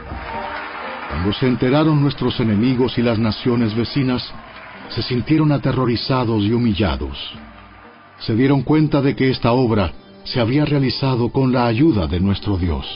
Cuando 1.11 1.33
se 1.33 1.47
enteraron 1.47 2.01
nuestros 2.01 2.39
enemigos 2.41 2.99
y 2.99 3.03
las 3.03 3.19
naciones 3.19 3.75
vecinas, 3.75 4.25
se 4.89 5.03
sintieron 5.03 5.53
aterrorizados 5.53 6.43
y 6.45 6.53
humillados. 6.53 7.19
Se 8.21 8.35
dieron 8.35 8.63
cuenta 8.63 9.03
de 9.03 9.15
que 9.15 9.31
esta 9.31 9.53
obra 9.53 9.93
se 10.25 10.41
había 10.41 10.65
realizado 10.65 11.29
con 11.31 11.53
la 11.53 11.67
ayuda 11.67 12.07
de 12.07 12.21
nuestro 12.21 12.57
Dios. 12.57 12.87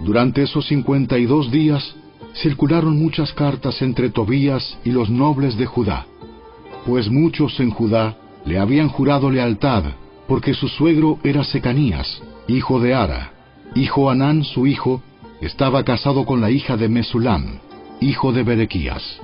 Durante 0.00 0.42
esos 0.42 0.66
52 0.66 1.50
días, 1.50 1.96
circularon 2.34 2.98
muchas 2.98 3.32
cartas 3.32 3.82
entre 3.82 4.10
Tobías 4.10 4.78
y 4.84 4.90
los 4.90 5.10
nobles 5.10 5.56
de 5.56 5.66
Judá, 5.66 6.06
pues 6.86 7.10
muchos 7.10 7.58
en 7.60 7.70
Judá 7.70 8.16
le 8.44 8.58
habían 8.58 8.88
jurado 8.88 9.30
lealtad, 9.30 9.84
porque 10.26 10.54
su 10.54 10.68
suegro 10.68 11.18
era 11.22 11.44
Secanías, 11.44 12.22
hijo 12.48 12.80
de 12.80 12.94
Ara, 12.94 13.32
y 13.74 13.86
Joanán 13.86 14.44
su 14.44 14.66
hijo 14.66 15.02
estaba 15.40 15.84
casado 15.84 16.24
con 16.24 16.40
la 16.40 16.50
hija 16.50 16.76
de 16.76 16.88
Mesulam, 16.88 17.58
hijo 18.00 18.32
de 18.32 18.42
Berequías. 18.42 19.20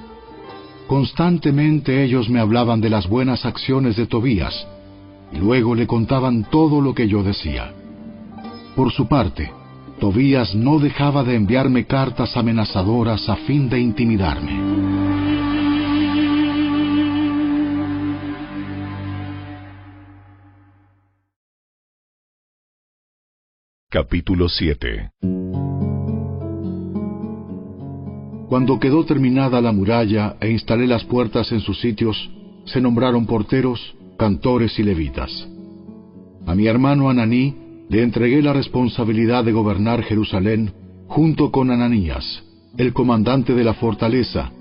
Constantemente 0.87 2.03
ellos 2.03 2.29
me 2.29 2.40
hablaban 2.40 2.81
de 2.81 2.90
las 2.90 3.09
buenas 3.09 3.44
acciones 3.44 3.97
de 3.97 4.07
Tobías, 4.07 4.66
y 5.33 5.38
luego 5.38 5.75
le 5.75 5.87
contaban 5.87 6.44
todo 6.44 6.81
lo 6.81 6.94
que 6.94 7.09
yo 7.09 7.23
decía. 7.23 7.73
Por 8.75 8.92
su 8.92 9.07
parte, 9.09 9.53
Tobías 10.01 10.55
no 10.55 10.79
dejaba 10.79 11.25
de 11.25 11.35
enviarme 11.35 11.85
cartas 11.85 12.37
amenazadoras 12.37 13.29
a 13.29 13.35
fin 13.37 13.69
de 13.69 13.81
intimidarme. 13.81 14.53
Capítulo 23.91 24.49
7 24.49 25.11
Cuando 28.49 28.79
quedó 28.79 29.05
terminada 29.05 29.61
la 29.61 29.73
muralla 29.73 30.37
e 30.41 30.51
instalé 30.51 30.87
las 30.87 31.03
puertas 31.05 31.51
en 31.51 31.61
sus 31.61 31.81
sitios, 31.81 32.31
se 32.67 32.81
nombraron 32.81 33.27
porteros, 33.27 33.97
cantores 34.17 34.79
y 34.79 34.85
levitas. 34.85 35.31
A 36.47 36.55
mi 36.55 36.69
hermano 36.69 37.11
Ananí 37.11 37.68
le 37.88 38.03
entregué 38.03 38.42
la 38.42 38.53
responsabilidad 38.53 39.44
de 39.44 39.53
gobernar 39.53 40.03
Jerusalén 40.03 40.72
junto 41.07 41.51
con 41.51 41.70
Ananías, 41.70 42.44
el 42.77 42.92
comandante 42.92 43.55
de 43.55 43.64
la 43.64 43.74
fortaleza, 43.74 44.53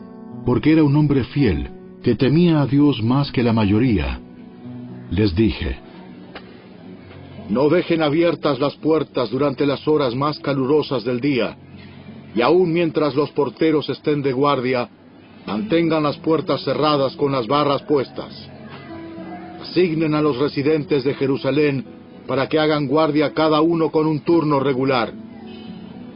porque 0.45 0.71
era 0.71 0.83
un 0.83 0.95
hombre 0.95 1.25
fiel, 1.25 1.69
que 2.01 2.15
temía 2.15 2.61
a 2.61 2.67
Dios 2.67 3.03
más 3.03 3.31
que 3.31 3.43
la 3.43 3.51
mayoría. 3.51 4.21
Les 5.11 5.35
dije, 5.35 5.77
No 7.49 7.67
dejen 7.67 8.01
abiertas 8.01 8.59
las 8.59 8.75
puertas 8.75 9.29
durante 9.29 9.65
las 9.65 9.85
horas 9.87 10.15
más 10.15 10.39
calurosas 10.39 11.03
del 11.03 11.19
día, 11.19 11.57
y 12.33 12.41
aun 12.41 12.71
mientras 12.71 13.13
los 13.13 13.31
porteros 13.31 13.89
estén 13.89 14.21
de 14.21 14.31
guardia, 14.31 14.89
mantengan 15.45 16.03
las 16.03 16.17
puertas 16.17 16.63
cerradas 16.63 17.15
con 17.17 17.33
las 17.33 17.45
barras 17.45 17.83
puestas. 17.83 18.49
Asignen 19.61 20.13
a 20.13 20.21
los 20.21 20.37
residentes 20.37 21.03
de 21.03 21.13
Jerusalén 21.13 21.96
para 22.27 22.47
que 22.47 22.59
hagan 22.59 22.87
guardia 22.87 23.33
cada 23.33 23.61
uno 23.61 23.89
con 23.89 24.05
un 24.05 24.19
turno 24.19 24.59
regular. 24.59 25.13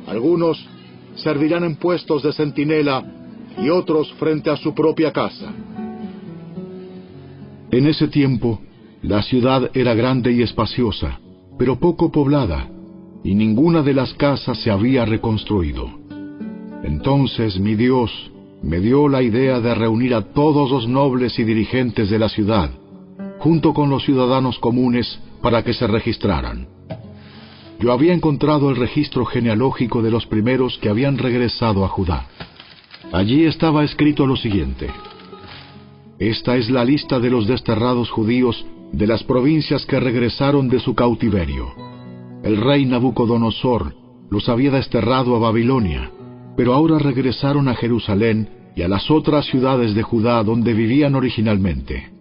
Algunos 0.08 0.64
servirán 1.16 1.64
en 1.64 1.76
puestos 1.76 2.24
de 2.24 2.34
centinela 2.34 3.04
y 3.58 3.70
otros 3.70 4.12
frente 4.14 4.50
a 4.50 4.58
su 4.58 4.74
propia 4.74 5.12
casa. 5.12 5.54
En 7.72 7.88
ese 7.88 8.08
tiempo, 8.08 8.60
la 9.02 9.22
ciudad 9.24 9.72
era 9.74 9.94
grande 9.94 10.32
y 10.32 10.42
espaciosa, 10.42 11.20
pero 11.58 11.80
poco 11.80 12.12
poblada, 12.12 12.70
y 13.24 13.34
ninguna 13.34 13.82
de 13.82 13.94
las 13.94 14.14
casas 14.16 14.58
se 14.60 14.72
había 14.72 15.06
reconstruido. 15.06 15.90
Entonces 16.84 17.60
mi 17.60 17.76
Dios 17.76 18.12
me 18.62 18.80
dio 18.80 19.08
la 19.08 19.24
idea 19.24 19.60
de 19.60 19.74
reunir 19.74 20.14
a 20.14 20.34
todos 20.34 20.70
los 20.70 20.88
nobles 20.88 21.38
y 21.40 21.44
dirigentes 21.44 22.10
de 22.10 22.20
la 22.20 22.30
ciudad, 22.30 22.72
junto 23.40 23.74
con 23.74 23.90
los 23.90 24.04
ciudadanos 24.04 24.60
comunes, 24.60 25.20
para 25.42 25.64
que 25.64 25.74
se 25.74 25.88
registraran. 25.88 26.68
Yo 27.80 27.92
había 27.92 28.14
encontrado 28.14 28.70
el 28.70 28.76
registro 28.76 29.26
genealógico 29.26 30.02
de 30.02 30.12
los 30.12 30.28
primeros 30.28 30.78
que 30.78 30.90
habían 30.90 31.18
regresado 31.18 31.84
a 31.84 31.88
Judá. 31.88 32.28
Allí 33.12 33.46
estaba 33.46 33.84
escrito 33.84 34.28
lo 34.28 34.36
siguiente. 34.36 34.88
Esta 36.20 36.58
es 36.58 36.70
la 36.70 36.86
lista 36.86 37.20
de 37.20 37.32
los 37.32 37.48
desterrados 37.48 38.12
judíos 38.12 38.64
de 38.92 39.08
las 39.08 39.24
provincias 39.24 39.86
que 39.88 40.00
regresaron 40.00 40.70
de 40.70 40.80
su 40.80 40.94
cautiverio. 40.94 41.74
El 42.44 42.58
rey 42.58 42.86
Nabucodonosor 42.86 43.96
los 44.30 44.48
había 44.48 44.72
desterrado 44.72 45.36
a 45.36 45.40
Babilonia, 45.40 46.12
pero 46.56 46.74
ahora 46.74 47.00
regresaron 47.00 47.68
a 47.68 47.76
Jerusalén 47.76 48.50
y 48.76 48.84
a 48.84 48.88
las 48.88 49.10
otras 49.10 49.46
ciudades 49.48 49.96
de 49.96 50.04
Judá 50.04 50.44
donde 50.44 50.74
vivían 50.74 51.16
originalmente. 51.16 52.12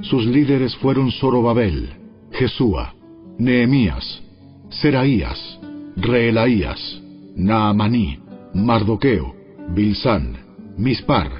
Sus 0.00 0.24
líderes 0.24 0.74
fueron 0.76 1.12
Zorobabel, 1.12 1.97
Jesúa, 2.32 2.94
Nehemías, 3.38 4.22
Seraías, 4.70 5.58
Reelaías, 5.96 7.02
Naamaní, 7.36 8.18
Mardoqueo, 8.54 9.34
Bilsán, 9.74 10.36
Mispar, 10.76 11.30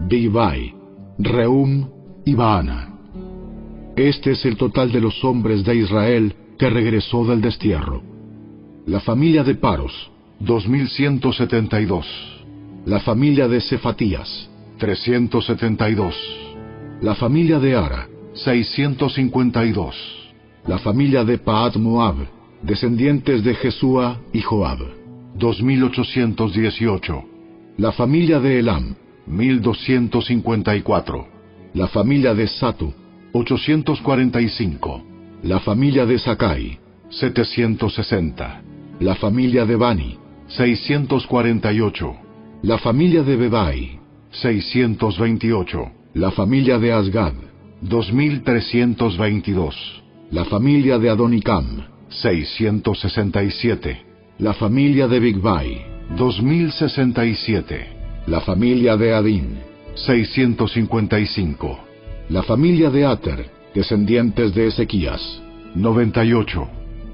Bibai, 0.00 0.74
Reum 1.18 1.88
y 2.24 2.34
Baana. 2.34 2.92
Este 3.96 4.32
es 4.32 4.44
el 4.44 4.56
total 4.56 4.92
de 4.92 5.00
los 5.00 5.24
hombres 5.24 5.64
de 5.64 5.76
Israel 5.76 6.34
que 6.58 6.68
regresó 6.68 7.24
del 7.24 7.40
destierro. 7.40 8.02
La 8.86 9.00
familia 9.00 9.42
de 9.42 9.54
Paros, 9.54 10.10
2172. 10.40 12.06
La 12.84 13.00
familia 13.00 13.48
de 13.48 13.60
Cefatías, 13.60 14.50
372. 14.78 16.14
La 17.00 17.14
familia 17.14 17.58
de 17.58 17.74
Ara, 17.74 18.08
652. 18.34 20.25
La 20.66 20.78
familia 20.78 21.22
de 21.22 21.38
Paat 21.38 21.76
Moab, 21.76 22.16
descendientes 22.60 23.44
de 23.44 23.54
Jesúa 23.54 24.20
y 24.32 24.40
Joab, 24.40 24.80
2818. 25.38 27.24
La 27.76 27.92
familia 27.92 28.40
de 28.40 28.58
Elam, 28.58 28.96
1254. 29.28 31.28
La 31.74 31.86
familia 31.86 32.34
de 32.34 32.48
Satu, 32.48 32.92
845. 33.32 35.04
La 35.44 35.60
familia 35.60 36.04
de 36.04 36.18
Sakai, 36.18 36.80
760. 37.10 38.62
La 38.98 39.14
familia 39.14 39.66
de 39.66 39.76
Bani, 39.76 40.18
648. 40.48 42.16
La 42.62 42.78
familia 42.78 43.22
de 43.22 43.36
Bebai, 43.36 44.00
628. 44.32 45.92
La 46.14 46.32
familia 46.32 46.80
de 46.80 46.92
Asgad, 46.92 47.34
2322. 47.82 50.05
La 50.32 50.44
familia 50.44 50.98
de 50.98 51.08
Adonicam, 51.08 51.86
667. 52.08 54.04
La 54.40 54.54
familia 54.54 55.06
de 55.06 55.20
Bigbai, 55.20 55.86
2067. 56.16 57.86
La 58.26 58.40
familia 58.40 58.96
de 58.96 59.14
Adin, 59.14 59.58
655. 59.94 61.78
La 62.30 62.42
familia 62.42 62.90
de 62.90 63.06
Ater, 63.06 63.50
descendientes 63.72 64.52
de 64.52 64.66
Ezequías, 64.66 65.40
98. 65.76 66.68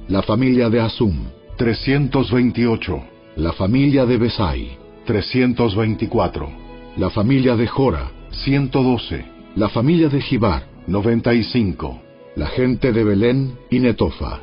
La 0.08 0.22
familia 0.22 0.70
de 0.70 0.80
Asum, 0.80 1.26
328. 1.58 3.04
La 3.36 3.52
familia 3.52 4.06
de 4.06 4.16
Besai, 4.16 4.78
324. 5.04 6.48
La 6.96 7.10
familia 7.10 7.56
de 7.56 7.66
Jora, 7.66 8.10
112. 8.30 9.22
La 9.56 9.68
familia 9.68 10.08
de 10.08 10.22
Gibar, 10.22 10.66
95. 10.86 12.11
La 12.34 12.46
gente 12.46 12.92
de 12.92 13.04
Belén 13.04 13.58
y 13.68 13.78
Netofa, 13.78 14.40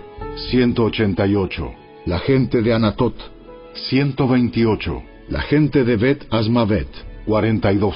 188. 0.52 1.73
La 2.06 2.19
gente 2.19 2.62
de 2.62 2.71
Anatot, 2.71 3.15
128. 3.73 5.04
La 5.30 5.41
gente 5.41 5.84
de 5.84 5.97
Bet 5.97 6.28
Asmavet, 6.30 6.88
42. 7.25 7.95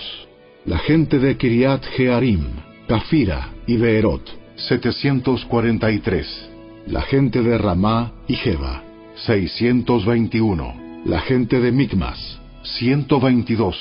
La 0.65 0.79
gente 0.79 1.19
de 1.19 1.37
Kiriat 1.37 1.83
Jearim, 1.95 2.43
Cafira 2.87 3.49
y 3.67 3.77
Beerot, 3.77 4.23
743. 4.55 6.49
La 6.87 7.03
gente 7.03 7.43
de 7.43 7.55
Ramá 7.59 8.13
y 8.27 8.33
Jeba, 8.33 8.81
621. 9.27 11.03
La 11.05 11.19
gente 11.19 11.59
de 11.59 11.71
Micmas, 11.71 12.39
122. 12.63 13.77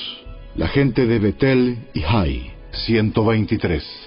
La 0.57 0.67
gente 0.67 1.07
de 1.07 1.17
Betel 1.17 1.77
y 1.95 2.03
Hai, 2.03 2.51
123. 2.71 4.02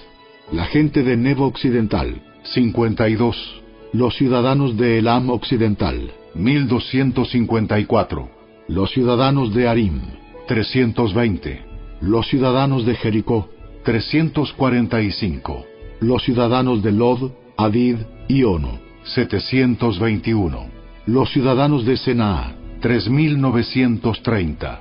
La 0.51 0.65
gente 0.65 1.03
de 1.03 1.17
Nebo 1.17 1.45
Occidental, 1.45 2.21
52. 2.43 3.61
Los 3.91 4.15
ciudadanos 4.15 4.77
de 4.77 4.99
Elam 4.99 5.29
Occidental, 5.29 6.09
1254. 6.35 8.29
Los 8.69 8.91
ciudadanos 8.91 9.53
de 9.53 9.67
Arim, 9.67 9.99
320. 10.47 11.65
Los 11.99 12.29
ciudadanos 12.29 12.85
de 12.85 12.95
Jericó, 12.95 13.49
345. 13.83 15.65
Los 15.99 16.23
ciudadanos 16.23 16.81
de 16.81 16.93
Lod, 16.93 17.31
Adid 17.57 17.97
y 18.29 18.43
Ono, 18.43 18.79
721. 19.03 20.65
Los 21.07 21.29
ciudadanos 21.29 21.85
de 21.85 21.97
Senaa, 21.97 22.55
3930. 22.79 24.79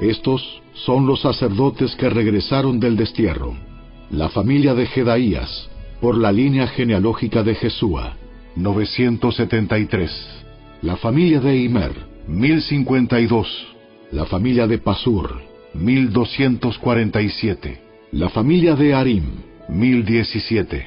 Estos 0.00 0.62
son 0.74 1.06
los 1.06 1.22
sacerdotes 1.22 1.96
que 1.96 2.08
regresaron 2.08 2.78
del 2.78 2.96
destierro. 2.96 3.65
La 4.10 4.28
familia 4.28 4.74
de 4.74 4.86
Jedaías, 4.86 5.68
por 6.00 6.16
la 6.16 6.30
línea 6.30 6.68
genealógica 6.68 7.42
de 7.42 7.56
Jesúa, 7.56 8.16
973. 8.54 10.44
La 10.82 10.94
familia 10.96 11.40
de 11.40 11.56
Imer, 11.56 11.90
1052. 12.28 13.66
La 14.12 14.24
familia 14.26 14.68
de 14.68 14.78
Pasur, 14.78 15.42
1247. 15.74 17.80
La 18.12 18.28
familia 18.28 18.76
de 18.76 18.94
Arim, 18.94 19.24
1017. 19.68 20.86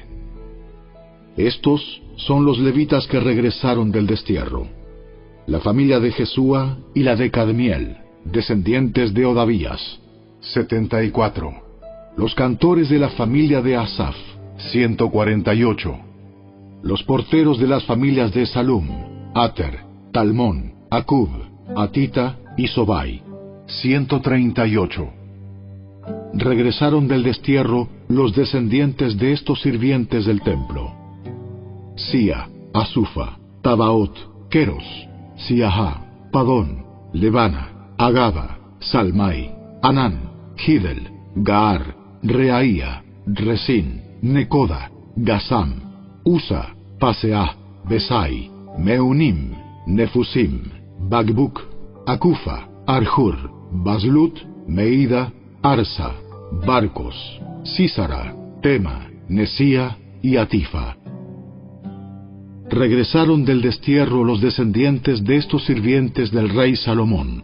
Estos 1.36 2.01
son 2.15 2.45
los 2.45 2.58
levitas 2.58 3.05
que 3.08 3.19
regresaron 3.19 3.91
del 3.91 4.08
destierro. 4.08 4.65
La 5.45 5.60
familia 5.60 5.99
de 5.99 6.13
Jesúa 6.13 6.77
y 6.93 7.03
la 7.03 7.17
de 7.17 7.32
Cadmiel, 7.32 7.97
descendientes 8.23 9.13
de 9.13 9.25
Odavías, 9.25 9.99
74. 10.39 11.68
Los 12.19 12.36
cantores 12.36 12.89
de 12.89 12.99
la 12.99 13.08
familia 13.12 13.62
de 13.62 13.77
Asaf, 13.77 14.13
148. 14.71 15.97
Los 16.84 17.01
porteros 17.03 17.58
de 17.58 17.65
las 17.65 17.86
familias 17.86 18.34
de 18.34 18.45
Salum, 18.45 18.89
Ater, 19.34 19.79
Talmón, 20.12 20.73
Acub, 20.91 21.29
Atita 21.77 22.36
y 22.58 22.67
Sobai, 22.67 23.23
138. 23.67 25.10
Regresaron 26.34 27.08
del 27.08 27.23
destierro 27.23 27.88
los 28.10 28.36
descendientes 28.36 29.17
de 29.17 29.32
estos 29.32 29.62
sirvientes 29.62 30.25
del 30.25 30.41
templo. 30.41 30.91
Sia, 31.95 32.49
Asufa, 32.73 33.38
Tabaot, 33.62 34.49
Keros, 34.49 34.84
Siaha, 35.38 36.29
Padón, 36.34 36.84
Levana, 37.13 37.93
Agaba, 37.97 38.58
Salmai, 38.82 39.55
Anán, 39.82 40.32
Hidel, 40.58 41.12
Gaar, 41.38 41.98
Reaía, 42.23 43.03
Resin, 43.25 44.01
Nekoda, 44.21 44.91
Gasam, 45.15 45.75
Usa, 46.25 46.75
Paseah, 46.99 47.55
Besai, 47.88 48.50
Meunim, 48.77 49.56
Nefusim, 49.87 50.71
Bagbuk, 51.10 51.62
Akufa, 52.06 52.67
Arjur, 52.85 53.35
Baslut, 53.71 54.39
Meida, 54.67 55.31
Arsa, 55.62 56.13
Barcos, 56.65 57.15
Císara, 57.63 58.35
Tema, 58.62 59.08
Nesía 59.27 59.98
y 60.21 60.37
Atifa. 60.37 60.98
Regresaron 62.69 63.46
del 63.46 63.62
destierro 63.62 64.23
los 64.23 64.41
descendientes 64.41 65.23
de 65.23 65.37
estos 65.37 65.65
sirvientes 65.65 66.31
del 66.31 66.50
rey 66.50 66.75
Salomón. 66.75 67.44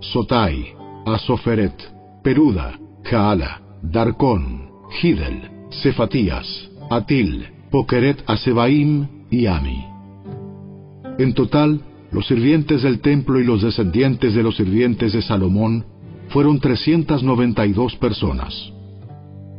Sotai, 0.00 0.74
Asoferet, 1.04 1.74
Peruda, 2.22 2.78
Jaala, 3.10 3.60
Darcón, 3.82 4.68
Hidel, 5.00 5.50
Cefatías, 5.70 6.70
Atil, 6.90 7.46
Pokeret 7.70 8.22
Asebaim 8.26 9.06
y 9.30 9.46
Ami. 9.46 9.84
En 11.18 11.32
total, 11.34 11.80
los 12.10 12.26
sirvientes 12.26 12.82
del 12.82 13.00
templo 13.00 13.40
y 13.40 13.44
los 13.44 13.62
descendientes 13.62 14.34
de 14.34 14.42
los 14.42 14.56
sirvientes 14.56 15.12
de 15.12 15.22
Salomón 15.22 15.84
fueron 16.30 16.58
392 16.58 17.96
personas. 17.96 18.72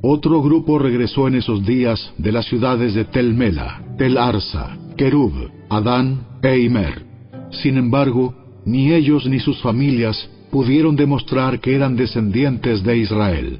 Otro 0.01 0.41
grupo 0.41 0.77
regresó 0.77 1.27
en 1.27 1.35
esos 1.35 1.65
días 1.65 2.13
de 2.17 2.31
las 2.31 2.45
ciudades 2.45 2.93
de 2.93 3.05
Tel 3.05 3.33
Mela, 3.33 3.81
Tel 3.97 4.17
Arsa, 4.17 4.77
Kerub, 4.95 5.33
Adán 5.69 6.27
e 6.43 6.59
Imer. 6.59 7.05
Sin 7.51 7.77
embargo, 7.77 8.35
ni 8.65 8.93
ellos 8.93 9.25
ni 9.25 9.39
sus 9.39 9.61
familias 9.61 10.29
pudieron 10.51 10.95
demostrar 10.95 11.59
que 11.59 11.75
eran 11.75 11.95
descendientes 11.95 12.83
de 12.83 12.97
Israel. 12.97 13.59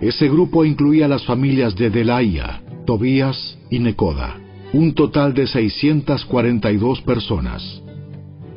Ese 0.00 0.28
grupo 0.28 0.64
incluía 0.64 1.08
las 1.08 1.24
familias 1.24 1.74
de 1.74 1.90
Delaía, 1.90 2.62
Tobías 2.84 3.58
y 3.70 3.78
Necoda, 3.78 4.36
un 4.72 4.94
total 4.94 5.32
de 5.34 5.46
642 5.46 7.00
personas. 7.02 7.82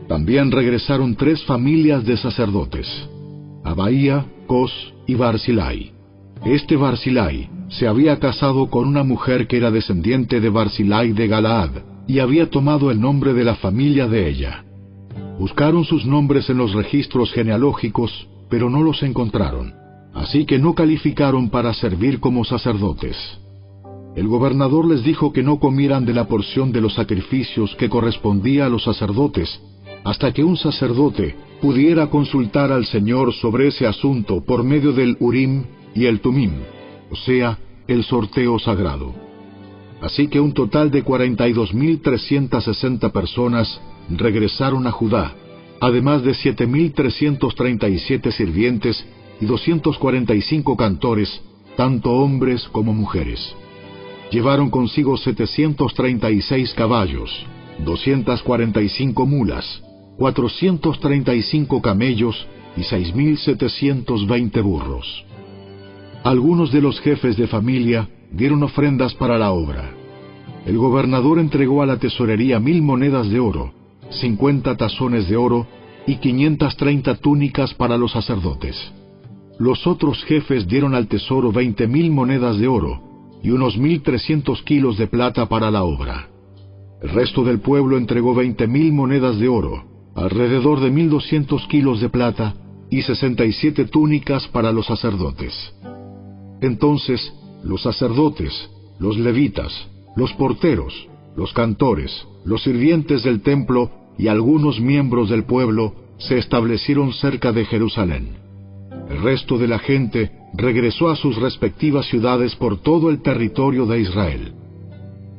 También 0.08 0.52
regresaron 0.52 1.16
tres 1.16 1.44
familias 1.44 2.06
de 2.06 2.18
sacerdotes, 2.18 2.88
Abaía, 3.64 4.26
Cos 4.48 4.94
y 5.08 5.16
Barzilai. 5.16 5.92
Este 6.46 6.76
Barzilai 6.76 7.50
se 7.70 7.88
había 7.88 8.18
casado 8.20 8.70
con 8.70 8.88
una 8.88 9.04
mujer 9.04 9.48
que 9.48 9.58
era 9.58 9.72
descendiente 9.72 10.40
de 10.40 10.50
Barzilai 10.50 11.12
de 11.12 11.28
Galaad 11.28 11.70
y 12.08 12.20
había 12.20 12.50
tomado 12.50 12.90
el 12.90 13.00
nombre 13.00 13.34
de 13.34 13.44
la 13.44 13.56
familia 13.56 14.08
de 14.08 14.28
ella. 14.28 14.66
Buscaron 15.40 15.86
sus 15.86 16.06
nombres 16.06 16.50
en 16.50 16.58
los 16.58 16.74
registros 16.74 17.32
genealógicos, 17.32 18.28
pero 18.50 18.70
no 18.70 18.84
los 18.84 19.02
encontraron, 19.04 19.74
así 20.14 20.46
que 20.46 20.60
no 20.60 20.76
calificaron 20.76 21.50
para 21.50 21.74
servir 21.74 22.20
como 22.20 22.44
sacerdotes. 22.44 23.16
El 24.18 24.28
gobernador 24.28 24.86
les 24.86 25.02
dijo 25.02 25.32
que 25.32 25.42
no 25.42 25.58
comieran 25.58 26.04
de 26.04 26.14
la 26.14 26.28
porción 26.28 26.74
de 26.74 26.82
los 26.82 26.96
sacrificios 26.96 27.74
que 27.78 27.88
correspondía 27.88 28.66
a 28.66 28.70
los 28.70 28.84
sacerdotes, 28.84 29.62
hasta 30.04 30.34
que 30.34 30.44
un 30.44 30.58
sacerdote 30.58 31.38
pudiera 31.62 32.10
consultar 32.10 32.74
al 32.74 32.86
Señor 32.86 33.34
sobre 33.34 33.70
ese 33.70 33.88
asunto 33.88 34.44
por 34.44 34.66
medio 34.66 34.92
del 34.92 35.16
Urim 35.22 35.64
y 35.96 36.06
el 36.06 36.20
Tumim, 36.20 36.56
o 37.10 37.16
sea, 37.16 37.58
el 37.88 38.04
sorteo 38.04 38.60
sagrado. 38.60 39.14
Así 40.02 40.28
que 40.28 40.42
un 40.42 40.54
total 40.54 40.92
de 40.92 41.06
42.360 41.06 43.10
personas 43.14 43.80
regresaron 44.10 44.88
a 44.88 44.92
Judá, 44.92 45.36
además 45.80 46.24
de 46.24 46.32
7.337 46.32 48.32
sirvientes 48.32 49.06
y 49.40 49.46
245 49.46 50.76
cantores, 50.76 51.42
tanto 51.78 52.12
hombres 52.12 52.68
como 52.70 52.94
mujeres. 52.94 53.56
Llevaron 54.32 54.70
consigo 54.70 55.18
736 55.18 56.74
caballos, 56.74 57.32
245 57.86 59.26
mulas, 59.26 59.82
435 60.18 61.82
camellos 61.82 62.48
y 62.76 62.82
6.720 62.82 64.62
burros. 64.62 65.26
Algunos 66.24 66.72
de 66.72 66.82
los 66.82 67.00
jefes 67.00 67.38
de 67.38 67.48
familia 67.48 68.10
dieron 68.32 68.62
ofrendas 68.64 69.14
para 69.14 69.38
la 69.38 69.52
obra. 69.52 69.92
El 70.66 70.78
gobernador 70.78 71.40
entregó 71.40 71.82
a 71.82 71.86
la 71.86 71.98
tesorería 71.98 72.60
mil 72.60 72.82
monedas 72.82 73.30
de 73.30 73.40
oro, 73.40 73.74
cincuenta 74.12 74.76
tazones 74.76 75.28
de 75.30 75.38
oro 75.38 75.68
y 76.08 76.16
quinientas 76.16 76.76
treinta 76.76 77.16
túnicas 77.16 77.74
para 77.74 77.98
los 77.98 78.12
sacerdotes. 78.12 78.76
Los 79.60 79.86
otros 79.86 80.24
jefes 80.24 80.68
dieron 80.68 80.96
al 80.96 81.08
tesoro 81.08 81.52
veinte 81.52 81.88
mil 81.88 82.12
monedas 82.12 82.58
de 82.58 82.68
oro 82.68 83.02
y 83.44 83.52
unos 83.52 83.78
mil 83.78 84.02
trescientos 84.02 84.62
kilos 84.64 84.98
de 84.98 85.08
plata 85.08 85.48
para 85.48 85.70
la 85.70 85.84
obra. 85.84 86.30
El 87.02 87.10
resto 87.10 87.44
del 87.44 87.60
pueblo 87.60 87.98
entregó 87.98 88.34
veinte 88.34 88.68
mil 88.68 88.92
monedas 88.92 89.38
de 89.38 89.48
oro, 89.48 89.84
alrededor 90.16 90.80
de 90.80 90.92
mil 90.92 91.10
doscientos 91.10 91.66
kilos 91.68 92.02
de 92.02 92.10
plata 92.10 92.56
y 92.90 93.02
sesenta 93.04 93.46
y 93.46 93.54
siete 93.54 93.86
túnicas 93.86 94.48
para 94.48 94.72
los 94.72 94.88
sacerdotes. 94.88 95.54
Entonces 96.62 97.34
los 97.64 97.84
sacerdotes, 97.84 98.70
los 99.00 99.18
levitas, 99.18 99.72
los 100.16 100.34
porteros, 100.34 101.08
los 101.36 101.54
cantores, 101.54 102.26
los 102.44 102.64
sirvientes 102.64 103.24
del 103.24 103.42
templo 103.42 103.92
y 104.20 104.28
algunos 104.28 104.82
miembros 104.82 105.30
del 105.30 105.46
pueblo 105.46 105.96
se 106.18 106.38
establecieron 106.38 107.14
cerca 107.14 107.54
de 107.54 107.64
Jerusalén. 107.64 108.36
El 109.10 109.24
resto 109.24 109.58
de 109.58 109.68
la 109.70 109.80
gente 109.80 110.32
regresó 110.54 111.10
a 111.10 111.16
sus 111.16 111.38
respectivas 111.38 112.06
ciudades 112.06 112.54
por 112.58 112.82
todo 112.82 113.10
el 113.10 113.22
territorio 113.22 113.86
de 113.86 114.02
Israel. 114.02 114.54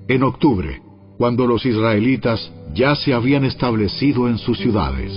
En 0.09 0.23
octubre, 0.23 0.81
cuando 1.19 1.47
los 1.47 1.67
israelitas 1.67 2.51
ya 2.75 2.95
se 2.97 3.13
habían 3.13 3.45
establecido 3.45 4.29
en 4.29 4.39
sus 4.39 4.59
ciudades. 4.59 5.13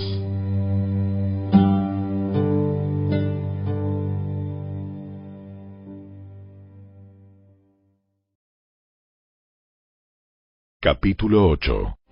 Capítulo 10.80 11.48
8 11.48 12.03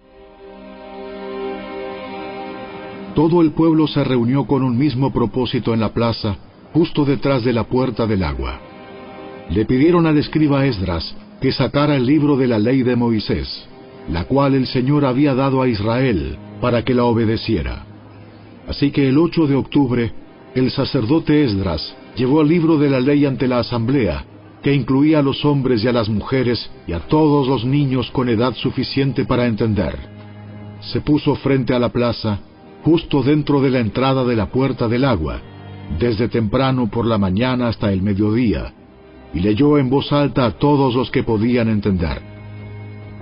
Todo 3.14 3.42
el 3.42 3.52
pueblo 3.52 3.86
se 3.86 4.02
reunió 4.04 4.46
con 4.46 4.62
un 4.62 4.78
mismo 4.78 5.12
propósito 5.12 5.74
en 5.74 5.80
la 5.80 5.92
plaza, 5.92 6.36
justo 6.72 7.04
detrás 7.04 7.44
de 7.44 7.52
la 7.52 7.64
puerta 7.64 8.06
del 8.06 8.22
agua. 8.22 8.58
Le 9.50 9.66
pidieron 9.66 10.06
al 10.06 10.16
escriba 10.16 10.64
Esdras 10.64 11.14
que 11.40 11.52
sacara 11.52 11.96
el 11.96 12.06
libro 12.06 12.36
de 12.36 12.46
la 12.46 12.58
ley 12.58 12.82
de 12.82 12.96
Moisés, 12.96 13.68
la 14.08 14.24
cual 14.24 14.54
el 14.54 14.66
Señor 14.66 15.04
había 15.04 15.34
dado 15.34 15.60
a 15.60 15.68
Israel 15.68 16.38
para 16.60 16.84
que 16.84 16.94
la 16.94 17.04
obedeciera. 17.04 17.84
Así 18.66 18.90
que 18.90 19.08
el 19.08 19.18
8 19.18 19.46
de 19.46 19.56
octubre, 19.56 20.12
el 20.54 20.70
sacerdote 20.70 21.44
Esdras 21.44 21.94
llevó 22.16 22.40
el 22.40 22.48
libro 22.48 22.78
de 22.78 22.88
la 22.88 23.00
ley 23.00 23.26
ante 23.26 23.46
la 23.46 23.58
asamblea, 23.58 24.24
que 24.62 24.72
incluía 24.72 25.18
a 25.18 25.22
los 25.22 25.44
hombres 25.44 25.84
y 25.84 25.88
a 25.88 25.92
las 25.92 26.08
mujeres 26.08 26.70
y 26.86 26.92
a 26.92 27.00
todos 27.00 27.48
los 27.48 27.64
niños 27.64 28.10
con 28.10 28.28
edad 28.28 28.54
suficiente 28.54 29.24
para 29.26 29.46
entender. 29.46 29.98
Se 30.80 31.00
puso 31.00 31.34
frente 31.34 31.74
a 31.74 31.78
la 31.78 31.88
plaza, 31.90 32.38
justo 32.84 33.22
dentro 33.22 33.60
de 33.60 33.70
la 33.70 33.80
entrada 33.80 34.24
de 34.24 34.36
la 34.36 34.46
puerta 34.46 34.88
del 34.88 35.04
agua, 35.04 35.40
desde 35.98 36.28
temprano 36.28 36.88
por 36.90 37.06
la 37.06 37.18
mañana 37.18 37.68
hasta 37.68 37.92
el 37.92 38.02
mediodía, 38.02 38.72
y 39.34 39.40
leyó 39.40 39.78
en 39.78 39.88
voz 39.88 40.12
alta 40.12 40.46
a 40.46 40.52
todos 40.52 40.94
los 40.94 41.10
que 41.10 41.22
podían 41.22 41.68
entender. 41.68 42.20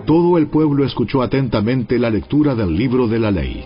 Todo 0.07 0.39
el 0.39 0.49
pueblo 0.49 0.85
escuchó 0.85 1.23
atentamente 1.23 1.99
la 1.99 2.11
lectura 2.11 2.55
del 2.55 2.77
libro 2.77 3.07
de 3.07 3.19
la 3.19 3.31
ley. 3.31 3.65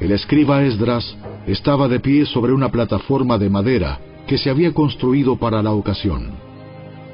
El 0.00 0.12
escriba 0.12 0.62
Esdras 0.64 1.16
estaba 1.46 1.88
de 1.88 2.00
pie 2.00 2.26
sobre 2.26 2.52
una 2.52 2.68
plataforma 2.68 3.38
de 3.38 3.48
madera 3.48 4.00
que 4.26 4.38
se 4.38 4.50
había 4.50 4.72
construido 4.72 5.36
para 5.36 5.62
la 5.62 5.72
ocasión. 5.72 6.30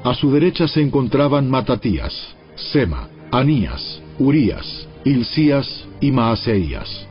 A 0.03 0.13
su 0.15 0.31
derecha 0.31 0.67
se 0.67 0.81
encontraban 0.81 1.49
Matatías, 1.49 2.35
Sema, 2.55 3.07
Anías, 3.31 4.01
Urías, 4.17 4.87
Hilcías 5.05 5.87
y 5.99 6.11
Maaseías. 6.11 7.07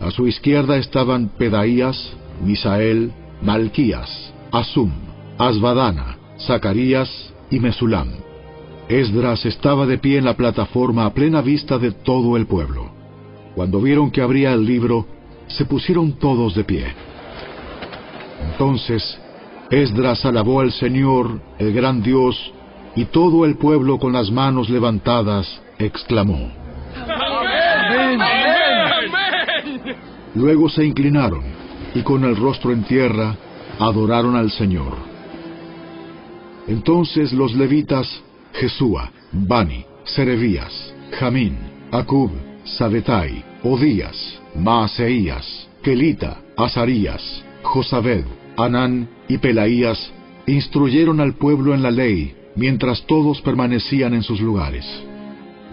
A 0.00 0.10
su 0.10 0.26
izquierda 0.26 0.76
estaban 0.76 1.28
Pedaías, 1.28 2.12
Misael, 2.42 3.12
Malquías, 3.42 4.32
Asum, 4.52 4.92
Asbadana, 5.38 6.16
Zacarías 6.38 7.10
y 7.50 7.58
Mesulam. 7.58 8.08
Esdras 8.88 9.44
estaba 9.44 9.86
de 9.86 9.98
pie 9.98 10.18
en 10.18 10.24
la 10.24 10.34
plataforma 10.34 11.04
a 11.04 11.12
plena 11.12 11.42
vista 11.42 11.78
de 11.78 11.90
todo 11.92 12.36
el 12.36 12.46
pueblo. 12.46 12.90
Cuando 13.54 13.80
vieron 13.80 14.10
que 14.10 14.22
abría 14.22 14.52
el 14.52 14.64
libro, 14.64 15.06
se 15.48 15.64
pusieron 15.64 16.12
todos 16.12 16.54
de 16.54 16.64
pie. 16.64 16.86
Entonces, 18.52 19.20
Esdras 19.70 20.24
alabó 20.24 20.60
al 20.60 20.72
Señor, 20.72 21.40
el 21.58 21.72
gran 21.72 22.02
Dios, 22.02 22.52
y 22.94 23.04
todo 23.06 23.44
el 23.44 23.56
pueblo 23.56 23.98
con 23.98 24.12
las 24.12 24.30
manos 24.30 24.70
levantadas 24.70 25.60
exclamó. 25.78 26.50
¡Amén! 26.96 28.20
Luego 30.34 30.68
se 30.68 30.84
inclinaron 30.84 31.42
y 31.94 32.02
con 32.02 32.24
el 32.24 32.36
rostro 32.36 32.72
en 32.72 32.84
tierra 32.84 33.36
adoraron 33.78 34.36
al 34.36 34.50
Señor. 34.50 34.94
Entonces 36.66 37.32
los 37.32 37.54
levitas 37.54 38.22
Jesúa, 38.52 39.10
Bani, 39.32 39.84
Serebías, 40.04 40.94
Jamín, 41.18 41.56
Acub, 41.92 42.30
Sabetai, 42.64 43.44
Odías, 43.62 44.40
Maaseías, 44.54 45.68
Kelita, 45.82 46.40
Azarías, 46.56 47.44
Josabed, 47.62 48.24
Anán 48.56 49.08
y 49.28 49.38
Pelaías 49.38 50.12
instruyeron 50.46 51.20
al 51.20 51.34
pueblo 51.34 51.74
en 51.74 51.82
la 51.82 51.90
ley 51.90 52.34
mientras 52.56 53.06
todos 53.06 53.40
permanecían 53.42 54.14
en 54.14 54.22
sus 54.22 54.40
lugares. 54.40 54.84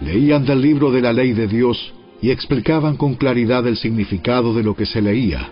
Leían 0.02 0.44
del 0.44 0.60
libro 0.60 0.92
de 0.92 1.00
la 1.00 1.12
ley 1.12 1.32
de 1.32 1.48
Dios 1.48 1.94
y 2.20 2.30
explicaban 2.30 2.96
con 2.96 3.14
claridad 3.14 3.66
el 3.66 3.76
significado 3.76 4.54
de 4.54 4.62
lo 4.62 4.74
que 4.74 4.86
se 4.86 5.02
leía. 5.02 5.50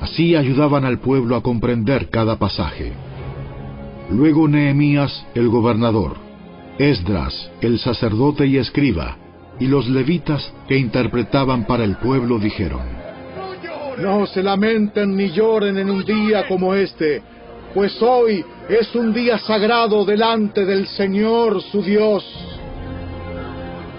Así 0.00 0.36
ayudaban 0.36 0.84
al 0.84 0.98
pueblo 1.00 1.36
a 1.36 1.42
comprender 1.42 2.08
cada 2.08 2.38
pasaje. 2.38 2.92
Luego 4.10 4.48
Nehemías, 4.48 5.26
el 5.34 5.48
gobernador, 5.48 6.16
Esdras, 6.78 7.50
el 7.60 7.78
sacerdote 7.78 8.46
y 8.46 8.56
escriba, 8.56 9.16
y 9.60 9.66
los 9.66 9.88
levitas 9.88 10.52
que 10.68 10.78
interpretaban 10.78 11.66
para 11.66 11.84
el 11.84 11.96
pueblo 11.96 12.38
dijeron, 12.38 12.82
No 13.98 14.26
se 14.26 14.42
lamenten 14.42 15.16
ni 15.16 15.30
lloren 15.30 15.76
en 15.76 15.90
un 15.90 16.04
día 16.04 16.46
como 16.46 16.74
este, 16.74 17.20
pues 17.74 18.00
hoy 18.00 18.44
es 18.68 18.94
un 18.94 19.12
día 19.12 19.38
sagrado 19.38 20.04
delante 20.04 20.64
del 20.64 20.86
Señor 20.86 21.60
su 21.62 21.82
Dios. 21.82 22.24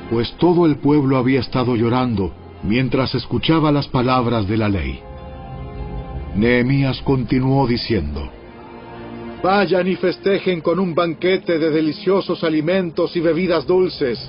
Pues 0.09 0.33
todo 0.37 0.65
el 0.65 0.77
pueblo 0.77 1.17
había 1.17 1.39
estado 1.39 1.75
llorando 1.75 2.33
mientras 2.63 3.15
escuchaba 3.15 3.71
las 3.71 3.87
palabras 3.87 4.47
de 4.47 4.57
la 4.57 4.69
ley. 4.69 4.99
Nehemías 6.35 7.01
continuó 7.01 7.67
diciendo, 7.67 8.29
Vayan 9.41 9.87
y 9.87 9.95
festejen 9.95 10.61
con 10.61 10.79
un 10.79 10.93
banquete 10.93 11.57
de 11.59 11.69
deliciosos 11.69 12.43
alimentos 12.43 13.15
y 13.15 13.21
bebidas 13.21 13.65
dulces, 13.65 14.19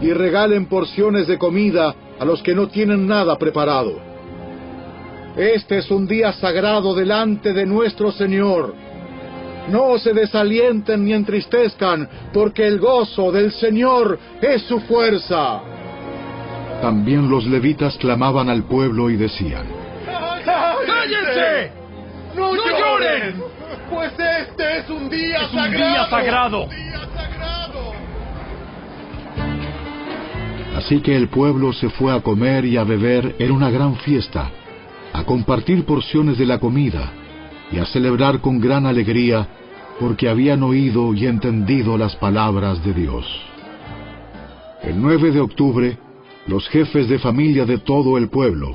y 0.00 0.12
regalen 0.12 0.66
porciones 0.66 1.26
de 1.26 1.36
comida 1.36 1.94
a 2.18 2.24
los 2.24 2.42
que 2.42 2.54
no 2.54 2.68
tienen 2.68 3.06
nada 3.06 3.36
preparado. 3.36 4.00
Este 5.36 5.78
es 5.78 5.90
un 5.90 6.06
día 6.06 6.32
sagrado 6.32 6.94
delante 6.94 7.52
de 7.52 7.66
nuestro 7.66 8.10
Señor. 8.12 8.74
No 9.68 9.98
se 9.98 10.12
desalienten 10.12 11.04
ni 11.04 11.12
entristezcan, 11.12 12.08
porque 12.32 12.66
el 12.66 12.78
gozo 12.78 13.30
del 13.30 13.52
Señor 13.52 14.18
es 14.40 14.62
su 14.62 14.80
fuerza. 14.80 15.60
También 16.80 17.28
los 17.28 17.46
levitas 17.46 17.96
clamaban 17.98 18.48
al 18.48 18.64
pueblo 18.64 19.10
y 19.10 19.16
decían, 19.16 19.66
¡Cállense! 20.44 21.72
¡No, 22.34 22.54
lloren! 22.54 23.42
Pues 23.90 24.12
este 24.12 24.78
es 24.78 24.90
un 24.90 25.10
día 25.10 25.42
es 25.42 25.52
un 25.52 25.70
Día 25.72 26.06
sagrado. 26.08 26.68
Así 30.76 31.00
que 31.02 31.14
el 31.14 31.28
pueblo 31.28 31.72
se 31.72 31.90
fue 31.90 32.14
a 32.14 32.20
comer 32.20 32.64
y 32.64 32.76
a 32.76 32.84
beber 32.84 33.34
en 33.38 33.50
una 33.50 33.70
gran 33.70 33.96
fiesta, 33.96 34.50
a 35.12 35.24
compartir 35.24 35.84
porciones 35.84 36.38
de 36.38 36.46
la 36.46 36.58
comida 36.58 37.12
y 37.72 37.78
a 37.78 37.86
celebrar 37.86 38.40
con 38.40 38.60
gran 38.60 38.86
alegría 38.86 39.48
porque 39.98 40.28
habían 40.28 40.62
oído 40.62 41.12
y 41.14 41.26
entendido 41.26 41.98
las 41.98 42.16
palabras 42.16 42.82
de 42.84 42.94
Dios. 42.94 43.26
El 44.82 45.00
9 45.00 45.30
de 45.30 45.40
octubre, 45.40 45.98
los 46.46 46.66
jefes 46.68 47.08
de 47.08 47.18
familia 47.18 47.66
de 47.66 47.78
todo 47.78 48.16
el 48.16 48.30
pueblo, 48.30 48.74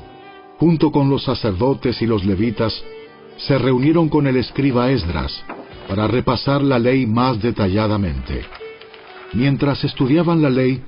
junto 0.58 0.92
con 0.92 1.10
los 1.10 1.24
sacerdotes 1.24 2.00
y 2.00 2.06
los 2.06 2.24
levitas, 2.24 2.80
se 3.38 3.58
reunieron 3.58 4.08
con 4.08 4.26
el 4.26 4.36
escriba 4.36 4.90
Esdras 4.90 5.44
para 5.88 6.06
repasar 6.06 6.62
la 6.62 6.78
ley 6.78 7.06
más 7.06 7.42
detalladamente. 7.42 8.42
Mientras 9.32 9.84
estudiaban 9.84 10.40
la 10.40 10.50
ley, 10.50 10.80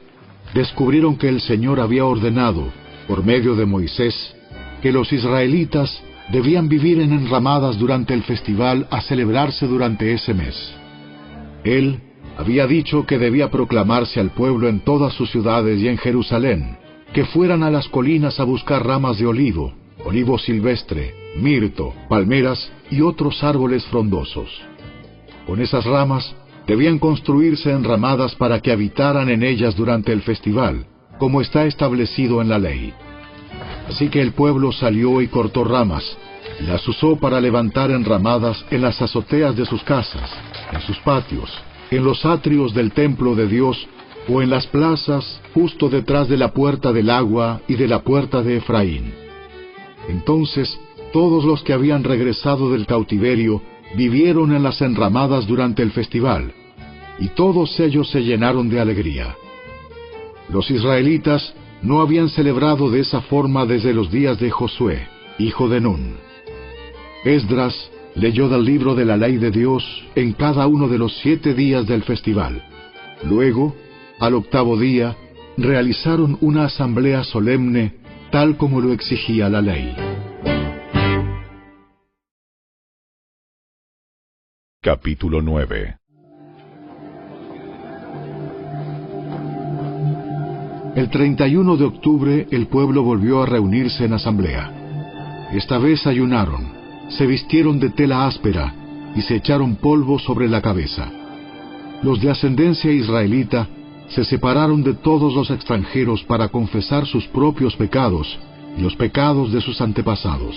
descubrieron 0.54 1.16
que 1.16 1.28
el 1.28 1.40
Señor 1.40 1.80
había 1.80 2.04
ordenado, 2.04 2.68
por 3.06 3.24
medio 3.24 3.54
de 3.54 3.66
Moisés, 3.66 4.34
que 4.80 4.92
los 4.92 5.12
israelitas 5.12 6.02
debían 6.30 6.68
vivir 6.68 7.00
en 7.00 7.12
enramadas 7.12 7.78
durante 7.78 8.14
el 8.14 8.22
festival 8.22 8.86
a 8.90 9.00
celebrarse 9.00 9.66
durante 9.66 10.12
ese 10.12 10.34
mes. 10.34 10.54
Él 11.64 12.00
había 12.36 12.66
dicho 12.66 13.06
que 13.06 13.18
debía 13.18 13.50
proclamarse 13.50 14.20
al 14.20 14.30
pueblo 14.30 14.68
en 14.68 14.80
todas 14.80 15.12
sus 15.14 15.30
ciudades 15.30 15.80
y 15.80 15.88
en 15.88 15.98
Jerusalén, 15.98 16.76
que 17.12 17.24
fueran 17.24 17.62
a 17.62 17.70
las 17.70 17.88
colinas 17.88 18.38
a 18.38 18.44
buscar 18.44 18.86
ramas 18.86 19.18
de 19.18 19.26
olivo, 19.26 19.72
olivo 20.04 20.38
silvestre, 20.38 21.14
mirto, 21.36 21.94
palmeras 22.08 22.70
y 22.90 23.00
otros 23.00 23.42
árboles 23.42 23.84
frondosos. 23.86 24.48
Con 25.46 25.60
esas 25.60 25.84
ramas 25.84 26.34
debían 26.66 26.98
construirse 26.98 27.72
enramadas 27.72 28.34
para 28.34 28.60
que 28.60 28.70
habitaran 28.70 29.30
en 29.30 29.42
ellas 29.42 29.74
durante 29.74 30.12
el 30.12 30.20
festival, 30.22 30.86
como 31.18 31.40
está 31.40 31.64
establecido 31.64 32.42
en 32.42 32.50
la 32.50 32.58
ley. 32.58 32.92
Así 33.88 34.08
que 34.08 34.20
el 34.20 34.32
pueblo 34.32 34.70
salió 34.72 35.20
y 35.22 35.28
cortó 35.28 35.64
ramas, 35.64 36.04
y 36.60 36.64
las 36.64 36.86
usó 36.86 37.16
para 37.16 37.40
levantar 37.40 37.90
enramadas 37.90 38.64
en 38.70 38.82
las 38.82 39.00
azoteas 39.00 39.56
de 39.56 39.64
sus 39.64 39.82
casas, 39.82 40.30
en 40.72 40.80
sus 40.82 40.98
patios, 40.98 41.50
en 41.90 42.04
los 42.04 42.24
atrios 42.26 42.74
del 42.74 42.92
templo 42.92 43.34
de 43.34 43.46
Dios 43.46 43.86
o 44.28 44.42
en 44.42 44.50
las 44.50 44.66
plazas 44.66 45.40
justo 45.54 45.88
detrás 45.88 46.28
de 46.28 46.36
la 46.36 46.52
puerta 46.52 46.92
del 46.92 47.08
agua 47.08 47.62
y 47.66 47.76
de 47.76 47.88
la 47.88 48.02
puerta 48.02 48.42
de 48.42 48.58
Efraín. 48.58 49.14
Entonces 50.08 50.78
todos 51.12 51.44
los 51.44 51.62
que 51.62 51.72
habían 51.72 52.04
regresado 52.04 52.70
del 52.70 52.86
cautiverio 52.86 53.62
vivieron 53.96 54.54
en 54.54 54.62
las 54.62 54.82
enramadas 54.82 55.46
durante 55.46 55.82
el 55.82 55.92
festival, 55.92 56.52
y 57.18 57.28
todos 57.28 57.80
ellos 57.80 58.10
se 58.10 58.20
llenaron 58.20 58.68
de 58.68 58.80
alegría. 58.80 59.34
Los 60.50 60.70
israelitas 60.70 61.54
no 61.82 62.00
habían 62.00 62.28
celebrado 62.28 62.90
de 62.90 63.00
esa 63.00 63.20
forma 63.22 63.66
desde 63.66 63.92
los 63.92 64.10
días 64.10 64.38
de 64.38 64.50
Josué, 64.50 65.06
hijo 65.38 65.68
de 65.68 65.80
Nun. 65.80 66.16
Esdras 67.24 67.90
leyó 68.14 68.48
del 68.48 68.64
libro 68.64 68.94
de 68.94 69.04
la 69.04 69.16
ley 69.16 69.36
de 69.36 69.50
Dios 69.50 69.84
en 70.14 70.32
cada 70.32 70.66
uno 70.66 70.88
de 70.88 70.98
los 70.98 71.16
siete 71.18 71.54
días 71.54 71.86
del 71.86 72.02
festival. 72.02 72.62
Luego, 73.22 73.76
al 74.18 74.34
octavo 74.34 74.76
día, 74.78 75.16
realizaron 75.56 76.38
una 76.40 76.64
asamblea 76.64 77.24
solemne 77.24 77.96
tal 78.30 78.56
como 78.56 78.80
lo 78.80 78.92
exigía 78.92 79.48
la 79.48 79.60
ley. 79.60 79.94
Capítulo 84.80 85.42
9 85.42 85.97
El 90.98 91.10
31 91.10 91.76
de 91.76 91.84
octubre 91.84 92.48
el 92.50 92.66
pueblo 92.66 93.04
volvió 93.04 93.40
a 93.40 93.46
reunirse 93.46 94.04
en 94.04 94.14
asamblea. 94.14 95.48
Esta 95.52 95.78
vez 95.78 96.04
ayunaron, 96.08 96.72
se 97.10 97.24
vistieron 97.24 97.78
de 97.78 97.90
tela 97.90 98.26
áspera 98.26 98.74
y 99.14 99.22
se 99.22 99.36
echaron 99.36 99.76
polvo 99.76 100.18
sobre 100.18 100.48
la 100.48 100.60
cabeza. 100.60 101.08
Los 102.02 102.20
de 102.20 102.30
ascendencia 102.30 102.90
israelita 102.90 103.68
se 104.08 104.24
separaron 104.24 104.82
de 104.82 104.94
todos 104.94 105.36
los 105.36 105.52
extranjeros 105.52 106.24
para 106.24 106.48
confesar 106.48 107.06
sus 107.06 107.28
propios 107.28 107.76
pecados 107.76 108.36
y 108.76 108.80
los 108.80 108.96
pecados 108.96 109.52
de 109.52 109.60
sus 109.60 109.80
antepasados. 109.80 110.56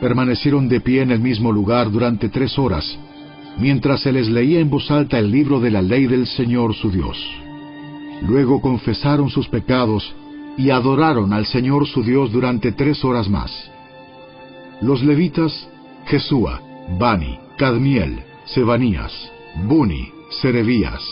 Permanecieron 0.00 0.70
de 0.70 0.80
pie 0.80 1.02
en 1.02 1.10
el 1.10 1.20
mismo 1.20 1.52
lugar 1.52 1.90
durante 1.90 2.30
tres 2.30 2.58
horas, 2.58 2.98
mientras 3.58 4.00
se 4.00 4.10
les 4.10 4.26
leía 4.26 4.60
en 4.60 4.70
voz 4.70 4.90
alta 4.90 5.18
el 5.18 5.30
libro 5.30 5.60
de 5.60 5.70
la 5.70 5.82
ley 5.82 6.06
del 6.06 6.26
Señor 6.28 6.74
su 6.74 6.90
Dios. 6.90 7.43
Luego 8.22 8.60
confesaron 8.60 9.30
sus 9.30 9.48
pecados 9.48 10.14
y 10.56 10.70
adoraron 10.70 11.32
al 11.32 11.46
Señor 11.46 11.86
su 11.86 12.02
Dios 12.02 12.32
durante 12.32 12.72
tres 12.72 13.04
horas 13.04 13.28
más. 13.28 13.70
Los 14.80 15.02
levitas, 15.02 15.68
Jesúa, 16.06 16.60
Bani, 16.98 17.38
Cadmiel, 17.56 18.22
Sebanías, 18.44 19.12
Buni, 19.66 20.10
Serebías, 20.42 21.02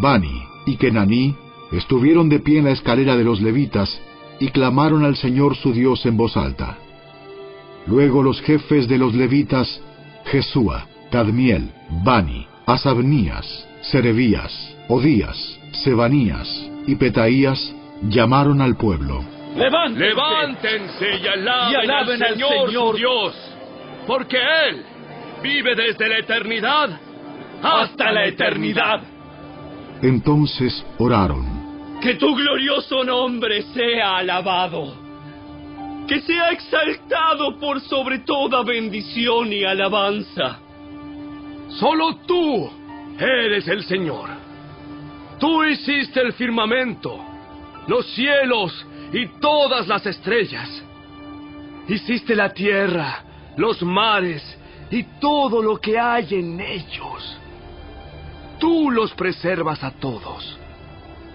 Bani 0.00 0.42
y 0.66 0.76
Kenaní 0.76 1.34
estuvieron 1.72 2.28
de 2.28 2.40
pie 2.40 2.58
en 2.58 2.64
la 2.64 2.72
escalera 2.72 3.16
de 3.16 3.24
los 3.24 3.40
levitas 3.40 4.00
y 4.38 4.48
clamaron 4.48 5.04
al 5.04 5.16
Señor 5.16 5.56
su 5.56 5.72
Dios 5.72 6.04
en 6.06 6.16
voz 6.16 6.36
alta. 6.36 6.78
Luego 7.86 8.22
los 8.22 8.40
jefes 8.40 8.88
de 8.88 8.98
los 8.98 9.14
levitas, 9.14 9.80
Jesúa, 10.26 10.86
Cadmiel, 11.10 11.70
Bani, 12.04 12.46
Asabnías, 12.66 13.66
Serebías, 13.82 14.76
Odías, 14.88 15.59
Sebanías 15.72 16.48
y 16.86 16.94
Petaías 16.96 17.74
llamaron 18.02 18.60
al 18.60 18.76
pueblo. 18.76 19.24
¡Levántense! 19.56 20.04
¡Levántense 20.04 21.16
y 21.22 21.26
alaben, 21.26 21.90
al 21.90 22.34
Señor, 22.34 22.66
Señor 22.66 22.96
Dios! 22.96 23.34
Porque 24.06 24.38
Él 24.68 24.84
vive 25.42 25.74
desde 25.74 26.08
la 26.08 26.18
eternidad 26.18 27.00
hasta 27.62 28.12
la 28.12 28.26
eternidad. 28.26 29.02
Entonces 30.02 30.84
oraron. 30.98 31.98
Que 32.00 32.14
tu 32.14 32.34
glorioso 32.34 33.04
nombre 33.04 33.62
sea 33.62 34.16
alabado. 34.16 34.94
Que 36.08 36.20
sea 36.20 36.50
exaltado 36.50 37.58
por 37.58 37.80
sobre 37.80 38.20
toda 38.20 38.62
bendición 38.62 39.52
y 39.52 39.64
alabanza. 39.64 40.58
Solo 41.68 42.16
tú 42.26 42.70
eres 43.18 43.68
el 43.68 43.84
Señor. 43.84 44.39
Tú 45.40 45.64
hiciste 45.64 46.20
el 46.20 46.34
firmamento, 46.34 47.18
los 47.88 48.06
cielos 48.14 48.86
y 49.12 49.26
todas 49.40 49.88
las 49.88 50.04
estrellas. 50.04 50.68
Hiciste 51.88 52.36
la 52.36 52.52
tierra, 52.52 53.24
los 53.56 53.82
mares 53.82 54.42
y 54.90 55.02
todo 55.18 55.62
lo 55.62 55.80
que 55.80 55.98
hay 55.98 56.26
en 56.30 56.60
ellos. 56.60 57.38
Tú 58.58 58.90
los 58.90 59.12
preservas 59.12 59.82
a 59.82 59.92
todos, 59.92 60.58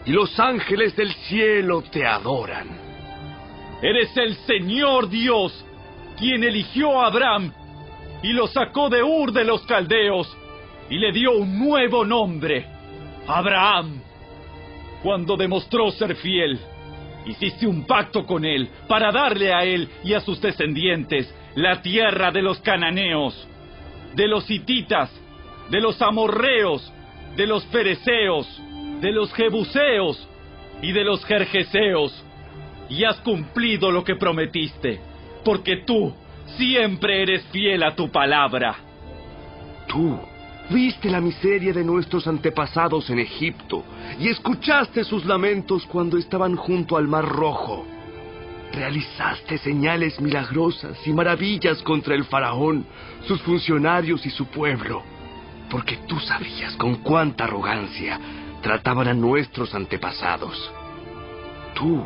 y 0.06 0.12
los 0.12 0.40
ángeles 0.40 0.96
del 0.96 1.12
cielo 1.12 1.82
te 1.82 2.06
adoran. 2.06 2.68
Eres 3.82 4.16
el 4.18 4.36
Señor 4.46 5.10
Dios, 5.10 5.66
quien 6.18 6.44
eligió 6.44 7.02
a 7.02 7.08
Abraham 7.08 7.52
y 8.22 8.34
lo 8.34 8.48
sacó 8.48 8.90
de 8.90 9.04
Ur 9.04 9.32
de 9.32 9.44
los 9.44 9.66
Caldeos 9.66 10.36
y 10.90 11.00
le 11.00 11.12
dio 11.12 11.32
un 11.32 11.60
nuevo 11.60 12.06
nombre, 12.06 12.68
Abraham. 13.28 14.02
Cuando 15.02 15.38
demostró 15.38 15.92
ser 15.92 16.16
fiel, 16.16 16.60
hiciste 17.26 17.68
un 17.68 17.86
pacto 17.86 18.26
con 18.26 18.46
él 18.46 18.70
para 18.88 19.12
darle 19.12 19.54
a 19.54 19.64
él 19.64 19.90
y 20.04 20.14
a 20.14 20.22
sus 20.22 20.42
descendientes 20.42 21.34
la 21.56 21.82
tierra 21.82 22.32
de 22.32 22.42
los 22.42 22.60
cananeos, 22.60 23.48
de 24.14 24.28
los 24.28 24.50
hititas, 24.50 25.12
de 25.70 25.82
los 25.82 26.02
amorreos, 26.02 26.92
de 27.36 27.48
los 27.48 27.66
fereceos, 27.66 28.48
de 29.02 29.12
los 29.12 29.34
jebuseos 29.34 30.28
y 30.82 30.92
de 30.92 31.04
los 31.04 31.24
jerjeseos, 31.26 32.24
y 32.90 33.04
has 33.04 33.18
cumplido 33.22 33.92
lo 33.92 34.04
que 34.04 34.16
prometiste, 34.16 35.00
porque 35.44 35.78
tú 35.78 36.14
siempre 36.58 37.24
eres 37.24 37.44
fiel 37.46 37.84
a 37.84 37.96
tu 37.96 38.10
palabra. 38.10 38.76
Tú 39.88 40.20
viste 40.70 41.10
la 41.10 41.22
miseria 41.22 41.74
de 41.74 41.84
nuestros 41.84 42.28
antepasados 42.28 43.10
en 43.10 43.20
Egipto 43.20 43.84
y 44.20 44.30
escuchaste 44.30 45.04
sus 45.04 45.26
lamentos 45.26 45.86
cuando 45.86 46.18
estaban 46.18 46.56
junto 46.56 46.98
al 46.98 47.08
Mar 47.08 47.28
Rojo. 47.28 47.86
Realizaste 48.74 49.58
señales 49.60 50.20
milagrosas 50.20 50.98
y 51.06 51.14
maravillas 51.14 51.82
contra 51.84 52.16
el 52.16 52.26
faraón, 52.26 52.86
sus 53.26 53.42
funcionarios 53.42 54.26
y 54.26 54.30
su 54.30 54.48
pueblo, 54.48 55.04
porque 55.70 56.00
tú 56.08 56.20
sabías 56.20 56.76
con 56.76 56.96
cuánta 56.96 57.46
arrogancia 57.46 58.20
trataban 58.62 59.08
a 59.08 59.14
nuestros 59.14 59.74
antepasados. 59.76 60.72
Tú 61.76 62.06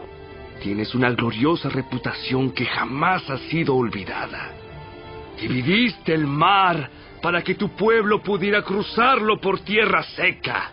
tienes 0.62 0.94
una 0.94 1.10
gloriosa 1.12 1.70
reputación 1.70 2.52
que 2.52 2.66
jamás 2.66 3.28
ha 3.30 3.38
sido 3.50 3.76
olvidada. 3.76 4.52
Dividiste 5.40 6.14
el 6.14 6.28
mar 6.28 6.90
para 7.22 7.42
que 7.44 7.56
tu 7.56 7.70
pueblo 7.70 8.22
pudiera 8.22 8.62
cruzarlo 8.62 9.40
por 9.40 9.60
tierra 9.62 10.04
seca. 10.04 10.72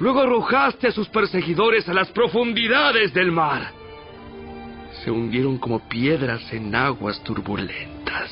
Luego 0.00 0.20
arrojaste 0.20 0.88
a 0.88 0.92
sus 0.92 1.08
perseguidores 1.08 1.88
a 1.88 1.94
las 1.94 2.08
profundidades 2.10 3.12
del 3.12 3.32
mar. 3.32 3.72
Se 5.04 5.10
hundieron 5.10 5.58
como 5.58 5.80
piedras 5.88 6.52
en 6.52 6.74
aguas 6.74 7.22
turbulentas. 7.24 8.30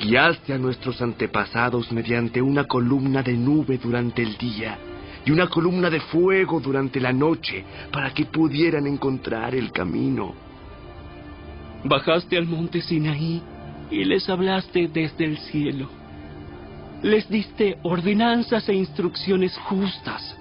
Guiaste 0.00 0.54
a 0.54 0.58
nuestros 0.58 1.02
antepasados 1.02 1.90
mediante 1.92 2.40
una 2.40 2.64
columna 2.64 3.22
de 3.22 3.34
nube 3.34 3.78
durante 3.78 4.22
el 4.22 4.36
día 4.38 4.78
y 5.24 5.30
una 5.30 5.48
columna 5.48 5.90
de 5.90 6.00
fuego 6.00 6.60
durante 6.60 7.00
la 7.00 7.12
noche 7.12 7.64
para 7.92 8.14
que 8.14 8.24
pudieran 8.24 8.86
encontrar 8.86 9.54
el 9.54 9.72
camino. 9.72 10.34
Bajaste 11.84 12.38
al 12.38 12.46
monte 12.46 12.80
Sinaí 12.80 13.42
y 13.90 14.04
les 14.04 14.28
hablaste 14.28 14.88
desde 14.88 15.24
el 15.24 15.38
cielo. 15.38 15.97
Les 17.02 17.28
diste 17.28 17.78
ordenanzas 17.84 18.68
e 18.68 18.74
instrucciones 18.74 19.56
justas 19.56 20.36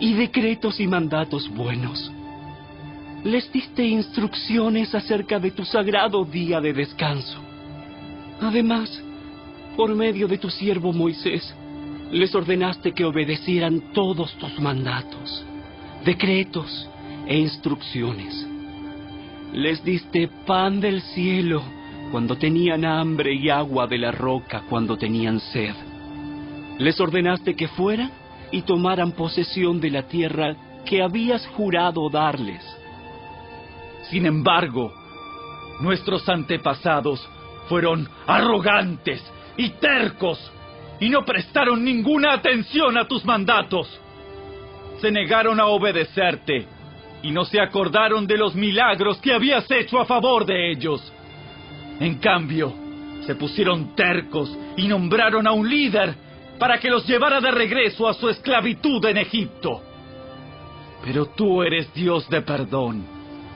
y 0.00 0.14
decretos 0.14 0.80
y 0.80 0.88
mandatos 0.88 1.48
buenos. 1.48 2.10
Les 3.22 3.50
diste 3.52 3.86
instrucciones 3.86 4.92
acerca 4.96 5.38
de 5.38 5.52
tu 5.52 5.64
sagrado 5.64 6.24
día 6.24 6.60
de 6.60 6.72
descanso. 6.72 7.38
Además, 8.40 9.00
por 9.76 9.94
medio 9.94 10.26
de 10.26 10.38
tu 10.38 10.50
siervo 10.50 10.92
Moisés, 10.92 11.54
les 12.10 12.34
ordenaste 12.34 12.92
que 12.92 13.04
obedecieran 13.04 13.92
todos 13.92 14.32
tus 14.38 14.58
mandatos, 14.58 15.44
decretos 16.04 16.88
e 17.28 17.38
instrucciones. 17.38 18.44
Les 19.52 19.84
diste 19.84 20.28
pan 20.44 20.80
del 20.80 21.00
cielo 21.00 21.62
cuando 22.10 22.36
tenían 22.36 22.84
hambre 22.84 23.34
y 23.34 23.50
agua 23.50 23.86
de 23.86 23.98
la 23.98 24.10
roca 24.10 24.64
cuando 24.68 24.98
tenían 24.98 25.38
sed. 25.38 25.91
Les 26.78 26.98
ordenaste 27.00 27.54
que 27.54 27.68
fueran 27.68 28.10
y 28.50 28.62
tomaran 28.62 29.12
posesión 29.12 29.80
de 29.80 29.90
la 29.90 30.02
tierra 30.02 30.56
que 30.84 31.02
habías 31.02 31.46
jurado 31.48 32.08
darles. 32.10 32.62
Sin 34.10 34.26
embargo, 34.26 34.92
nuestros 35.80 36.28
antepasados 36.28 37.28
fueron 37.68 38.08
arrogantes 38.26 39.22
y 39.56 39.70
tercos 39.70 40.52
y 41.00 41.08
no 41.08 41.24
prestaron 41.24 41.84
ninguna 41.84 42.34
atención 42.34 42.96
a 42.98 43.06
tus 43.06 43.24
mandatos. 43.24 44.00
Se 45.00 45.10
negaron 45.10 45.58
a 45.60 45.66
obedecerte 45.66 46.66
y 47.22 47.30
no 47.30 47.44
se 47.44 47.60
acordaron 47.60 48.26
de 48.26 48.36
los 48.36 48.54
milagros 48.54 49.18
que 49.18 49.32
habías 49.32 49.70
hecho 49.70 50.00
a 50.00 50.04
favor 50.04 50.44
de 50.44 50.70
ellos. 50.70 51.12
En 52.00 52.16
cambio, 52.18 52.72
se 53.26 53.34
pusieron 53.34 53.94
tercos 53.94 54.56
y 54.76 54.88
nombraron 54.88 55.46
a 55.46 55.52
un 55.52 55.68
líder 55.68 56.14
para 56.62 56.78
que 56.78 56.88
los 56.88 57.04
llevara 57.08 57.40
de 57.40 57.50
regreso 57.50 58.06
a 58.06 58.14
su 58.14 58.28
esclavitud 58.28 59.04
en 59.06 59.16
Egipto. 59.16 59.82
Pero 61.04 61.26
tú 61.26 61.60
eres 61.60 61.92
Dios 61.92 62.28
de 62.28 62.40
perdón, 62.40 63.04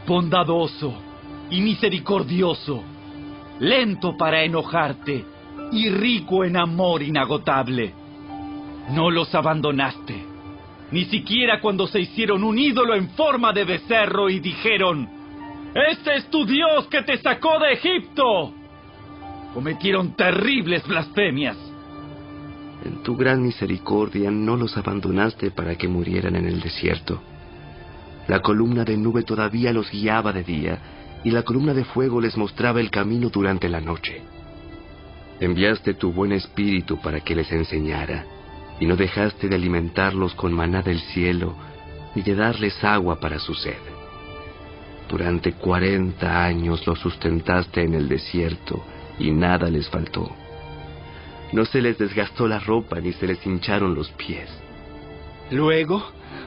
bondadoso 0.09 0.93
y 1.49 1.61
misericordioso, 1.61 2.83
lento 3.61 4.17
para 4.17 4.43
enojarte 4.43 5.25
y 5.71 5.89
rico 5.89 6.43
en 6.43 6.57
amor 6.57 7.01
inagotable. 7.01 7.95
No 8.91 9.09
los 9.09 9.33
abandonaste, 9.37 10.25
ni 10.91 11.05
siquiera 11.05 11.61
cuando 11.61 11.87
se 11.87 12.01
hicieron 12.01 12.43
un 12.43 12.59
ídolo 12.59 12.97
en 12.97 13.11
forma 13.11 13.53
de 13.53 13.67
becerro 13.67 14.29
y 14.29 14.41
dijeron, 14.41 15.09
Este 15.93 16.17
es 16.17 16.29
tu 16.29 16.45
Dios 16.45 16.89
que 16.89 17.03
te 17.03 17.19
sacó 17.19 17.61
de 17.61 17.75
Egipto. 17.75 18.53
Cometieron 19.55 20.17
terribles 20.17 20.85
blasfemias. 20.89 21.66
En 22.87 23.03
tu 23.03 23.17
gran 23.17 23.43
misericordia 23.43 24.31
no 24.31 24.57
los 24.57 24.77
abandonaste 24.77 25.51
para 25.51 25.75
que 25.75 25.89
murieran 25.89 26.37
en 26.37 26.47
el 26.47 26.61
desierto. 26.61 27.21
La 28.29 28.39
columna 28.41 28.85
de 28.85 28.97
nube 28.97 29.25
todavía 29.25 29.73
los 29.73 29.91
guiaba 29.91 30.33
de 30.33 30.45
día, 30.45 30.79
y 31.25 31.33
la 31.33 31.43
columna 31.43 31.75
de 31.75 31.83
fuego 31.83 32.21
les 32.21 32.37
mostraba 32.37 32.79
el 32.79 32.93
camino 32.93 33.29
durante 33.29 33.69
la 33.69 33.81
noche. 33.81 34.23
Enviaste 35.41 35.95
tu 35.95 36.13
buen 36.13 36.31
espíritu 36.31 36.99
para 36.99 37.19
que 37.19 37.35
les 37.35 37.51
enseñara, 37.51 38.25
y 38.79 38.87
no 38.87 38.95
dejaste 38.95 39.49
de 39.49 39.57
alimentarlos 39.57 40.37
con 40.37 40.53
maná 40.53 40.81
del 40.83 41.01
cielo, 41.01 41.57
ni 42.15 42.23
de 42.23 42.37
darles 42.37 42.85
agua 42.85 43.19
para 43.19 43.41
su 43.41 43.55
sed. 43.55 43.83
Durante 45.09 45.55
cuarenta 45.55 46.45
años 46.45 46.87
los 46.87 47.01
sustentaste 47.01 47.83
en 47.83 47.95
el 47.95 48.09
desierto, 48.09 48.85
y 49.19 49.33
nada 49.33 49.69
les 49.71 49.89
faltó. 49.89 50.46
No 51.53 51.65
se 51.65 51.81
les 51.81 51.99
desgastó 51.99 52.49
la 52.49 52.59
ropa 52.59 53.01
ni 53.01 53.13
se 53.13 53.27
les 53.27 53.45
hincharon 53.47 53.95
los 53.95 54.11
pies. 54.13 54.51
Luego, 55.51 56.03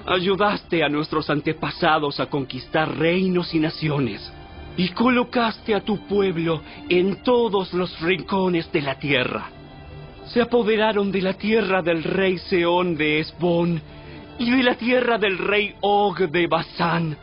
ayudaste 0.06 0.84
a 0.84 0.90
nuestros 0.90 1.30
antepasados 1.30 2.20
a 2.20 2.26
conquistar 2.26 2.98
reinos 2.98 3.54
y 3.54 3.60
naciones 3.60 4.32
y 4.76 4.90
colocaste 4.90 5.74
a 5.74 5.82
tu 5.82 5.98
pueblo 6.08 6.62
en 6.90 7.24
todos 7.24 7.74
los 7.74 8.00
rincones 8.02 8.72
de 8.72 8.82
la 8.82 8.96
tierra. 8.96 9.50
Se 10.28 10.42
apoderaron 10.42 11.12
de 11.12 11.22
la 11.22 11.34
tierra 11.34 11.82
del 11.82 12.04
rey 12.04 12.38
Seón 12.38 12.96
de 12.96 13.20
Esbón 13.20 13.82
y 14.38 14.52
de 14.52 14.64
la 14.64 14.76
tierra 14.76 15.18
del 15.18 15.38
rey 15.38 15.76
Og 15.82 16.20
de 16.30 16.48
Basán. 16.48 17.18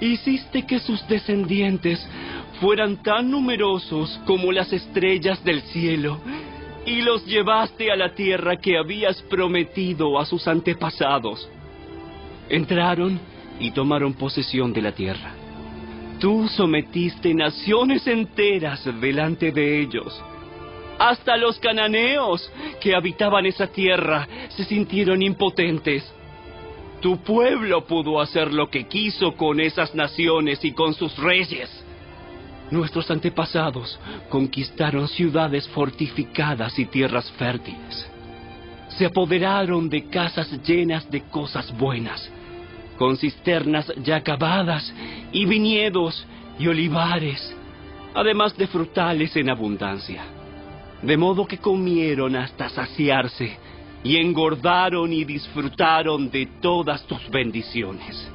Hiciste 0.00 0.66
que 0.66 0.80
sus 0.80 1.06
descendientes 1.06 2.04
fueran 2.60 3.02
tan 3.02 3.30
numerosos 3.30 4.20
como 4.26 4.52
las 4.52 4.72
estrellas 4.72 5.42
del 5.44 5.62
cielo 5.62 6.18
y 6.86 7.02
los 7.02 7.24
llevaste 7.24 7.90
a 7.90 7.96
la 7.96 8.14
tierra 8.14 8.56
que 8.56 8.76
habías 8.76 9.20
prometido 9.22 10.18
a 10.18 10.26
sus 10.26 10.46
antepasados. 10.46 11.48
Entraron 12.48 13.18
y 13.58 13.70
tomaron 13.70 14.14
posesión 14.14 14.72
de 14.72 14.82
la 14.82 14.92
tierra. 14.92 15.32
Tú 16.20 16.48
sometiste 16.48 17.34
naciones 17.34 18.06
enteras 18.06 18.84
delante 19.00 19.50
de 19.50 19.80
ellos. 19.80 20.22
Hasta 20.98 21.36
los 21.36 21.58
cananeos 21.58 22.50
que 22.80 22.94
habitaban 22.94 23.46
esa 23.46 23.66
tierra 23.66 24.28
se 24.50 24.64
sintieron 24.64 25.22
impotentes. 25.22 26.04
Tu 27.00 27.18
pueblo 27.18 27.84
pudo 27.84 28.20
hacer 28.20 28.52
lo 28.52 28.70
que 28.70 28.86
quiso 28.86 29.32
con 29.32 29.60
esas 29.60 29.94
naciones 29.94 30.64
y 30.64 30.72
con 30.72 30.94
sus 30.94 31.16
reyes. 31.18 31.83
Nuestros 32.70 33.10
antepasados 33.10 33.98
conquistaron 34.28 35.08
ciudades 35.08 35.68
fortificadas 35.68 36.78
y 36.78 36.86
tierras 36.86 37.30
fértiles. 37.32 38.10
Se 38.88 39.06
apoderaron 39.06 39.88
de 39.88 40.08
casas 40.08 40.50
llenas 40.62 41.10
de 41.10 41.22
cosas 41.22 41.76
buenas 41.76 42.30
con 42.98 43.16
cisternas 43.16 43.92
ya 44.02 44.16
acabadas 44.16 44.92
y 45.32 45.46
viñedos 45.46 46.26
y 46.58 46.68
olivares, 46.68 47.54
además 48.14 48.56
de 48.56 48.66
frutales 48.66 49.36
en 49.36 49.50
abundancia. 49.50 50.24
De 51.02 51.16
modo 51.16 51.46
que 51.46 51.58
comieron 51.58 52.36
hasta 52.36 52.68
saciarse 52.68 53.58
y 54.02 54.16
engordaron 54.16 55.12
y 55.12 55.24
disfrutaron 55.24 56.30
de 56.30 56.46
todas 56.60 57.02
tus 57.06 57.28
bendiciones. 57.30 58.30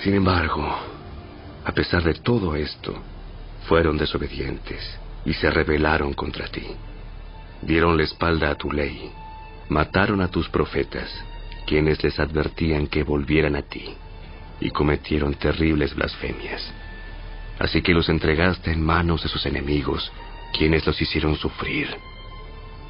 Sin 0.00 0.14
embargo, 0.14 0.97
a 1.64 1.72
pesar 1.72 2.02
de 2.02 2.14
todo 2.14 2.56
esto, 2.56 2.94
fueron 3.68 3.98
desobedientes 3.98 4.98
y 5.24 5.34
se 5.34 5.50
rebelaron 5.50 6.14
contra 6.14 6.48
ti. 6.48 6.66
Dieron 7.62 7.96
la 7.96 8.04
espalda 8.04 8.50
a 8.50 8.54
tu 8.54 8.70
ley, 8.70 9.10
mataron 9.68 10.20
a 10.20 10.28
tus 10.28 10.48
profetas 10.48 11.10
quienes 11.66 12.02
les 12.02 12.18
advertían 12.18 12.86
que 12.86 13.02
volvieran 13.02 13.54
a 13.54 13.62
ti, 13.62 13.94
y 14.58 14.70
cometieron 14.70 15.34
terribles 15.34 15.94
blasfemias. 15.94 16.72
Así 17.58 17.82
que 17.82 17.92
los 17.92 18.08
entregaste 18.08 18.72
en 18.72 18.82
manos 18.82 19.22
de 19.22 19.28
sus 19.28 19.44
enemigos, 19.44 20.10
quienes 20.56 20.86
los 20.86 21.00
hicieron 21.00 21.36
sufrir. 21.36 21.88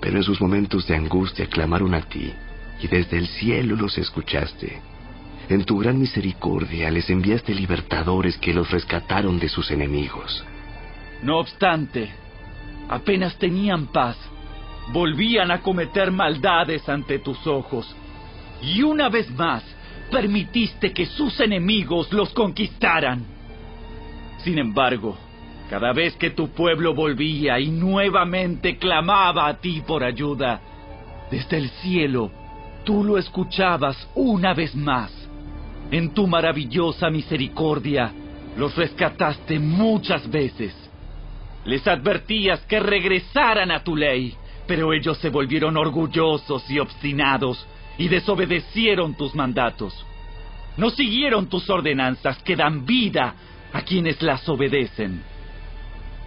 Pero 0.00 0.18
en 0.18 0.22
sus 0.22 0.40
momentos 0.40 0.86
de 0.86 0.94
angustia 0.94 1.46
clamaron 1.46 1.92
a 1.94 2.02
ti, 2.02 2.32
y 2.80 2.86
desde 2.86 3.18
el 3.18 3.26
cielo 3.26 3.74
los 3.74 3.98
escuchaste. 3.98 4.80
En 5.48 5.64
tu 5.64 5.78
gran 5.78 5.98
misericordia 5.98 6.90
les 6.90 7.08
enviaste 7.08 7.54
libertadores 7.54 8.36
que 8.36 8.52
los 8.52 8.70
rescataron 8.70 9.38
de 9.38 9.48
sus 9.48 9.70
enemigos. 9.70 10.44
No 11.22 11.38
obstante, 11.38 12.10
apenas 12.88 13.38
tenían 13.38 13.86
paz, 13.86 14.18
volvían 14.92 15.50
a 15.50 15.62
cometer 15.62 16.10
maldades 16.10 16.86
ante 16.88 17.18
tus 17.18 17.46
ojos. 17.46 17.96
Y 18.60 18.82
una 18.82 19.08
vez 19.08 19.30
más, 19.30 19.64
permitiste 20.10 20.92
que 20.92 21.06
sus 21.06 21.40
enemigos 21.40 22.12
los 22.12 22.30
conquistaran. 22.34 23.24
Sin 24.38 24.58
embargo, 24.58 25.16
cada 25.70 25.94
vez 25.94 26.14
que 26.16 26.30
tu 26.30 26.48
pueblo 26.50 26.94
volvía 26.94 27.58
y 27.58 27.70
nuevamente 27.70 28.76
clamaba 28.76 29.48
a 29.48 29.58
ti 29.58 29.82
por 29.86 30.04
ayuda, 30.04 30.60
desde 31.30 31.56
el 31.56 31.70
cielo, 31.70 32.30
tú 32.84 33.02
lo 33.02 33.16
escuchabas 33.16 34.08
una 34.14 34.52
vez 34.52 34.74
más. 34.74 35.27
En 35.90 36.12
tu 36.12 36.26
maravillosa 36.26 37.08
misericordia, 37.08 38.12
los 38.56 38.76
rescataste 38.76 39.58
muchas 39.58 40.28
veces. 40.30 40.74
Les 41.64 41.86
advertías 41.86 42.60
que 42.66 42.78
regresaran 42.78 43.70
a 43.70 43.82
tu 43.82 43.96
ley, 43.96 44.34
pero 44.66 44.92
ellos 44.92 45.16
se 45.18 45.30
volvieron 45.30 45.76
orgullosos 45.76 46.68
y 46.70 46.78
obstinados 46.78 47.66
y 47.96 48.08
desobedecieron 48.08 49.16
tus 49.16 49.34
mandatos. 49.34 50.04
No 50.76 50.90
siguieron 50.90 51.48
tus 51.48 51.68
ordenanzas 51.70 52.38
que 52.42 52.54
dan 52.54 52.84
vida 52.84 53.34
a 53.72 53.82
quienes 53.82 54.20
las 54.22 54.46
obedecen. 54.48 55.22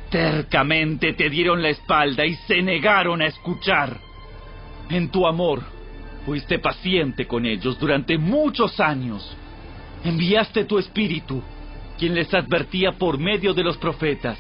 Tercamente 0.09 1.14
te 1.14 1.30
dieron 1.30 1.62
la 1.62 1.70
espalda 1.70 2.26
y 2.26 2.36
se 2.47 2.62
negaron 2.62 3.22
a 3.22 3.28
escuchar. 3.28 3.97
En 4.89 5.09
tu 5.09 5.26
amor, 5.26 5.62
fuiste 6.26 6.59
paciente 6.59 7.28
con 7.28 7.45
ellos 7.45 7.80
durante 7.80 8.18
muchos 8.18 8.80
años. 8.80 9.38
Enviaste 10.04 10.66
tu 10.66 10.80
espíritu, 10.80 11.41
quien 11.97 12.16
les 12.16 12.34
advertía 12.34 12.93
por 12.93 13.18
medio 13.18 13.54
de 13.54 13.64
los 13.64 13.78
profetas. 13.78 14.38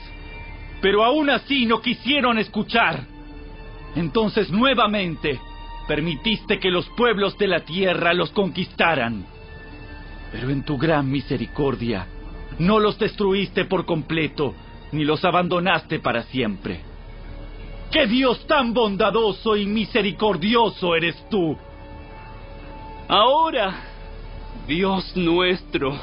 Pero 0.81 1.03
aún 1.03 1.29
así 1.29 1.65
no 1.65 1.81
quisieron 1.81 2.39
escuchar. 2.39 3.05
Entonces 3.95 4.49
nuevamente 4.49 5.39
permitiste 5.87 6.59
que 6.59 6.71
los 6.71 6.87
pueblos 6.89 7.37
de 7.37 7.47
la 7.47 7.59
tierra 7.59 8.13
los 8.13 8.31
conquistaran. 8.31 9.25
Pero 10.31 10.49
en 10.49 10.63
tu 10.63 10.77
gran 10.77 11.11
misericordia, 11.11 12.07
no 12.57 12.79
los 12.79 12.97
destruiste 12.97 13.65
por 13.65 13.85
completo, 13.85 14.55
ni 14.91 15.03
los 15.03 15.23
abandonaste 15.23 15.99
para 15.99 16.23
siempre. 16.23 16.79
¡Qué 17.91 18.07
Dios 18.07 18.47
tan 18.47 18.73
bondadoso 18.73 19.57
y 19.57 19.65
misericordioso 19.65 20.95
eres 20.95 21.27
tú! 21.29 21.57
Ahora, 23.09 23.90
Dios 24.67 25.15
nuestro, 25.15 25.97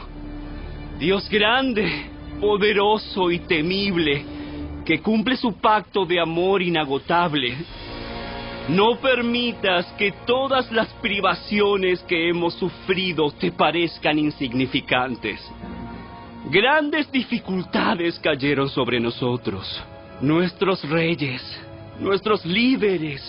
Dios 0.99 1.29
grande, 1.31 2.07
poderoso 2.41 3.31
y 3.31 3.39
temible, 3.41 4.25
que 4.85 5.01
cumple 5.01 5.37
su 5.37 5.53
pacto 5.55 6.05
de 6.05 6.21
amor 6.21 6.63
inagotable, 6.63 7.57
no 8.69 8.97
permitas 8.99 9.87
que 9.99 10.13
todas 10.27 10.71
las 10.71 10.89
privaciones 10.95 12.01
que 12.01 12.29
hemos 12.29 12.55
sufrido 12.55 13.31
te 13.31 13.51
parezcan 13.51 14.19
insignificantes. 14.19 15.41
Grandes 16.51 17.11
dificultades 17.11 18.19
cayeron 18.19 18.69
sobre 18.69 19.01
nosotros. 19.01 19.83
Nuestros 20.21 20.87
reyes, 20.89 21.43
nuestros 22.01 22.45
líderes, 22.45 23.23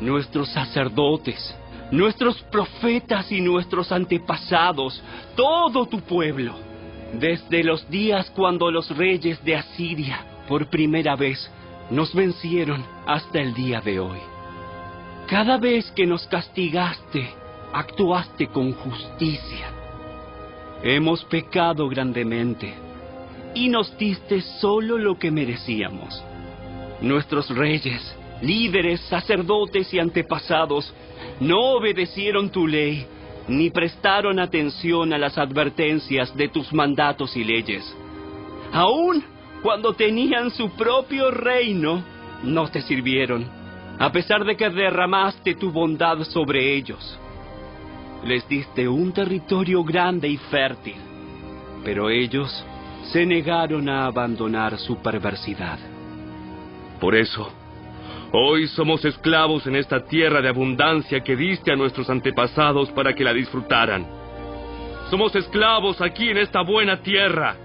nuestros 0.00 0.48
sacerdotes, 0.50 1.54
nuestros 1.92 2.42
profetas 2.44 3.30
y 3.30 3.40
nuestros 3.40 3.92
antepasados, 3.92 5.00
todo 5.36 5.86
tu 5.86 6.00
pueblo, 6.00 6.54
desde 7.12 7.62
los 7.62 7.88
días 7.90 8.30
cuando 8.34 8.70
los 8.70 8.96
reyes 8.96 9.44
de 9.44 9.56
Asiria 9.56 10.24
por 10.48 10.66
primera 10.66 11.14
vez 11.14 11.50
nos 11.90 12.14
vencieron 12.14 12.82
hasta 13.06 13.40
el 13.40 13.52
día 13.52 13.80
de 13.82 14.00
hoy. 14.00 14.18
Cada 15.28 15.58
vez 15.58 15.90
que 15.92 16.06
nos 16.06 16.26
castigaste, 16.26 17.28
actuaste 17.72 18.46
con 18.46 18.72
justicia. 18.72 19.70
Hemos 20.82 21.24
pecado 21.26 21.88
grandemente 21.88 22.74
y 23.54 23.68
nos 23.68 23.96
diste 23.98 24.40
solo 24.40 24.96
lo 24.96 25.18
que 25.18 25.30
merecíamos. 25.30 26.24
Nuestros 27.02 27.50
reyes, 27.50 28.16
líderes, 28.42 29.00
sacerdotes 29.02 29.92
y 29.94 29.98
antepasados 29.98 30.92
no 31.40 31.76
obedecieron 31.76 32.50
tu 32.50 32.66
ley 32.66 33.06
ni 33.48 33.70
prestaron 33.70 34.38
atención 34.38 35.12
a 35.12 35.18
las 35.18 35.38
advertencias 35.38 36.36
de 36.36 36.48
tus 36.48 36.72
mandatos 36.72 37.36
y 37.36 37.44
leyes. 37.44 37.96
Aún 38.72 39.24
cuando 39.62 39.92
tenían 39.92 40.50
su 40.50 40.70
propio 40.70 41.30
reino, 41.30 42.02
no 42.42 42.68
te 42.68 42.82
sirvieron, 42.82 43.46
a 43.98 44.10
pesar 44.10 44.44
de 44.44 44.56
que 44.56 44.68
derramaste 44.68 45.54
tu 45.54 45.70
bondad 45.70 46.18
sobre 46.24 46.74
ellos. 46.74 47.18
Les 48.24 48.46
diste 48.48 48.88
un 48.88 49.12
territorio 49.12 49.84
grande 49.84 50.28
y 50.28 50.36
fértil, 50.36 50.96
pero 51.84 52.10
ellos 52.10 52.64
se 53.12 53.24
negaron 53.26 53.88
a 53.88 54.06
abandonar 54.06 54.78
su 54.78 54.96
perversidad. 54.96 55.78
Por 57.00 57.14
eso, 57.14 57.52
hoy 58.32 58.66
somos 58.68 59.04
esclavos 59.04 59.66
en 59.66 59.76
esta 59.76 60.04
tierra 60.04 60.40
de 60.40 60.48
abundancia 60.48 61.20
que 61.20 61.36
diste 61.36 61.72
a 61.72 61.76
nuestros 61.76 62.08
antepasados 62.08 62.90
para 62.90 63.14
que 63.14 63.24
la 63.24 63.32
disfrutaran. 63.32 64.06
Somos 65.10 65.34
esclavos 65.36 66.00
aquí 66.00 66.30
en 66.30 66.38
esta 66.38 66.62
buena 66.62 67.02
tierra. 67.02 67.56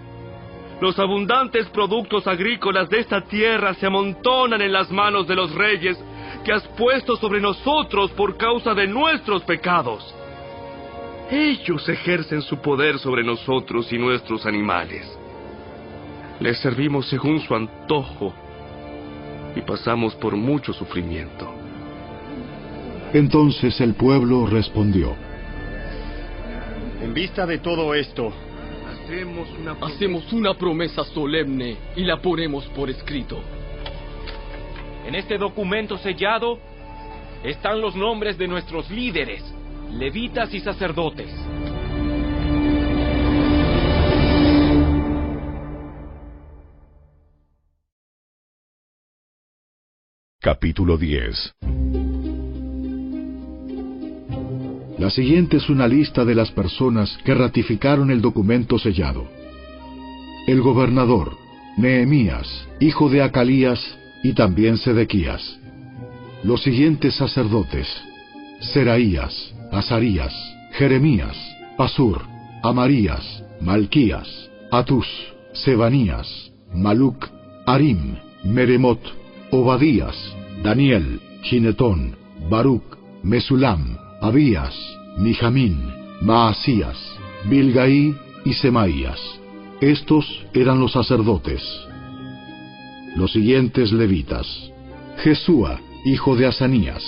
Los 0.82 1.00
abundantes 1.00 1.68
productos 1.70 2.28
agrícolas 2.28 2.90
de 2.90 3.00
esta 3.00 3.22
tierra 3.22 3.74
se 3.76 3.88
amontonan 3.88 4.62
en 4.62 4.74
las 4.74 4.92
manos 4.92 5.28
de 5.28 5.36
los 5.36 5.54
reyes 5.56 5.98
que 6.44 6.52
has 6.52 6.68
puesto 6.70 7.16
sobre 7.16 7.40
nosotros 7.40 8.12
por 8.12 8.38
causa 8.38 8.74
de 8.74 8.86
nuestros 8.88 9.44
pecados. 9.44 10.14
Ellos 11.32 11.88
ejercen 11.90 12.42
su 12.42 12.62
poder 12.62 13.00
sobre 13.00 13.24
nosotros 13.24 13.92
y 13.92 13.98
nuestros 13.98 14.46
animales. 14.46 15.06
Les 16.40 16.60
servimos 16.60 17.08
según 17.10 17.40
su 17.42 17.56
antojo 17.56 18.34
y 19.58 19.62
pasamos 19.62 20.14
por 20.16 20.36
mucho 20.36 20.72
sufrimiento. 20.72 21.52
Entonces 23.14 23.80
el 23.82 23.96
pueblo 23.96 24.46
respondió, 24.46 25.16
En 27.02 27.14
vista 27.14 27.46
de 27.46 27.60
todo 27.60 27.94
esto, 27.96 28.32
hacemos 28.92 29.48
una, 29.60 29.72
hacemos 29.82 30.32
una 30.34 30.54
promesa 30.54 31.04
solemne 31.06 31.78
y 31.96 32.04
la 32.04 32.22
ponemos 32.22 32.66
por 32.68 32.90
escrito. 32.90 33.40
En 35.08 35.16
este 35.16 35.38
documento 35.38 35.98
sellado 35.98 36.60
están 37.44 37.82
los 37.82 37.96
nombres 37.96 38.38
de 38.38 38.48
nuestros 38.48 38.90
líderes, 38.92 39.44
levitas 39.92 40.54
y 40.54 40.60
sacerdotes. 40.60 41.30
Capítulo 50.48 50.98
10 50.98 51.56
La 54.98 55.10
siguiente 55.10 55.58
es 55.58 55.70
una 55.70 55.90
lista 55.90 56.24
de 56.24 56.36
las 56.36 56.52
personas 56.52 57.18
que 57.26 57.34
ratificaron 57.34 58.12
el 58.12 58.22
documento 58.22 58.80
sellado. 58.80 59.28
El 60.48 60.62
gobernador, 60.62 61.34
Nehemías, 61.76 62.48
hijo 62.80 63.10
de 63.10 63.24
Acalías, 63.24 63.98
y 64.24 64.32
también 64.36 64.78
Sedequías. 64.78 65.60
Los 66.46 66.64
siguientes 66.64 67.16
sacerdotes, 67.16 67.86
Seraías, 68.62 69.54
Azarías, 69.74 70.34
Jeremías, 70.72 71.36
Pasur, 71.76 72.22
Amarías, 72.64 73.44
Malquías, 73.60 74.50
Atus, 74.72 75.10
Sebanías, 75.52 76.54
Maluc, 76.74 77.28
Arim, 77.66 78.16
Meremot, 78.46 79.02
Obadías, 79.52 80.37
Daniel, 80.64 81.20
Ginetón, 81.44 82.16
Baruch, 82.50 82.98
Mesulam, 83.24 83.98
Abías, 84.22 84.76
Mijamín, 85.18 85.78
Maasías, 86.22 86.98
Bilgaí 87.50 88.16
y 88.46 88.54
Semaías. 88.54 89.20
Estos 89.82 90.46
eran 90.54 90.80
los 90.80 90.94
sacerdotes. 90.94 91.62
Los 93.16 93.32
siguientes 93.32 93.92
levitas. 93.92 94.48
Jesúa, 95.20 95.80
hijo 96.06 96.36
de 96.36 96.48
Asanías, 96.48 97.04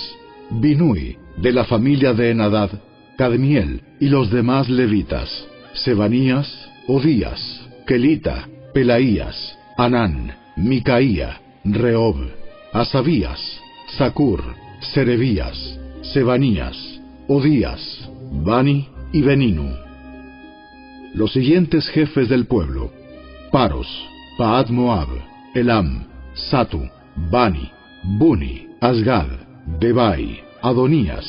Binui, 0.50 1.16
de 1.36 1.52
la 1.52 1.64
familia 1.64 2.12
de 2.12 2.30
Enadad, 2.30 2.70
Cadmiel 3.16 3.82
y 4.00 4.08
los 4.08 4.30
demás 4.30 4.68
levitas, 4.68 5.46
Sebanías, 5.74 6.68
Odías, 6.86 7.68
Kelita, 7.86 8.48
Pelaías, 8.74 9.56
Anán, 9.76 10.34
Micaía, 10.56 11.40
Reob, 11.64 12.16
Asabías, 12.72 13.60
Sacur, 13.98 14.42
Serebías, 14.80 15.78
Sebanías, 16.02 16.76
Odías, 17.28 18.08
Bani 18.44 18.88
y 19.12 19.22
Beninu. 19.22 19.74
los 21.14 21.32
siguientes 21.32 21.88
jefes 21.88 22.28
del 22.28 22.46
pueblo: 22.46 22.92
Paros, 23.50 23.88
Paad 24.38 24.68
Moab, 24.68 25.08
Elam, 25.54 26.06
Satu, 26.34 26.88
Bani, 27.30 27.70
Buni, 28.04 28.68
Asgad, 28.80 29.26
Debai, 29.80 30.40
Adonías, 30.62 31.26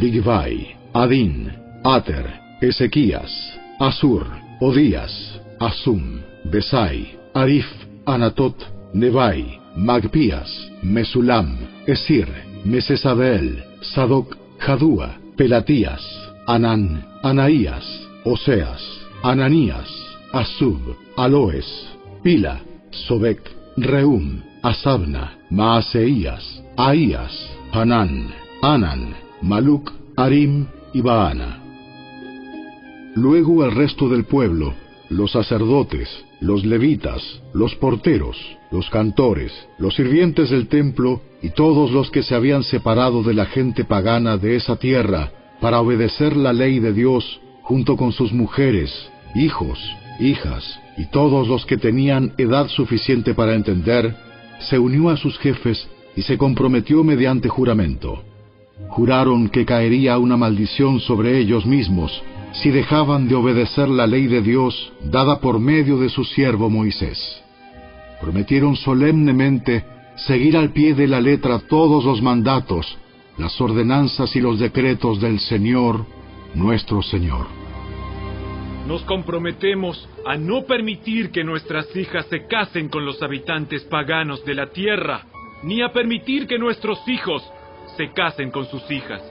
Bigvai, 0.00 0.76
Adin, 0.92 1.52
Ater, 1.82 2.26
Ezequías, 2.60 3.30
Asur, 3.80 4.26
Odías, 4.60 5.40
Asum, 5.58 6.22
Besai, 6.44 7.18
Arif, 7.34 7.66
Anatot, 8.06 8.73
Nebai, 8.94 9.60
Magpías, 9.76 10.70
Mesulam, 10.82 11.58
Esir, 11.86 12.28
Mesesabel, 12.64 13.64
Sadoc, 13.82 14.36
Jadúa, 14.58 15.18
Pelatías, 15.36 16.00
Anán, 16.46 17.04
Anaías, 17.24 17.84
Oseas, 18.24 18.80
Ananías, 19.22 19.88
Asub, 20.32 20.80
Aloes, 21.16 21.66
Pila, 22.22 22.60
Sobek, 22.90 23.40
Reum, 23.76 24.40
Asabna, 24.62 25.38
Maaseías, 25.50 26.62
Ahías, 26.76 27.32
Hanán, 27.72 28.32
Anan, 28.62 29.14
Maluc, 29.42 29.92
Arim 30.16 30.66
y 30.92 31.00
Baana. 31.00 31.60
Luego 33.16 33.64
el 33.64 33.74
resto 33.74 34.08
del 34.08 34.24
pueblo, 34.24 34.74
los 35.10 35.32
sacerdotes, 35.32 36.08
los 36.44 36.64
levitas, 36.66 37.22
los 37.54 37.74
porteros, 37.76 38.36
los 38.70 38.90
cantores, 38.90 39.50
los 39.78 39.94
sirvientes 39.94 40.50
del 40.50 40.68
templo 40.68 41.22
y 41.42 41.50
todos 41.50 41.90
los 41.90 42.10
que 42.10 42.22
se 42.22 42.34
habían 42.34 42.62
separado 42.62 43.22
de 43.22 43.32
la 43.32 43.46
gente 43.46 43.84
pagana 43.84 44.36
de 44.36 44.56
esa 44.56 44.76
tierra 44.76 45.30
para 45.62 45.80
obedecer 45.80 46.36
la 46.36 46.52
ley 46.52 46.80
de 46.80 46.92
Dios 46.92 47.40
junto 47.62 47.96
con 47.96 48.12
sus 48.12 48.30
mujeres, 48.34 48.92
hijos, 49.34 49.78
hijas 50.20 50.78
y 50.98 51.06
todos 51.06 51.48
los 51.48 51.64
que 51.64 51.78
tenían 51.78 52.34
edad 52.36 52.68
suficiente 52.68 53.32
para 53.32 53.54
entender, 53.54 54.14
se 54.60 54.78
unió 54.78 55.08
a 55.08 55.16
sus 55.16 55.38
jefes 55.38 55.88
y 56.14 56.22
se 56.22 56.36
comprometió 56.36 57.02
mediante 57.02 57.48
juramento. 57.48 58.22
Juraron 58.88 59.48
que 59.48 59.64
caería 59.64 60.18
una 60.18 60.36
maldición 60.36 61.00
sobre 61.00 61.38
ellos 61.38 61.64
mismos 61.64 62.22
si 62.54 62.70
dejaban 62.70 63.28
de 63.28 63.34
obedecer 63.34 63.88
la 63.88 64.06
ley 64.06 64.26
de 64.26 64.40
Dios 64.40 64.92
dada 65.02 65.40
por 65.40 65.58
medio 65.58 65.98
de 65.98 66.08
su 66.08 66.24
siervo 66.24 66.70
Moisés. 66.70 67.42
Prometieron 68.20 68.76
solemnemente 68.76 69.84
seguir 70.16 70.56
al 70.56 70.72
pie 70.72 70.94
de 70.94 71.08
la 71.08 71.20
letra 71.20 71.58
todos 71.58 72.04
los 72.04 72.22
mandatos, 72.22 72.96
las 73.38 73.60
ordenanzas 73.60 74.34
y 74.36 74.40
los 74.40 74.60
decretos 74.60 75.20
del 75.20 75.40
Señor, 75.40 76.06
nuestro 76.54 77.02
Señor. 77.02 77.46
Nos 78.86 79.02
comprometemos 79.02 80.08
a 80.24 80.36
no 80.36 80.64
permitir 80.64 81.30
que 81.30 81.42
nuestras 81.42 81.94
hijas 81.96 82.26
se 82.26 82.46
casen 82.46 82.88
con 82.88 83.04
los 83.04 83.20
habitantes 83.22 83.82
paganos 83.84 84.44
de 84.44 84.54
la 84.54 84.66
tierra, 84.66 85.22
ni 85.64 85.82
a 85.82 85.88
permitir 85.88 86.46
que 86.46 86.58
nuestros 86.58 86.98
hijos 87.08 87.42
se 87.96 88.12
casen 88.12 88.50
con 88.50 88.66
sus 88.66 88.88
hijas. 88.90 89.22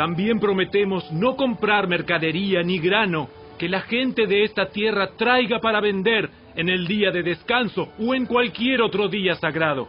También 0.00 0.40
prometemos 0.40 1.12
no 1.12 1.36
comprar 1.36 1.86
mercadería 1.86 2.62
ni 2.62 2.78
grano 2.78 3.28
que 3.58 3.68
la 3.68 3.82
gente 3.82 4.26
de 4.26 4.44
esta 4.44 4.70
tierra 4.70 5.10
traiga 5.18 5.60
para 5.60 5.78
vender 5.82 6.30
en 6.56 6.70
el 6.70 6.86
día 6.86 7.10
de 7.10 7.22
descanso 7.22 7.92
o 7.98 8.14
en 8.14 8.24
cualquier 8.24 8.80
otro 8.80 9.08
día 9.08 9.34
sagrado. 9.34 9.88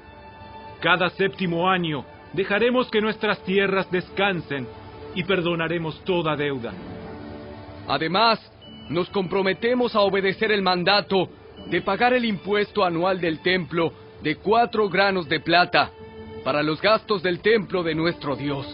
Cada 0.81 1.09
séptimo 1.11 1.69
año 1.69 2.03
dejaremos 2.33 2.91
que 2.91 2.99
nuestras 2.99 3.41
tierras 3.45 3.89
descansen 3.89 4.67
y 5.15 5.23
perdonaremos 5.23 6.03
toda 6.03 6.35
deuda. 6.35 6.73
Además, 7.87 8.37
nos 8.89 9.09
comprometemos 9.11 9.95
a 9.95 10.01
obedecer 10.01 10.51
el 10.51 10.61
mandato 10.61 11.29
de 11.67 11.81
pagar 11.81 12.11
el 12.11 12.25
impuesto 12.25 12.83
anual 12.83 13.21
del 13.21 13.39
templo 13.39 13.93
de 14.21 14.35
cuatro 14.35 14.89
granos 14.89 15.29
de 15.29 15.39
plata 15.39 15.89
para 16.43 16.61
los 16.61 16.81
gastos 16.81 17.23
del 17.23 17.39
templo 17.39 17.81
de 17.81 17.95
nuestro 17.95 18.35
Dios. 18.35 18.67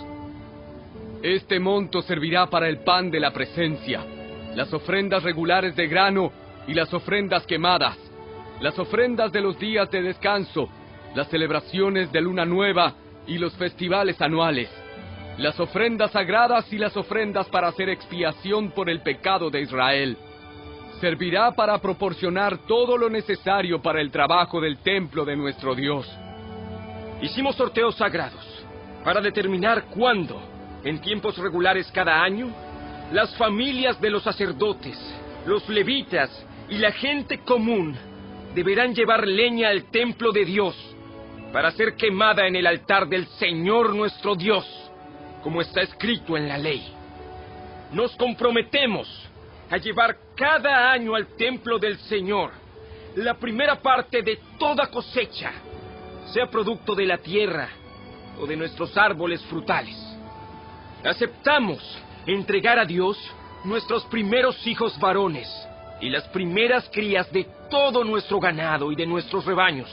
Este 1.24 1.59
monto 1.59 2.03
servirá 2.03 2.45
para 2.47 2.70
el 2.70 2.80
pan 2.80 3.09
de 3.09 3.20
la 3.20 3.32
presencia, 3.32 4.05
las 4.55 4.72
ofrendas 4.72 5.24
regulares 5.24 5.76
de 5.76 5.88
grano 5.88 6.32
y 6.68 6.76
las 6.76 6.93
ofrendas 6.93 7.45
quemadas, 7.47 7.97
las 8.61 8.78
ofrendas 8.78 9.32
de 9.32 9.41
los 9.41 9.57
días 9.57 9.89
de 9.89 10.03
descanso, 10.03 10.70
las 11.15 11.28
celebraciones 11.30 12.11
de 12.11 12.22
luna 12.22 12.45
nueva 12.45 12.93
y 13.26 13.39
los 13.39 13.55
festivales 13.55 14.22
anuales, 14.22 14.70
las 15.39 15.59
ofrendas 15.59 16.11
sagradas 16.11 16.72
y 16.72 16.78
las 16.78 16.95
ofrendas 16.95 17.47
para 17.49 17.70
hacer 17.70 17.89
expiación 17.89 18.70
por 18.72 18.88
el 18.88 19.01
pecado 19.01 19.49
de 19.49 19.61
Israel. 19.61 20.18
Servirá 21.01 21.51
para 21.51 21.80
proporcionar 21.80 22.59
todo 22.68 22.95
lo 22.95 23.09
necesario 23.09 23.82
para 23.82 24.01
el 24.01 24.11
trabajo 24.11 24.61
del 24.61 24.78
templo 24.78 25.26
de 25.26 25.36
nuestro 25.36 25.74
Dios. 25.74 26.07
Hicimos 27.22 27.55
sorteos 27.55 27.95
sagrados 27.95 28.45
para 29.03 29.22
determinar 29.22 29.86
cuándo, 29.86 30.56
en 30.84 31.01
tiempos 31.01 31.38
regulares 31.38 31.89
cada 31.91 32.21
año, 32.21 32.49
las 33.11 33.36
familias 33.38 33.99
de 34.01 34.09
los 34.09 34.23
sacerdotes, 34.23 34.97
los 35.45 35.67
levitas 35.69 36.30
y 36.69 36.78
la 36.78 36.91
gente 36.91 37.39
común 37.39 37.95
deberán 38.53 38.93
llevar 38.93 39.28
leña 39.28 39.69
al 39.69 39.86
templo 39.91 40.32
de 40.32 40.45
Dios 40.45 40.75
para 41.53 41.71
ser 41.71 41.95
quemada 41.95 42.47
en 42.47 42.55
el 42.55 42.67
altar 42.67 43.07
del 43.07 43.25
Señor 43.39 43.95
nuestro 43.95 44.36
Dios, 44.36 44.65
como 45.43 45.61
está 45.61 45.82
escrito 45.82 46.36
en 46.36 46.47
la 46.47 46.57
ley. 46.57 46.93
Nos 47.91 48.15
comprometemos 48.15 49.07
a 49.69 49.78
llevar 49.78 50.17
cada 50.36 50.91
año 50.91 51.15
al 51.15 51.28
templo 51.36 51.80
del 51.80 51.97
Señor 51.99 52.51
la 53.15 53.34
primera 53.34 53.82
parte 53.82 54.21
de 54.21 54.39
toda 54.59 54.88
cosecha, 54.88 55.51
sea 56.34 56.47
producto 56.47 56.93
de 56.93 57.05
la 57.05 57.17
tierra 57.17 57.69
o 58.39 58.45
de 58.45 58.55
nuestros 58.55 58.95
árboles 58.97 59.41
frutales. 59.45 60.06
Aceptamos 61.07 61.79
entregar 62.25 62.77
a 62.77 62.83
Dios 62.83 63.17
nuestros 63.63 64.03
primeros 64.05 64.67
hijos 64.67 64.99
varones 64.99 65.47
y 66.01 66.09
las 66.09 66.27
primeras 66.27 66.89
crías 66.89 67.31
de 67.31 67.47
todo 67.71 68.03
nuestro 68.03 68.41
ganado 68.41 68.91
y 68.91 68.95
de 68.95 69.05
nuestros 69.05 69.45
rebaños, 69.45 69.89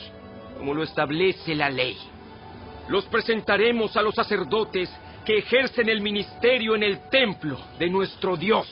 como 0.59 0.75
lo 0.75 0.83
establece 0.83 1.55
la 1.55 1.71
ley. 1.71 1.97
Los 2.89 3.05
presentaremos 3.05 3.97
a 3.97 4.03
los 4.03 4.17
sacerdotes 4.17 4.91
que 5.25 5.39
ejercen 5.39 5.89
el 5.89 6.01
ministerio 6.01 6.75
en 6.75 6.83
el 6.83 7.09
templo 7.11 7.59
de 7.79 7.89
nuestro 7.89 8.37
Dios. 8.37 8.67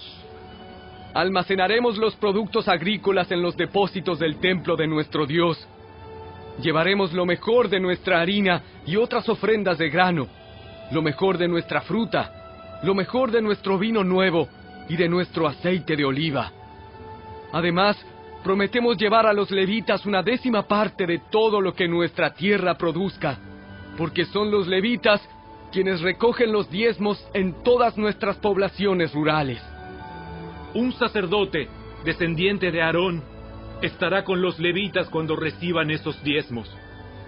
Almacenaremos 1.14 1.96
los 1.96 2.16
productos 2.16 2.66
agrícolas 2.66 3.30
en 3.30 3.40
los 3.40 3.56
depósitos 3.56 4.18
del 4.18 4.40
templo 4.40 4.74
de 4.74 4.88
nuestro 4.88 5.26
Dios. 5.26 5.64
Llevaremos 6.60 7.12
lo 7.12 7.24
mejor 7.24 7.68
de 7.68 7.78
nuestra 7.78 8.20
harina 8.20 8.62
y 8.84 8.96
otras 8.96 9.28
ofrendas 9.28 9.78
de 9.78 9.90
grano, 9.90 10.26
lo 10.92 11.02
mejor 11.02 11.38
de 11.38 11.48
nuestra 11.48 11.80
fruta, 11.80 12.80
lo 12.82 12.94
mejor 12.94 13.30
de 13.30 13.40
nuestro 13.40 13.78
vino 13.78 14.04
nuevo 14.04 14.48
y 14.88 14.96
de 14.96 15.08
nuestro 15.08 15.46
aceite 15.46 15.96
de 15.96 16.04
oliva. 16.04 16.52
Además, 17.52 17.96
prometemos 18.44 18.96
llevar 18.98 19.26
a 19.26 19.32
los 19.32 19.50
levitas 19.50 20.04
una 20.04 20.22
décima 20.22 20.62
parte 20.62 21.06
de 21.06 21.20
todo 21.30 21.60
lo 21.60 21.72
que 21.74 21.88
nuestra 21.88 22.34
tierra 22.34 22.76
produzca, 22.76 23.38
porque 23.96 24.24
son 24.26 24.50
los 24.50 24.66
levitas 24.66 25.26
quienes 25.70 26.02
recogen 26.02 26.52
los 26.52 26.70
diezmos 26.70 27.26
en 27.32 27.62
todas 27.62 27.96
nuestras 27.96 28.36
poblaciones 28.36 29.14
rurales. 29.14 29.62
Un 30.74 30.92
sacerdote, 30.92 31.68
descendiente 32.04 32.70
de 32.70 32.82
Aarón, 32.82 33.22
estará 33.80 34.24
con 34.24 34.42
los 34.42 34.58
levitas 34.58 35.08
cuando 35.08 35.36
reciban 35.36 35.90
esos 35.90 36.22
diezmos. 36.22 36.70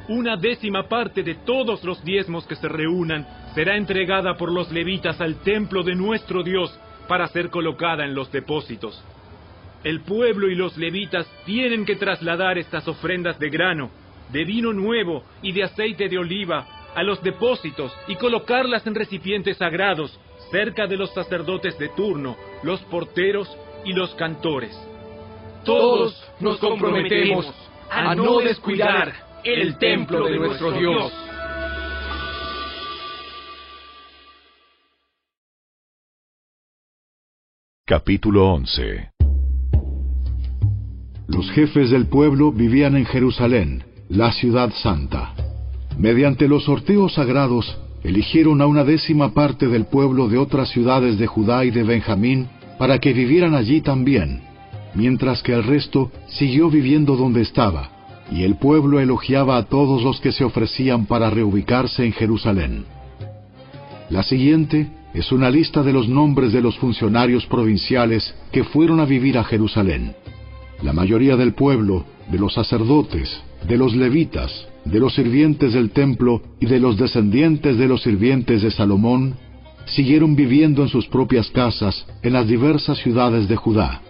Una 0.08 0.36
décima 0.36 0.86
parte 0.86 1.22
de 1.22 1.34
todos 1.34 1.82
los 1.82 2.04
diezmos 2.04 2.46
que 2.46 2.56
se 2.56 2.68
reúnan 2.68 3.26
será 3.54 3.76
entregada 3.76 4.36
por 4.36 4.52
los 4.52 4.70
levitas 4.70 5.18
al 5.20 5.36
templo 5.42 5.82
de 5.82 5.94
nuestro 5.94 6.42
Dios 6.42 6.78
para 7.08 7.26
ser 7.28 7.48
colocada 7.48 8.04
en 8.04 8.14
los 8.14 8.30
depósitos. 8.30 9.02
El 9.82 10.00
pueblo 10.00 10.50
y 10.50 10.54
los 10.54 10.76
levitas 10.76 11.26
tienen 11.46 11.86
que 11.86 11.96
trasladar 11.96 12.58
estas 12.58 12.86
ofrendas 12.86 13.38
de 13.38 13.48
grano, 13.48 13.90
de 14.30 14.44
vino 14.44 14.72
nuevo 14.74 15.24
y 15.40 15.52
de 15.52 15.64
aceite 15.64 16.08
de 16.08 16.18
oliva 16.18 16.66
a 16.94 17.02
los 17.02 17.22
depósitos 17.22 17.92
y 18.06 18.16
colocarlas 18.16 18.86
en 18.86 18.94
recipientes 18.94 19.56
sagrados 19.56 20.18
cerca 20.50 20.86
de 20.86 20.96
los 20.96 21.12
sacerdotes 21.14 21.78
de 21.78 21.88
turno, 21.90 22.36
los 22.62 22.80
porteros 22.82 23.48
y 23.86 23.94
los 23.94 24.14
cantores. 24.16 24.76
Todos 25.64 26.30
nos 26.40 26.58
comprometemos 26.58 27.46
a 27.90 28.14
no 28.14 28.40
descuidar 28.40 29.23
el 29.44 29.76
templo 29.76 30.26
de 30.26 30.38
nuestro 30.38 30.72
Dios. 30.72 31.12
Capítulo 37.84 38.54
11 38.54 39.10
Los 41.28 41.50
jefes 41.50 41.90
del 41.90 42.06
pueblo 42.06 42.52
vivían 42.52 42.96
en 42.96 43.04
Jerusalén, 43.04 43.84
la 44.08 44.32
ciudad 44.32 44.72
santa. 44.82 45.34
Mediante 45.98 46.48
los 46.48 46.64
sorteos 46.64 47.12
sagrados, 47.12 47.78
eligieron 48.02 48.62
a 48.62 48.66
una 48.66 48.82
décima 48.82 49.34
parte 49.34 49.68
del 49.68 49.84
pueblo 49.84 50.28
de 50.28 50.38
otras 50.38 50.70
ciudades 50.70 51.18
de 51.18 51.26
Judá 51.26 51.66
y 51.66 51.70
de 51.70 51.82
Benjamín 51.82 52.48
para 52.78 52.98
que 52.98 53.12
vivieran 53.12 53.54
allí 53.54 53.82
también, 53.82 54.40
mientras 54.94 55.42
que 55.42 55.52
el 55.52 55.64
resto 55.64 56.10
siguió 56.28 56.70
viviendo 56.70 57.14
donde 57.14 57.42
estaba, 57.42 57.93
y 58.30 58.42
el 58.42 58.56
pueblo 58.56 59.00
elogiaba 59.00 59.56
a 59.56 59.64
todos 59.64 60.02
los 60.02 60.20
que 60.20 60.32
se 60.32 60.44
ofrecían 60.44 61.06
para 61.06 61.30
reubicarse 61.30 62.04
en 62.04 62.12
Jerusalén. 62.12 62.84
La 64.10 64.22
siguiente 64.22 64.88
es 65.14 65.30
una 65.32 65.50
lista 65.50 65.82
de 65.82 65.92
los 65.92 66.08
nombres 66.08 66.52
de 66.52 66.60
los 66.60 66.76
funcionarios 66.78 67.46
provinciales 67.46 68.34
que 68.50 68.64
fueron 68.64 69.00
a 69.00 69.04
vivir 69.04 69.38
a 69.38 69.44
Jerusalén. 69.44 70.14
La 70.82 70.92
mayoría 70.92 71.36
del 71.36 71.54
pueblo, 71.54 72.04
de 72.30 72.38
los 72.38 72.54
sacerdotes, 72.54 73.42
de 73.66 73.78
los 73.78 73.94
levitas, 73.94 74.66
de 74.84 75.00
los 75.00 75.14
sirvientes 75.14 75.72
del 75.72 75.90
templo 75.90 76.42
y 76.60 76.66
de 76.66 76.80
los 76.80 76.96
descendientes 76.96 77.78
de 77.78 77.88
los 77.88 78.02
sirvientes 78.02 78.62
de 78.62 78.70
Salomón, 78.70 79.34
siguieron 79.86 80.34
viviendo 80.34 80.82
en 80.82 80.88
sus 80.88 81.06
propias 81.06 81.48
casas 81.50 82.06
en 82.22 82.32
las 82.32 82.48
diversas 82.48 82.98
ciudades 82.98 83.48
de 83.48 83.56
Judá. 83.56 84.02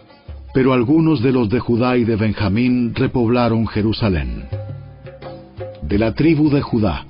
Pero 0.54 0.72
algunos 0.72 1.20
de 1.20 1.32
los 1.32 1.48
de 1.48 1.58
Judá 1.58 1.98
y 1.98 2.04
de 2.04 2.14
Benjamín 2.14 2.94
repoblaron 2.94 3.66
Jerusalén. 3.66 4.44
De 5.82 5.98
la 5.98 6.14
tribu 6.14 6.48
de 6.48 6.62
Judá, 6.62 7.04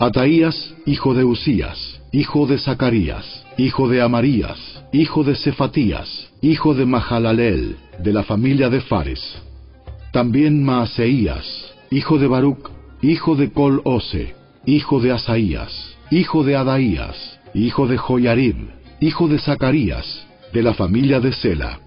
Ataías, 0.00 0.74
hijo 0.84 1.14
de 1.14 1.24
Usías, 1.24 2.02
hijo 2.12 2.46
de 2.46 2.58
Zacarías, 2.58 3.46
hijo 3.56 3.88
de 3.88 4.02
Amarías, 4.02 4.58
hijo 4.92 5.22
de 5.22 5.36
Cefatías, 5.36 6.32
hijo 6.42 6.74
de 6.74 6.86
Mahalalel, 6.86 7.76
de 8.02 8.12
la 8.12 8.24
familia 8.24 8.68
de 8.68 8.80
Fares. 8.80 9.22
También 10.12 10.64
Maaseías, 10.64 11.72
hijo 11.92 12.18
de 12.18 12.26
Baruch, 12.26 12.68
hijo 13.00 13.36
de 13.36 13.52
Col-Ose, 13.52 14.34
hijo 14.66 14.98
de 15.00 15.12
Asaías, 15.12 15.96
hijo 16.10 16.42
de 16.42 16.56
Adaías, 16.56 17.38
hijo 17.54 17.86
de 17.86 17.96
Joyarib, 17.96 18.56
hijo 19.00 19.28
de 19.28 19.38
Zacarías, 19.38 20.26
de 20.52 20.62
la 20.62 20.74
familia 20.74 21.20
de 21.20 21.32
Sela. 21.32 21.85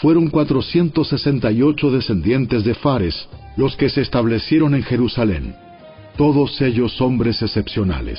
Fueron 0.00 0.30
468 0.30 1.90
descendientes 1.90 2.64
de 2.64 2.74
Fares 2.74 3.28
los 3.56 3.76
que 3.76 3.90
se 3.90 4.00
establecieron 4.00 4.74
en 4.74 4.82
Jerusalén, 4.82 5.54
todos 6.16 6.58
ellos 6.62 6.98
hombres 7.02 7.42
excepcionales. 7.42 8.18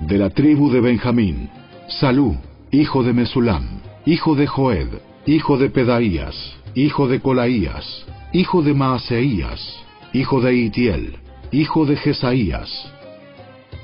De 0.00 0.16
la 0.16 0.30
tribu 0.30 0.70
de 0.70 0.80
Benjamín, 0.80 1.50
Salú, 1.88 2.38
hijo 2.70 3.02
de 3.02 3.12
Mesulam, 3.12 3.80
hijo 4.06 4.34
de 4.34 4.46
Joed, 4.46 4.88
hijo 5.26 5.58
de 5.58 5.68
Pedaías, 5.68 6.56
hijo 6.74 7.08
de 7.08 7.20
Colaías, 7.20 8.06
hijo 8.32 8.62
de 8.62 8.72
Maaseías, 8.72 9.60
hijo 10.14 10.40
de 10.40 10.54
Itiel, 10.54 11.16
hijo 11.52 11.84
de 11.84 11.96
Jesaías. 11.96 12.90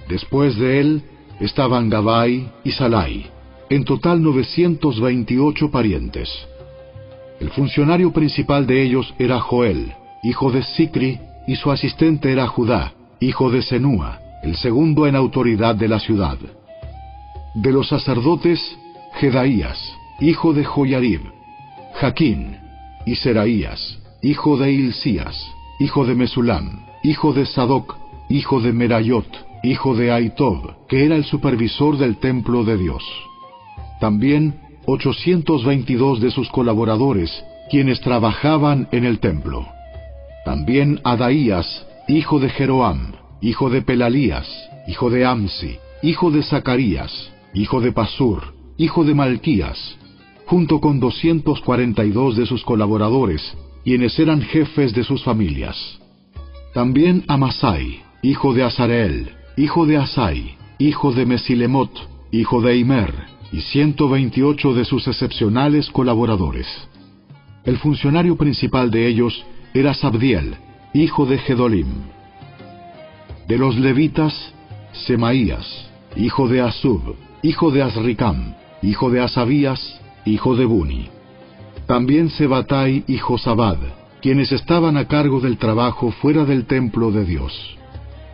Después 0.09 0.57
de 0.57 0.81
él 0.81 1.03
estaban 1.41 1.91
Gabai 1.91 2.51
y 2.64 2.70
Salai, 2.70 3.26
en 3.68 3.85
total 3.85 4.22
928 4.22 5.70
parientes. 5.70 6.31
El 7.41 7.51
funcionario 7.51 8.12
principal 8.12 8.66
de 8.66 8.82
ellos 8.82 9.14
era 9.18 9.41
Joel, 9.41 9.95
hijo 10.22 10.53
de 10.53 10.62
Sicri, 10.62 11.18
y 11.47 11.57
su 11.57 11.70
asistente 11.70 12.30
era 12.30 12.47
Judá, 12.47 12.93
hijo 13.18 13.51
de 13.51 13.62
Senúa, 13.62 14.20
el 14.43 14.57
segundo 14.57 15.07
en 15.07 15.16
autoridad 15.16 15.74
de 15.74 15.88
la 15.88 15.99
ciudad. 15.99 16.36
De 17.55 17.72
los 17.72 17.88
sacerdotes, 17.88 18.61
Jedaías, 19.14 19.78
hijo 20.20 20.53
de 20.53 20.64
Joyarib, 20.64 21.22
Jaquín, 21.95 22.59
y 23.07 23.16
Seraías, 23.16 23.99
hijo 24.22 24.59
de 24.59 24.72
Hilcías, 24.72 25.51
hijo 25.80 26.05
de 26.05 26.14
Mesulam, 26.14 26.84
hijo 27.03 27.32
de 27.32 27.47
Sadoc, 27.47 27.97
hijo 28.28 28.61
de 28.61 28.72
Merayot, 28.74 29.26
hijo 29.62 29.97
de 29.97 30.12
Aitob, 30.12 30.86
que 30.88 31.07
era 31.07 31.16
el 31.16 31.24
supervisor 31.24 31.97
del 31.97 32.18
templo 32.18 32.64
de 32.64 32.76
Dios. 32.76 33.03
También 33.99 34.61
822 34.93 36.20
de 36.20 36.32
sus 36.32 36.49
colaboradores, 36.51 37.30
quienes 37.70 38.01
trabajaban 38.01 38.88
en 38.91 39.05
el 39.05 39.20
templo. 39.20 39.64
También 40.45 41.01
Adaías, 41.05 41.86
hijo 42.09 42.41
de 42.41 42.49
Jeroam, 42.49 43.12
hijo 43.41 43.70
de 43.70 43.82
Pelalías, 43.82 44.49
hijo 44.88 45.09
de 45.09 45.24
Amsi, 45.24 45.76
hijo 46.03 46.32
de 46.32 46.43
Zacarías, 46.43 47.30
hijo 47.55 47.80
de 47.80 47.93
Pasur, 47.93 48.55
hijo 48.78 49.05
de 49.05 49.14
Malquías, 49.14 49.97
junto 50.47 50.80
con 50.80 50.99
242 50.99 52.36
de 52.36 52.47
sus 52.47 52.64
colaboradores, 52.64 53.57
quienes 53.84 54.18
eran 54.18 54.43
jefes 54.43 54.93
de 54.93 55.05
sus 55.05 55.22
familias. 55.22 56.01
También 56.74 57.22
Amasai, 57.28 58.01
hijo 58.22 58.55
de 58.55 58.64
Azareel, 58.64 59.30
hijo 59.57 59.86
de 59.86 59.99
Asai, 59.99 60.57
hijo 60.78 61.12
de 61.12 61.26
Mesilemot, 61.26 61.93
hijo 62.32 62.61
de 62.61 62.76
Imer, 62.76 63.39
y 63.53 63.61
128 63.61 64.74
de 64.74 64.84
sus 64.84 65.07
excepcionales 65.09 65.90
colaboradores. 65.90 66.66
El 67.64 67.78
funcionario 67.78 68.36
principal 68.36 68.90
de 68.90 69.07
ellos 69.07 69.44
era 69.74 69.94
Sabdiel, 69.94 70.57
hijo 70.94 71.26
de 71.26 71.38
Gedolim. 71.38 71.88
De 73.46 73.59
los 73.59 73.76
levitas, 73.76 74.34
Semaías, 74.92 75.90
hijo 76.16 76.48
de 76.48 76.61
Asub, 76.61 77.16
hijo 77.42 77.70
de 77.70 77.82
Azricam, 77.82 78.55
hijo 78.82 79.11
de 79.11 79.20
Asabías, 79.20 80.01
hijo 80.24 80.57
de 80.57 80.64
Buni. 80.64 81.09
También 81.86 82.30
Sebatai 82.30 83.05
y 83.07 83.18
Josabad, 83.18 83.78
quienes 84.22 84.53
estaban 84.53 84.96
a 84.96 85.07
cargo 85.07 85.40
del 85.40 85.59
trabajo 85.59 86.12
fuera 86.12 86.44
del 86.44 86.66
templo 86.66 87.11
de 87.11 87.24
Dios. 87.24 87.76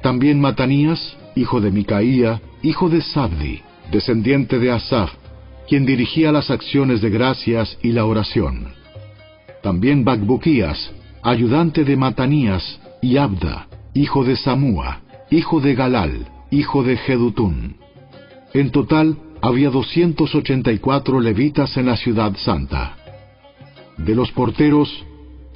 También 0.02 0.40
Matanías, 0.40 1.16
hijo 1.34 1.60
de 1.60 1.70
Micaía, 1.70 2.40
hijo 2.62 2.88
de 2.88 3.00
Sabdi, 3.00 3.62
descendiente 3.90 4.58
de 4.58 4.70
Asaf, 4.72 5.10
quien 5.68 5.86
dirigía 5.86 6.32
las 6.32 6.50
acciones 6.50 7.00
de 7.00 7.10
gracias 7.10 7.78
y 7.82 7.92
la 7.92 8.04
oración. 8.04 8.68
También 9.62 10.04
Bacbuquías, 10.04 10.92
ayudante 11.22 11.84
de 11.84 11.96
Matanías, 11.96 12.80
y 13.02 13.16
Abda, 13.16 13.68
hijo 13.94 14.24
de 14.24 14.36
Samúa, 14.36 15.00
hijo 15.30 15.60
de 15.60 15.74
Galal, 15.74 16.26
hijo 16.50 16.82
de 16.82 16.96
Jedutún. 16.96 17.76
En 18.54 18.70
total 18.70 19.16
había 19.42 19.70
284 19.70 21.20
levitas 21.20 21.76
en 21.76 21.86
la 21.86 21.96
ciudad 21.96 22.34
santa. 22.36 22.96
De 23.98 24.14
los 24.14 24.32
porteros, 24.32 25.04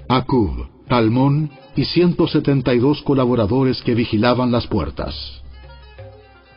Acub, 0.09 0.68
Talmón 0.89 1.51
y 1.76 1.85
172 1.85 3.03
colaboradores 3.03 3.83
que 3.83 3.95
vigilaban 3.95 4.51
las 4.51 4.66
puertas. 4.66 5.43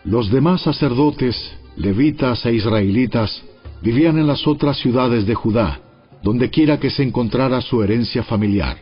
Los 0.04 0.30
demás 0.32 0.62
sacerdotes, 0.62 1.36
levitas 1.76 2.46
e 2.46 2.54
israelitas 2.54 3.44
vivían 3.82 4.18
en 4.18 4.28
las 4.28 4.48
otras 4.48 4.78
ciudades 4.78 5.26
de 5.26 5.36
Judá, 5.36 5.80
donde 6.22 6.50
quiera 6.50 6.80
que 6.80 6.90
se 6.90 7.04
encontrara 7.04 7.62
su 7.62 7.84
herencia 7.84 8.24
familiar. 8.24 8.78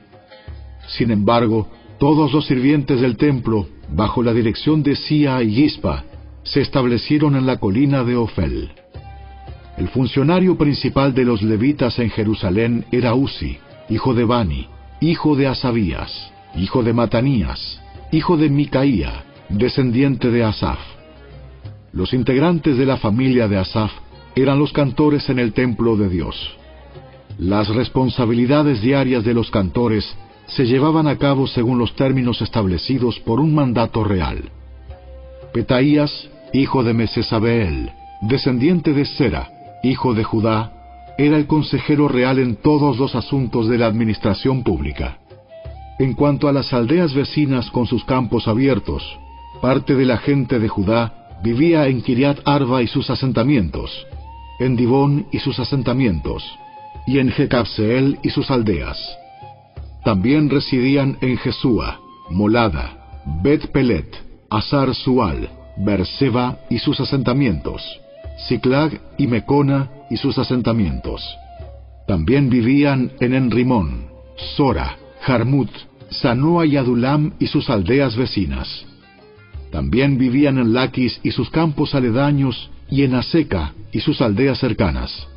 Sin 0.88 1.12
embargo, 1.12 1.70
todos 2.00 2.34
los 2.34 2.46
sirvientes 2.46 3.02
del 3.02 3.18
templo, 3.18 3.68
bajo 3.90 4.24
la 4.24 4.34
dirección 4.34 4.84
de 4.84 4.96
Sia 4.96 5.42
y 5.42 5.54
Gispa, 5.54 6.04
se 6.44 6.62
establecieron 6.62 7.36
en 7.36 7.46
la 7.46 7.58
colina 7.58 8.04
de 8.04 8.16
Ofel. 8.16 8.72
El 9.78 9.88
funcionario 9.90 10.58
principal 10.58 11.14
de 11.14 11.26
los 11.26 11.42
levitas 11.42 11.98
en 12.00 12.10
Jerusalén 12.10 12.86
era 12.92 13.16
Uzi, 13.16 13.58
hijo 13.90 14.14
de 14.14 14.26
Bani, 14.26 14.68
hijo 15.00 15.36
de 15.36 15.48
Asabías, 15.48 16.32
hijo 16.56 16.84
de 16.84 16.94
Matanías, 16.94 17.82
hijo 18.12 18.38
de 18.38 18.50
Micaía, 18.50 19.24
descendiente 19.50 20.30
de 20.30 20.44
Asaf. 20.44 20.80
Los 21.94 22.14
integrantes 22.14 22.78
de 22.78 22.86
la 22.86 22.98
familia 22.98 23.48
de 23.48 23.58
Asaf 23.58 23.92
eran 24.36 24.60
los 24.60 24.72
cantores 24.72 25.30
en 25.30 25.40
el 25.40 25.52
templo 25.52 25.98
de 25.98 26.08
Dios. 26.08 26.36
Las 27.38 27.68
responsabilidades 27.68 28.82
diarias 28.82 29.26
de 29.26 29.34
los 29.34 29.52
cantores 29.52 30.06
se 30.48 30.66
llevaban 30.66 31.08
a 31.08 31.18
cabo 31.18 31.48
según 31.48 31.80
los 31.80 31.94
términos 31.96 32.42
establecidos 32.42 33.20
por 33.20 33.40
un 33.40 33.54
mandato 33.54 34.04
real. 34.04 34.50
Petaías, 35.54 36.30
hijo 36.54 36.84
de 36.84 36.94
Mesesabeel, 36.94 37.92
descendiente 38.22 38.94
de 38.94 39.06
Sera, 39.06 39.50
hijo 39.84 40.14
de 40.14 40.24
Judá, 40.24 40.72
era 41.18 41.38
el 41.38 41.46
consejero 41.46 42.08
real 42.08 42.40
en 42.40 42.56
todos 42.56 42.98
los 42.98 43.16
asuntos 43.16 43.68
de 43.68 43.78
la 43.78 43.88
administración 43.88 44.64
pública. 44.64 45.18
En 46.00 46.14
cuanto 46.14 46.48
a 46.48 46.54
las 46.54 46.74
aldeas 46.74 47.14
vecinas 47.14 47.70
con 47.70 47.86
sus 47.86 48.06
campos 48.06 48.48
abiertos, 48.48 49.04
parte 49.62 49.96
de 49.96 50.06
la 50.06 50.18
gente 50.18 50.58
de 50.58 50.70
Judá 50.70 51.21
vivía 51.44 51.88
en 51.88 52.02
Kiriat 52.02 52.40
Arba 52.46 52.82
y 52.82 52.88
sus 52.88 53.10
asentamientos, 53.10 54.06
en 54.60 54.76
Dibón 54.76 55.28
y 55.32 55.40
sus 55.40 55.60
asentamientos, 55.60 56.44
y 57.08 57.20
en 57.20 57.32
Jecabseel 57.32 58.20
y 58.24 58.30
sus 58.30 58.52
aldeas. 58.52 58.98
También 60.04 60.50
residían 60.50 61.18
en 61.22 61.38
Jesúa, 61.38 62.00
Molada, 62.30 63.22
Bet 63.44 63.72
Pelet, 63.72 64.16
Azar 64.50 64.94
Sual, 64.96 65.50
Berseba 65.78 66.60
y 66.70 66.80
sus 66.80 67.00
asentamientos, 67.00 67.82
Siclag 68.48 69.00
y 69.18 69.28
Mecona 69.28 69.90
y 70.10 70.18
sus 70.18 70.38
asentamientos. 70.38 71.24
También 72.08 72.50
vivían 72.50 73.12
en 73.20 73.34
Enrimón, 73.34 74.08
Sora, 74.56 74.98
Jarmut, 75.22 75.70
Sanoa 76.10 76.66
y 76.66 76.78
Adulam 76.78 77.34
y 77.40 77.48
sus 77.48 77.70
aldeas 77.70 78.16
vecinas. 78.16 78.86
También 79.72 80.18
vivían 80.18 80.58
en 80.58 80.74
Laquis 80.74 81.20
y 81.24 81.32
sus 81.32 81.50
campos 81.50 81.96
aledaños 81.96 82.70
y 82.90 83.04
en 83.04 83.16
Aseca 83.16 83.74
y 83.92 84.02
sus 84.02 84.22
aldeas 84.22 84.60
cercanas. 84.60 85.28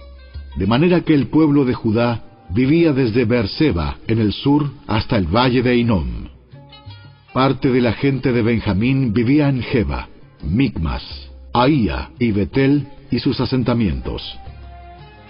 De 0.56 0.66
manera 0.66 1.02
que 1.02 1.14
el 1.14 1.28
pueblo 1.28 1.64
de 1.64 1.74
Judá 1.74 2.22
vivía 2.50 2.92
desde 2.92 3.24
Beerseba 3.24 3.96
en 4.06 4.18
el 4.18 4.32
sur 4.32 4.70
hasta 4.86 5.16
el 5.16 5.26
valle 5.26 5.62
de 5.62 5.76
Inom. 5.76 6.28
Parte 7.32 7.70
de 7.70 7.80
la 7.80 7.92
gente 7.92 8.32
de 8.32 8.42
Benjamín 8.42 9.12
vivía 9.12 9.48
en 9.48 9.62
Jeba, 9.62 10.08
Micmas, 10.42 11.02
Ahía 11.52 12.10
y 12.18 12.32
Betel 12.32 12.86
y 13.10 13.18
sus 13.20 13.40
asentamientos. 13.40 14.22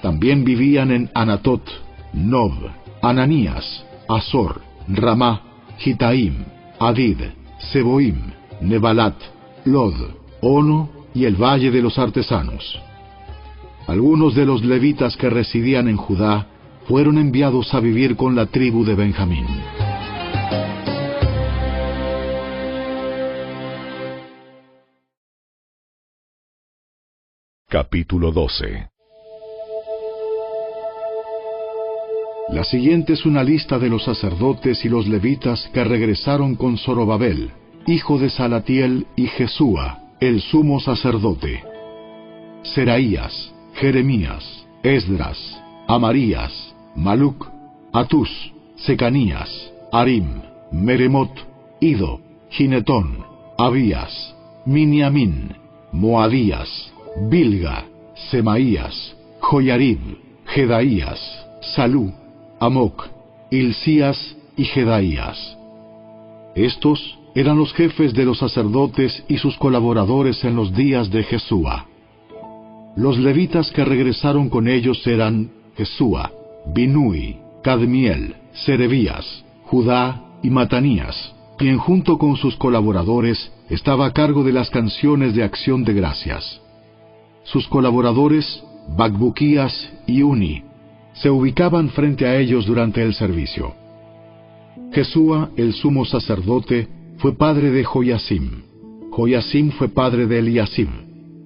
También 0.03 0.45
vivían 0.45 0.91
en 0.91 1.11
Anatot, 1.15 1.63
Nob, 2.13 2.53
Ananías, 3.03 3.85
Azor, 4.09 4.61
Ramá, 4.89 5.43
Gitaim, 5.79 6.45
Adid, 6.79 7.19
Seboim, 7.73 8.33
Nebalat, 8.61 9.17
Lod, 9.65 9.95
Ono 10.41 10.91
y 11.15 11.25
el 11.25 11.37
valle 11.37 11.71
de 11.71 11.83
los 11.83 11.99
artesanos. 11.99 12.81
Algunos 13.87 14.35
de 14.35 14.47
los 14.47 14.65
levitas 14.65 15.17
que 15.17 15.29
residían 15.31 15.89
en 15.89 15.97
Judá 15.97 16.47
fueron 16.87 17.19
enviados 17.19 17.73
a 17.75 17.81
vivir 17.81 18.17
con 18.17 18.35
la 18.35 18.47
tribu 18.47 18.85
de 18.85 18.95
Benjamín. 18.95 19.47
Capítulo 27.69 28.31
12 28.31 28.89
La 32.51 32.63
siguiente 32.63 33.15
es 33.15 33.27
una 33.27 33.43
lista 33.43 33.79
de 33.79 33.89
los 33.89 34.05
sacerdotes 34.05 34.85
y 34.85 34.89
los 34.89 35.09
levitas 35.09 35.69
que 35.73 35.83
regresaron 35.83 36.55
con 36.55 36.79
Zorobabel, 36.79 37.51
hijo 37.87 38.19
de 38.19 38.31
Salatiel, 38.31 39.07
y 39.17 39.27
Jesúa, 39.27 40.01
el 40.21 40.41
sumo 40.41 40.81
sacerdote. 40.81 41.63
Seraías, 42.63 43.53
Jeremías, 43.75 44.67
Esdras, 44.83 45.39
Amarías, 45.87 46.75
Maluc, 46.95 47.49
Atus, 47.93 48.53
Secanías, 48.77 49.51
Arim, 49.93 50.41
Meremot, 50.73 51.31
Ido, 51.81 52.21
Ginetón, 52.51 53.25
Abías, 53.59 54.35
Miniamín, 54.65 55.55
Moadías, 55.93 56.93
Bilga, 57.29 57.85
Semaías, 58.31 59.17
Joyarib, 59.41 60.01
Jedaías, 60.47 61.21
Salú, 61.61 62.13
Amoc, 62.61 63.09
Hilcías 63.51 64.37
y 64.57 64.65
Jedaías. 64.65 65.59
Estos 66.55 67.19
eran 67.35 67.59
los 67.59 67.73
jefes 67.75 68.15
de 68.15 68.25
los 68.25 68.39
sacerdotes 68.39 69.25
y 69.29 69.39
sus 69.39 69.57
colaboradores 69.57 70.45
en 70.45 70.55
los 70.55 70.73
días 70.73 71.11
de 71.11 71.25
Jesúa. 71.25 71.87
Los 72.97 73.19
levitas 73.19 73.71
que 73.73 73.85
regresaron 73.85 74.49
con 74.49 74.69
ellos 74.69 75.05
eran 75.07 75.51
Jesúa, 75.77 76.31
Binui, 76.73 77.39
Cadmiel, 77.63 78.37
Serebías, 78.53 79.45
Judá 79.65 80.23
y 80.43 80.51
Matanías, 80.51 81.35
quien 81.59 81.79
junto 81.79 82.19
con 82.19 82.37
sus 82.37 82.55
colaboradores 82.57 83.53
estaba 83.69 84.07
a 84.07 84.13
cargo 84.13 84.45
de 84.45 84.53
las 84.53 84.71
canciones 84.71 85.35
de 85.35 85.43
acción 85.43 85.85
de 85.85 85.95
gracias. 85.95 86.61
Sus 87.43 87.67
colaboradores, 87.67 88.63
Bagbuquías 88.97 89.93
y 90.07 90.23
Uni, 90.23 90.63
se 91.15 91.31
ubicaban 91.31 91.89
frente 91.91 92.27
a 92.27 92.37
ellos 92.37 92.67
durante 92.67 93.03
el 93.03 93.15
servicio. 93.15 93.75
Jesúa, 94.93 95.51
el 95.57 95.73
sumo 95.73 96.05
sacerdote, 96.05 96.89
fue 97.19 97.37
padre 97.37 97.71
de 97.71 97.85
Joyasim. 97.85 98.51
Joyasim 99.11 99.71
fue 99.73 99.89
padre 99.89 100.27
de 100.27 100.39
Eliasim. 100.39 100.89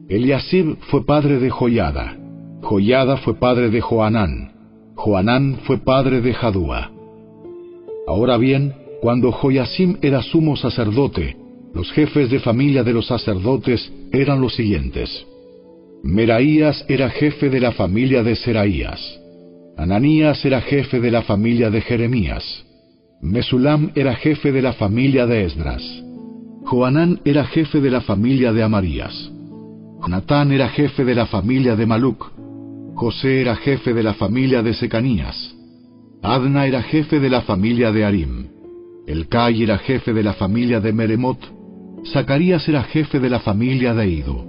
Eliasim 0.09 0.77
fue 0.91 1.05
padre 1.05 1.39
de 1.39 1.51
Joyada. 1.51 2.17
Joyada 2.63 3.19
fue 3.19 3.35
padre 3.35 3.71
de 3.71 3.81
Joanán. 3.81 4.53
Joanán 4.95 5.59
fue 5.65 5.79
padre 5.79 6.21
de 6.21 6.35
Jadúa. 6.35 6.91
Ahora 8.07 8.37
bien, 8.37 8.75
cuando 9.01 9.31
Joyasim 9.31 9.97
era 10.03 10.23
sumo 10.23 10.57
sacerdote, 10.57 11.37
los 11.75 11.93
jefes 11.93 12.31
de 12.31 12.41
familia 12.41 12.83
de 12.83 12.93
los 12.93 13.07
sacerdotes 13.07 13.93
eran 14.13 14.41
los 14.41 14.55
siguientes. 14.55 15.27
Meraías 16.03 16.85
era 16.89 17.11
jefe 17.11 17.51
de 17.51 17.61
la 17.61 17.73
familia 17.73 18.23
de 18.23 18.35
Seraías. 18.35 19.21
Ananías 19.77 20.45
era 20.45 20.61
jefe 20.61 21.01
de 21.01 21.11
la 21.11 21.23
familia 21.23 21.71
de 21.71 21.81
Jeremías. 21.81 22.65
Mesulam 23.21 23.91
era 23.97 24.15
jefe 24.15 24.53
de 24.53 24.63
la 24.63 24.73
familia 24.73 25.27
de 25.27 25.45
Esdras. 25.45 25.83
Joanán 26.65 27.21
era 27.25 27.45
jefe 27.45 27.81
de 27.81 27.91
la 27.91 28.01
familia 28.01 28.53
de 28.53 28.63
Amarías. 28.63 29.33
Natán 30.07 30.53
era 30.53 30.69
jefe 30.69 31.05
de 31.05 31.15
la 31.17 31.27
familia 31.27 31.75
de 31.75 31.85
Maluc. 31.85 32.25
José 32.95 33.41
era 33.41 33.57
jefe 33.57 33.93
de 33.93 34.03
la 34.05 34.15
familia 34.15 34.63
de 34.63 34.73
Secanías. 34.73 35.55
Adna 36.23 36.67
era 36.67 36.83
jefe 36.83 37.19
de 37.19 37.29
la 37.29 37.43
familia 37.43 37.91
de 37.91 38.05
Arim. 38.05 38.47
Elcai 39.07 39.65
era 39.65 39.79
jefe 39.79 40.13
de 40.13 40.23
la 40.23 40.35
familia 40.35 40.81
de 40.81 40.93
Meremot. 40.93 41.39
Zacarías 42.13 42.69
era 42.69 42.85
jefe 42.85 43.19
de 43.19 43.31
la 43.31 43.41
familia 43.41 43.95
de 43.95 44.09
Ido. 44.09 44.47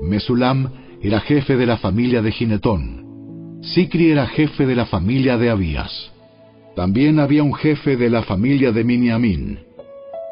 Mesulam 0.00 0.68
era 1.02 1.18
jefe 1.20 1.56
de 1.56 1.66
la 1.66 1.76
familia 1.76 2.22
de 2.22 2.30
Ginetón. 2.30 3.60
Sicri 3.62 4.12
era 4.12 4.26
jefe 4.28 4.64
de 4.64 4.76
la 4.76 4.86
familia 4.86 5.36
de 5.36 5.50
Abías. 5.50 6.11
También 6.74 7.20
había 7.20 7.42
un 7.42 7.54
jefe 7.54 7.96
de 7.96 8.08
la 8.08 8.22
familia 8.22 8.72
de 8.72 8.84
Miniamín. 8.84 9.58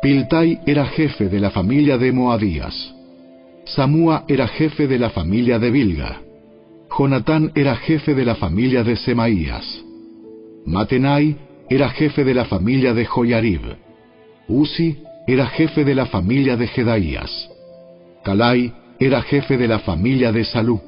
Piltai 0.00 0.60
era 0.66 0.86
jefe 0.86 1.28
de 1.28 1.40
la 1.40 1.50
familia 1.50 1.98
de 1.98 2.12
Moadías. 2.12 2.94
Samúa 3.66 4.24
era 4.26 4.48
jefe 4.48 4.86
de 4.86 4.98
la 4.98 5.10
familia 5.10 5.58
de 5.58 5.70
Bilga. 5.70 6.22
Jonatán 6.96 7.52
era 7.54 7.76
jefe 7.76 8.14
de 8.14 8.24
la 8.24 8.34
familia 8.34 8.82
de 8.82 8.96
Semaías. 8.96 9.84
Matenai 10.64 11.36
era 11.68 11.90
jefe 11.90 12.24
de 12.24 12.34
la 12.34 12.46
familia 12.46 12.94
de 12.94 13.04
Joyarib. 13.04 13.60
Uzi 14.48 14.96
era 15.26 15.46
jefe 15.46 15.84
de 15.84 15.94
la 15.94 16.06
familia 16.06 16.56
de 16.56 16.66
Jedaías. 16.66 17.50
Calai 18.24 18.72
era 18.98 19.22
jefe 19.22 19.56
de 19.58 19.68
la 19.68 19.78
familia 19.80 20.32
de 20.32 20.44
Salú. 20.44 20.80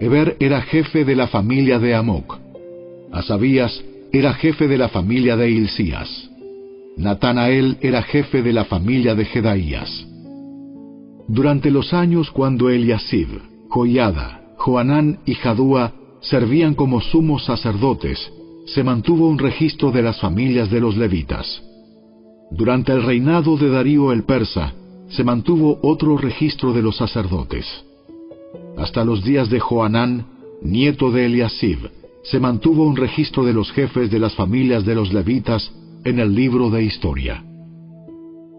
Eber 0.00 0.36
era 0.40 0.62
jefe 0.62 1.04
de 1.04 1.14
la 1.14 1.28
familia 1.28 1.78
de 1.78 1.94
Amoc. 1.94 2.38
Asabías 3.12 3.84
era 4.12 4.34
jefe 4.34 4.66
de 4.66 4.76
la 4.76 4.88
familia 4.88 5.36
de 5.36 5.50
Hilcías. 5.50 6.30
Natanael 6.96 7.78
era 7.80 8.02
jefe 8.02 8.42
de 8.42 8.52
la 8.52 8.64
familia 8.64 9.14
de 9.14 9.24
Jedaías. 9.24 10.06
Durante 11.28 11.70
los 11.70 11.94
años 11.94 12.30
cuando 12.32 12.70
Eliasib, 12.70 13.28
Joiada, 13.68 14.54
Joanán 14.56 15.20
y 15.26 15.34
Jadúa 15.34 15.92
servían 16.20 16.74
como 16.74 17.00
sumos 17.00 17.44
sacerdotes, 17.44 18.32
se 18.66 18.82
mantuvo 18.82 19.28
un 19.28 19.38
registro 19.38 19.92
de 19.92 20.02
las 20.02 20.20
familias 20.20 20.70
de 20.70 20.80
los 20.80 20.96
levitas. 20.96 21.62
Durante 22.50 22.92
el 22.92 23.04
reinado 23.04 23.56
de 23.56 23.70
Darío 23.70 24.10
el 24.10 24.24
persa, 24.24 24.74
se 25.08 25.22
mantuvo 25.22 25.78
otro 25.82 26.18
registro 26.18 26.72
de 26.72 26.82
los 26.82 26.96
sacerdotes. 26.96 27.64
Hasta 28.76 29.04
los 29.04 29.22
días 29.22 29.48
de 29.50 29.60
Joanán, 29.60 30.26
nieto 30.62 31.12
de 31.12 31.26
Eliasib, 31.26 31.78
se 32.22 32.38
mantuvo 32.38 32.84
un 32.84 32.96
registro 32.96 33.44
de 33.44 33.52
los 33.52 33.72
jefes 33.72 34.10
de 34.10 34.18
las 34.18 34.34
familias 34.34 34.84
de 34.84 34.94
los 34.94 35.12
levitas 35.12 35.72
en 36.04 36.18
el 36.18 36.34
libro 36.34 36.70
de 36.70 36.84
historia. 36.84 37.44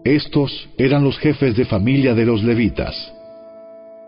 Estos 0.04 0.68
eran 0.78 1.04
los 1.04 1.18
jefes 1.18 1.56
de 1.56 1.64
familia 1.64 2.14
de 2.14 2.26
los 2.26 2.42
levitas. 2.42 3.12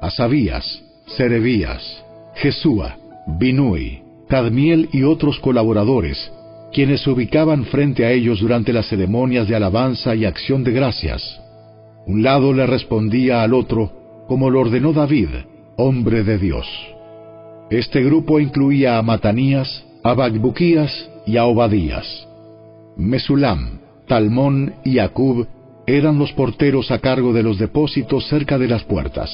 Asabías, 0.01 0.83
Serebías, 1.07 2.05
Jesúa, 2.35 2.97
Binui, 3.39 4.03
Cadmiel 4.29 4.89
y 4.93 5.05
otros 5.05 5.39
colaboradores, 5.39 6.33
quienes 6.73 7.03
se 7.03 7.11
ubicaban 7.11 7.65
frente 7.67 8.05
a 8.05 8.11
ellos 8.11 8.41
durante 8.41 8.73
las 8.73 8.89
ceremonias 8.89 9.47
de 9.47 9.55
alabanza 9.55 10.15
y 10.15 10.25
acción 10.25 10.65
de 10.65 10.73
gracias. 10.73 11.41
Un 12.07 12.23
lado 12.23 12.53
le 12.53 12.67
respondía 12.67 13.43
al 13.43 13.55
otro, 13.55 14.25
como 14.27 14.51
lo 14.51 14.61
ordenó 14.61 14.93
David, 14.93 15.29
hombre 15.77 16.25
de 16.25 16.39
Dios. 16.39 16.94
Este 17.71 18.03
grupo 18.03 18.41
incluía 18.41 18.99
a 18.99 19.03
Matanías, 19.03 19.85
a 20.03 20.15
Bagbuquías 20.15 21.11
y 21.27 21.37
a 21.37 21.47
Obadías. 21.47 22.29
Mesulam, 22.97 23.81
Talmón 24.07 24.75
y 24.85 24.99
Acub 24.99 25.47
eran 25.87 26.19
los 26.19 26.33
porteros 26.33 26.91
a 26.91 26.99
cargo 26.99 27.33
de 27.33 27.43
los 27.43 27.59
depósitos 27.59 28.27
cerca 28.29 28.59
de 28.59 28.69
las 28.69 28.85
puertas. 28.85 29.31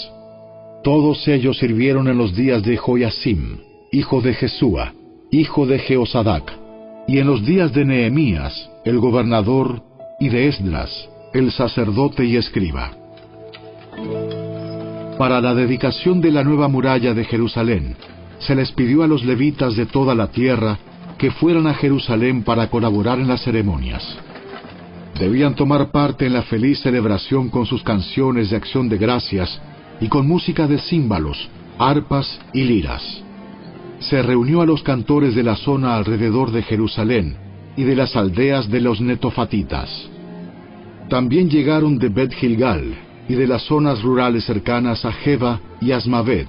Todos 0.83 1.27
ellos 1.29 1.59
sirvieron 1.59 2.09
en 2.09 2.17
los 2.17 2.35
días 2.35 2.63
de 2.63 2.77
Joyasim, 2.77 3.59
hijo 3.93 4.21
de 4.21 4.35
Jesúa, 4.35 4.95
hijo 5.31 5.67
de 5.67 5.79
Jeosadac, 5.79 6.53
y 7.07 7.19
en 7.19 7.27
los 7.27 7.45
días 7.45 7.73
de 7.73 7.85
Nehemías, 7.85 8.71
el 8.85 8.99
gobernador, 8.99 9.83
y 10.19 10.29
de 10.29 10.49
Esdras, 10.49 11.09
el 11.35 11.51
sacerdote 11.53 12.25
y 12.25 12.37
escriba. 12.37 12.93
Para 15.19 15.41
la 15.41 15.55
dedicación 15.55 16.21
de 16.21 16.31
la 16.31 16.45
nueva 16.45 16.69
muralla 16.69 17.13
de 17.13 17.25
Jerusalén, 17.25 17.97
se 18.41 18.55
les 18.55 18.73
pidió 18.73 19.03
a 19.03 19.07
los 19.07 19.25
levitas 19.25 19.77
de 19.77 19.87
toda 19.87 20.15
la 20.15 20.29
tierra 20.29 20.79
que 21.19 21.31
fueran 21.31 21.67
a 21.67 21.75
Jerusalén 21.75 22.43
para 22.43 22.69
colaborar 22.69 23.19
en 23.19 23.29
las 23.29 23.43
ceremonias. 23.43 24.03
Debían 25.19 25.55
tomar 25.55 25.91
parte 25.91 26.27
en 26.27 26.33
la 26.33 26.43
feliz 26.43 26.81
celebración 26.81 27.51
con 27.51 27.67
sus 27.67 27.83
canciones 27.83 28.51
de 28.51 28.57
acción 28.57 28.89
de 28.89 28.97
gracias 28.97 29.61
y 30.01 30.09
con 30.09 30.27
música 30.27 30.67
de 30.67 30.79
címbalos, 30.79 31.51
arpas 31.79 32.41
y 32.55 32.65
liras. 32.65 33.03
Se 33.99 34.23
reunió 34.23 34.63
a 34.63 34.67
los 34.67 34.83
cantores 34.83 35.35
de 35.35 35.43
la 35.43 35.57
zona 35.57 35.95
alrededor 35.95 36.53
de 36.53 36.63
Jerusalén 36.63 37.37
y 37.77 37.85
de 37.85 37.97
las 37.97 38.17
aldeas 38.17 38.71
de 38.71 38.81
los 38.81 39.03
netofatitas. 39.03 39.91
También 41.11 41.51
llegaron 41.51 41.99
de 41.99 42.09
Bet 42.09 42.33
Gilgal 42.33 42.95
y 43.29 43.35
de 43.35 43.47
las 43.47 43.63
zonas 43.63 44.01
rurales 44.01 44.45
cercanas 44.45 45.05
a 45.05 45.13
Jeba 45.13 45.61
y 45.83 45.93
Asmavet, 45.93 46.49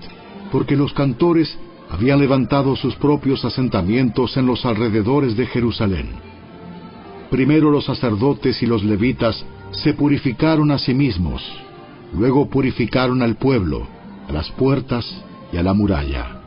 porque 0.49 0.77
los 0.77 0.93
cantores 0.93 1.57
habían 1.91 2.19
levantado 2.19 2.75
sus 2.77 2.95
propios 2.95 3.43
asentamientos 3.43 4.37
en 4.37 4.45
los 4.45 4.65
alrededores 4.65 5.35
de 5.35 5.45
Jerusalén. 5.45 6.09
Primero 7.29 7.69
los 7.69 7.85
sacerdotes 7.85 8.63
y 8.63 8.65
los 8.65 8.83
levitas 8.83 9.45
se 9.71 9.93
purificaron 9.93 10.71
a 10.71 10.77
sí 10.77 10.93
mismos, 10.93 11.43
luego 12.13 12.49
purificaron 12.49 13.21
al 13.21 13.35
pueblo, 13.35 13.87
a 14.27 14.31
las 14.31 14.49
puertas 14.51 15.05
y 15.51 15.57
a 15.57 15.63
la 15.63 15.73
muralla. 15.73 16.37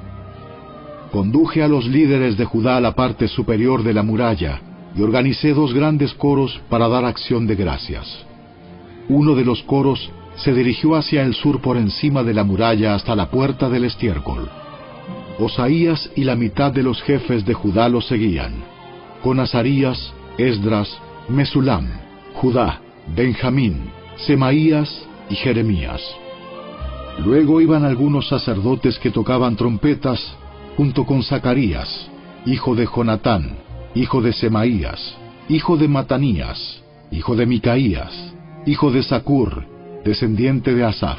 Conduje 1.12 1.62
a 1.62 1.68
los 1.68 1.86
líderes 1.86 2.38
de 2.38 2.46
Judá 2.46 2.78
a 2.78 2.80
la 2.80 2.94
parte 2.94 3.28
superior 3.28 3.82
de 3.82 3.92
la 3.92 4.02
muralla 4.02 4.60
y 4.96 5.02
organicé 5.02 5.52
dos 5.52 5.74
grandes 5.74 6.14
coros 6.14 6.60
para 6.70 6.88
dar 6.88 7.04
acción 7.04 7.46
de 7.46 7.54
gracias. 7.54 8.24
Uno 9.08 9.34
de 9.34 9.44
los 9.44 9.62
coros 9.64 10.10
se 10.36 10.54
dirigió 10.54 10.96
hacia 10.96 11.22
el 11.22 11.34
sur 11.34 11.60
por 11.60 11.76
encima 11.76 12.22
de 12.22 12.32
la 12.32 12.44
muralla 12.44 12.94
hasta 12.94 13.14
la 13.14 13.30
puerta 13.30 13.68
del 13.68 13.84
estiércol. 13.84 14.63
Osaías 15.38 16.10
y 16.14 16.24
la 16.24 16.36
mitad 16.36 16.72
de 16.72 16.82
los 16.82 17.02
jefes 17.02 17.44
de 17.44 17.54
Judá 17.54 17.88
lo 17.88 18.00
seguían, 18.00 18.52
con 19.22 19.40
Azarías, 19.40 20.12
Esdras, 20.38 20.88
Mesulam, 21.28 21.88
Judá, 22.34 22.80
Benjamín, 23.16 23.90
Semaías 24.16 25.06
y 25.28 25.34
Jeremías. 25.34 26.00
Luego 27.24 27.60
iban 27.60 27.84
algunos 27.84 28.28
sacerdotes 28.28 28.98
que 28.98 29.10
tocaban 29.10 29.56
trompetas 29.56 30.20
junto 30.76 31.04
con 31.04 31.22
Zacarías, 31.22 32.08
hijo 32.46 32.74
de 32.74 32.86
Jonatán, 32.86 33.56
hijo 33.94 34.20
de 34.22 34.32
Semaías, 34.32 35.16
hijo 35.48 35.76
de 35.76 35.88
Matanías, 35.88 36.82
hijo 37.10 37.34
de 37.34 37.46
Micaías, 37.46 38.34
hijo 38.66 38.90
de 38.90 39.02
Zacur, 39.02 39.66
descendiente 40.04 40.74
de 40.74 40.84
Asaf. 40.84 41.18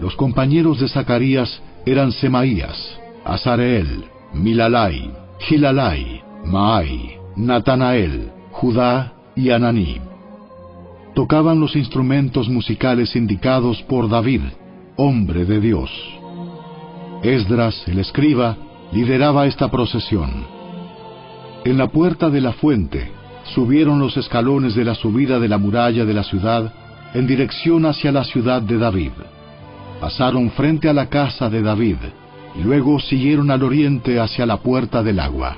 Los 0.00 0.16
compañeros 0.16 0.80
de 0.80 0.88
Zacarías 0.88 1.60
eran 1.86 2.12
Semaías, 2.12 2.98
Azareel, 3.24 4.04
Milalai, 4.32 5.10
Gilalai, 5.40 6.22
Maai, 6.44 7.18
Natanael, 7.36 8.30
Judá 8.52 9.12
y 9.34 9.50
Ananí. 9.50 10.00
Tocaban 11.14 11.60
los 11.60 11.76
instrumentos 11.76 12.48
musicales 12.48 13.16
indicados 13.16 13.82
por 13.82 14.08
David, 14.08 14.42
hombre 14.96 15.44
de 15.44 15.60
Dios. 15.60 15.90
Esdras, 17.22 17.82
el 17.86 17.98
escriba, 17.98 18.56
lideraba 18.92 19.46
esta 19.46 19.70
procesión. 19.70 20.46
En 21.64 21.76
la 21.76 21.88
puerta 21.88 22.30
de 22.30 22.40
la 22.40 22.52
fuente 22.52 23.10
subieron 23.54 23.98
los 23.98 24.16
escalones 24.16 24.74
de 24.74 24.84
la 24.84 24.94
subida 24.94 25.38
de 25.38 25.48
la 25.48 25.58
muralla 25.58 26.04
de 26.04 26.14
la 26.14 26.22
ciudad 26.22 26.72
en 27.12 27.26
dirección 27.26 27.84
hacia 27.86 28.12
la 28.12 28.24
ciudad 28.24 28.62
de 28.62 28.78
David. 28.78 29.12
Pasaron 30.00 30.50
frente 30.52 30.88
a 30.88 30.92
la 30.92 31.08
casa 31.08 31.50
de 31.50 31.62
David 31.62 31.96
y 32.58 32.62
luego 32.62 32.98
siguieron 32.98 33.50
al 33.50 33.62
oriente 33.62 34.18
hacia 34.18 34.46
la 34.46 34.56
puerta 34.56 35.02
del 35.02 35.20
agua. 35.20 35.56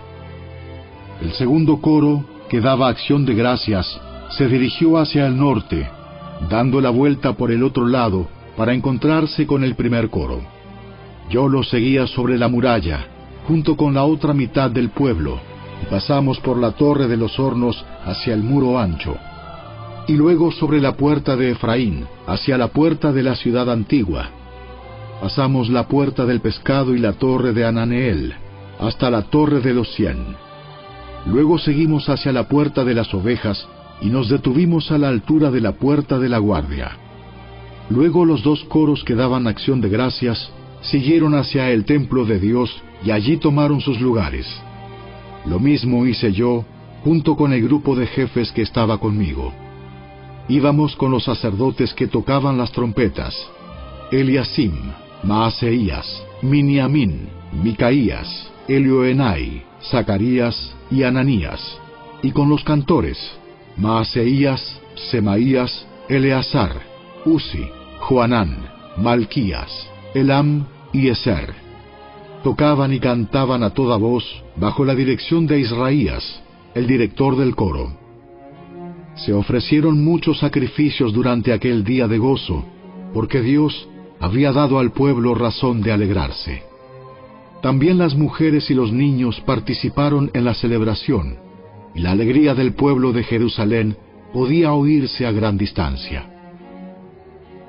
El 1.20 1.32
segundo 1.32 1.80
coro, 1.80 2.24
que 2.48 2.60
daba 2.60 2.88
acción 2.88 3.24
de 3.24 3.34
gracias, 3.34 4.00
se 4.30 4.48
dirigió 4.48 4.98
hacia 4.98 5.26
el 5.26 5.36
norte, 5.36 5.88
dando 6.50 6.80
la 6.80 6.90
vuelta 6.90 7.34
por 7.34 7.52
el 7.52 7.62
otro 7.62 7.86
lado 7.86 8.26
para 8.56 8.74
encontrarse 8.74 9.46
con 9.46 9.62
el 9.62 9.76
primer 9.76 10.10
coro. 10.10 10.40
Yo 11.30 11.48
lo 11.48 11.62
seguía 11.62 12.06
sobre 12.06 12.36
la 12.36 12.48
muralla, 12.48 13.06
junto 13.46 13.76
con 13.76 13.94
la 13.94 14.04
otra 14.04 14.34
mitad 14.34 14.70
del 14.70 14.90
pueblo, 14.90 15.38
y 15.82 15.86
pasamos 15.86 16.40
por 16.40 16.58
la 16.58 16.72
torre 16.72 17.06
de 17.08 17.16
los 17.16 17.38
hornos 17.38 17.84
hacia 18.04 18.34
el 18.34 18.42
muro 18.42 18.78
ancho, 18.78 19.16
y 20.08 20.14
luego 20.14 20.50
sobre 20.50 20.80
la 20.80 20.96
puerta 20.96 21.36
de 21.36 21.50
Efraín, 21.52 22.06
hacia 22.26 22.58
la 22.58 22.68
puerta 22.68 23.12
de 23.12 23.22
la 23.22 23.36
ciudad 23.36 23.70
antigua. 23.70 24.30
Pasamos 25.20 25.70
la 25.70 25.86
puerta 25.86 26.26
del 26.26 26.40
pescado 26.40 26.94
y 26.94 26.98
la 26.98 27.12
torre 27.12 27.52
de 27.52 27.64
Ananeel, 27.64 28.34
hasta 28.80 29.10
la 29.10 29.22
torre 29.22 29.60
de 29.60 29.72
los 29.72 29.92
cien. 29.94 30.36
Luego 31.26 31.58
seguimos 31.58 32.08
hacia 32.08 32.32
la 32.32 32.48
puerta 32.48 32.84
de 32.84 32.94
las 32.94 33.14
ovejas 33.14 33.68
y 34.00 34.06
nos 34.06 34.28
detuvimos 34.28 34.90
a 34.90 34.98
la 34.98 35.08
altura 35.08 35.50
de 35.52 35.60
la 35.60 35.72
puerta 35.72 36.18
de 36.18 36.28
la 36.28 36.38
guardia. 36.38 36.98
Luego 37.88 38.24
los 38.24 38.42
dos 38.42 38.64
coros 38.64 39.04
que 39.04 39.14
daban 39.14 39.46
acción 39.46 39.80
de 39.80 39.88
gracias 39.88 40.50
siguieron 40.80 41.34
hacia 41.34 41.70
el 41.70 41.84
templo 41.84 42.24
de 42.24 42.40
Dios 42.40 42.82
y 43.04 43.12
allí 43.12 43.36
tomaron 43.36 43.80
sus 43.80 44.00
lugares. 44.00 44.46
Lo 45.46 45.60
mismo 45.60 46.04
hice 46.06 46.32
yo 46.32 46.64
junto 47.04 47.36
con 47.36 47.52
el 47.52 47.62
grupo 47.62 47.94
de 47.94 48.06
jefes 48.06 48.50
que 48.50 48.62
estaba 48.62 48.98
conmigo. 48.98 49.52
Íbamos 50.48 50.96
con 50.96 51.10
los 51.10 51.24
sacerdotes 51.24 51.94
que 51.94 52.08
tocaban 52.08 52.58
las 52.58 52.72
trompetas, 52.72 53.34
Eliasim, 54.10 54.72
Maaseías, 55.22 56.22
Miniamín, 56.42 57.28
Micaías, 57.52 58.50
Elioenai, 58.68 59.62
Zacarías 59.90 60.74
y 60.90 61.04
Ananías, 61.04 61.60
y 62.22 62.32
con 62.32 62.48
los 62.48 62.64
cantores, 62.64 63.18
Maaseías, 63.76 64.80
Semaías, 65.10 65.86
Eleazar, 66.08 66.82
Uzi, 67.24 67.64
Joanán, 68.00 68.68
Malquías, 68.96 69.70
Elam 70.14 70.66
y 70.92 71.08
Eser. 71.08 71.54
Tocaban 72.42 72.92
y 72.92 72.98
cantaban 72.98 73.62
a 73.62 73.70
toda 73.70 73.96
voz 73.96 74.24
bajo 74.56 74.84
la 74.84 74.94
dirección 74.94 75.46
de 75.46 75.60
Israías, 75.60 76.42
el 76.74 76.86
director 76.86 77.36
del 77.36 77.54
coro. 77.54 78.01
Se 79.16 79.32
ofrecieron 79.32 80.02
muchos 80.02 80.38
sacrificios 80.38 81.12
durante 81.12 81.52
aquel 81.52 81.84
día 81.84 82.08
de 82.08 82.18
gozo, 82.18 82.64
porque 83.12 83.40
Dios 83.42 83.88
había 84.20 84.52
dado 84.52 84.78
al 84.78 84.92
pueblo 84.92 85.34
razón 85.34 85.82
de 85.82 85.92
alegrarse. 85.92 86.62
También 87.62 87.98
las 87.98 88.16
mujeres 88.16 88.70
y 88.70 88.74
los 88.74 88.92
niños 88.92 89.40
participaron 89.40 90.30
en 90.34 90.44
la 90.44 90.54
celebración, 90.54 91.36
y 91.94 92.00
la 92.00 92.12
alegría 92.12 92.54
del 92.54 92.74
pueblo 92.74 93.12
de 93.12 93.22
Jerusalén 93.22 93.96
podía 94.32 94.72
oírse 94.72 95.26
a 95.26 95.32
gran 95.32 95.58
distancia. 95.58 96.28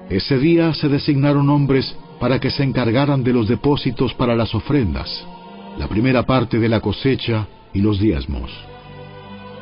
Ese 0.10 0.38
día 0.38 0.74
se 0.74 0.90
designaron 0.90 1.49
hombres 1.49 1.95
para 2.20 2.40
que 2.40 2.49
se 2.49 2.64
encargaran 2.64 3.24
de 3.24 3.34
los 3.34 3.48
depósitos 3.48 4.14
para 4.14 4.36
las 4.36 4.56
ofrendas, 4.56 5.26
la 5.78 5.88
primera 5.88 6.24
parte 6.24 6.60
de 6.60 6.70
la 6.70 6.80
cosecha 6.80 7.48
y 7.74 7.82
los 7.82 7.99
diezmos. 7.99 8.72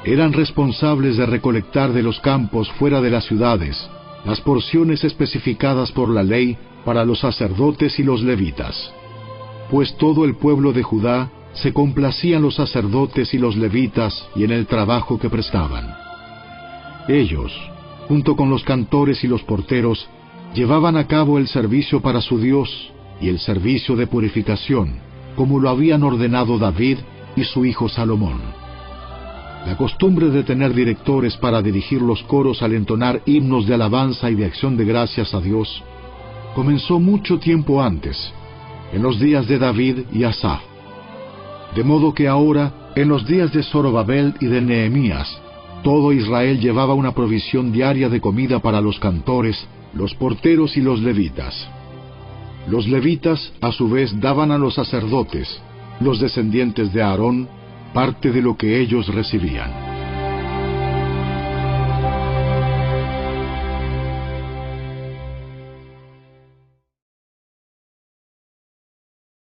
Eran 0.03 0.33
responsables 0.33 1.17
de 1.17 1.25
recolectar 1.25 1.93
de 1.93 2.03
los 2.03 2.19
campos 2.19 2.71
fuera 2.71 3.01
de 3.01 3.11
las 3.11 3.25
ciudades 3.25 3.89
las 4.25 4.41
porciones 4.41 5.03
especificadas 5.03 5.91
por 5.91 6.09
la 6.09 6.23
ley 6.23 6.57
para 6.85 7.05
los 7.05 7.19
sacerdotes 7.19 7.99
y 7.99 8.03
los 8.03 8.21
levitas, 8.21 8.91
pues 9.69 9.95
todo 9.97 10.25
el 10.25 10.35
pueblo 10.35 10.73
de 10.73 10.83
Judá 10.83 11.31
se 11.53 11.73
complacían 11.73 12.41
los 12.41 12.55
sacerdotes 12.55 13.33
y 13.33 13.37
los 13.37 13.55
levitas 13.55 14.27
y 14.35 14.43
en 14.43 14.51
el 14.51 14.67
trabajo 14.67 15.19
que 15.19 15.29
prestaban. 15.29 15.93
Ellos, 17.07 17.51
junto 18.07 18.35
con 18.35 18.49
los 18.49 18.63
cantores 18.63 19.23
y 19.23 19.27
los 19.27 19.43
porteros, 19.43 20.07
llevaban 20.53 20.97
a 20.97 21.07
cabo 21.07 21.37
el 21.37 21.47
servicio 21.47 22.01
para 22.01 22.21
su 22.21 22.39
Dios 22.39 22.91
y 23.19 23.29
el 23.29 23.39
servicio 23.39 23.95
de 23.95 24.07
purificación, 24.07 24.99
como 25.35 25.59
lo 25.59 25.69
habían 25.69 26.03
ordenado 26.03 26.57
David 26.57 26.99
y 27.35 27.43
su 27.43 27.65
hijo 27.65 27.89
Salomón. 27.89 28.60
La 29.65 29.77
costumbre 29.77 30.29
de 30.29 30.43
tener 30.43 30.73
directores 30.73 31.37
para 31.37 31.61
dirigir 31.61 32.01
los 32.01 32.23
coros 32.23 32.61
al 32.63 32.73
entonar 32.73 33.21
himnos 33.25 33.67
de 33.67 33.75
alabanza 33.75 34.29
y 34.29 34.35
de 34.35 34.45
acción 34.45 34.75
de 34.75 34.85
gracias 34.85 35.33
a 35.33 35.41
Dios 35.41 35.83
comenzó 36.55 36.99
mucho 36.99 37.39
tiempo 37.39 37.81
antes, 37.81 38.33
en 38.91 39.01
los 39.01 39.19
días 39.19 39.47
de 39.47 39.57
David 39.57 39.99
y 40.11 40.23
Asaf. 40.23 40.61
De 41.75 41.83
modo 41.83 42.13
que 42.13 42.27
ahora, 42.27 42.91
en 42.95 43.07
los 43.07 43.25
días 43.25 43.53
de 43.53 43.63
Zorobabel 43.63 44.33
y 44.41 44.47
de 44.47 44.61
Nehemías, 44.61 45.41
todo 45.83 46.11
Israel 46.11 46.59
llevaba 46.59 46.93
una 46.93 47.13
provisión 47.13 47.71
diaria 47.71 48.09
de 48.09 48.19
comida 48.19 48.59
para 48.59 48.81
los 48.81 48.99
cantores, 48.99 49.65
los 49.93 50.13
porteros 50.15 50.75
y 50.75 50.81
los 50.81 51.01
levitas. 51.01 51.67
Los 52.67 52.87
levitas, 52.87 53.53
a 53.61 53.71
su 53.71 53.89
vez, 53.89 54.19
daban 54.19 54.51
a 54.51 54.57
los 54.57 54.75
sacerdotes, 54.75 55.61
los 55.99 56.19
descendientes 56.19 56.93
de 56.93 57.01
Aarón, 57.01 57.47
parte 57.93 58.31
de 58.31 58.41
lo 58.41 58.55
que 58.55 58.79
ellos 58.79 59.07
recibían. 59.13 59.71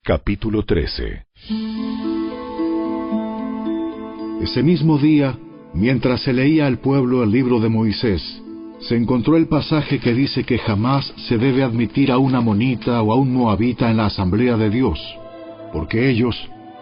Capítulo 0.02 0.64
13 0.64 1.26
Ese 4.40 4.62
mismo 4.62 4.98
día, 4.98 5.36
mientras 5.74 6.22
se 6.22 6.32
leía 6.32 6.66
al 6.66 6.78
pueblo 6.78 7.24
el 7.24 7.32
libro 7.32 7.58
de 7.58 7.68
Moisés, 7.68 8.22
se 8.80 8.94
encontró 8.94 9.36
el 9.36 9.48
pasaje 9.48 9.98
que 9.98 10.14
dice 10.14 10.44
que 10.44 10.58
jamás 10.58 11.12
se 11.28 11.38
debe 11.38 11.64
admitir 11.64 12.12
a 12.12 12.18
una 12.18 12.40
monita 12.40 13.02
o 13.02 13.12
a 13.12 13.16
un 13.16 13.32
moabita 13.32 13.90
en 13.90 13.96
la 13.96 14.06
asamblea 14.06 14.56
de 14.56 14.70
Dios, 14.70 15.00
porque 15.72 16.08
ellos 16.08 16.36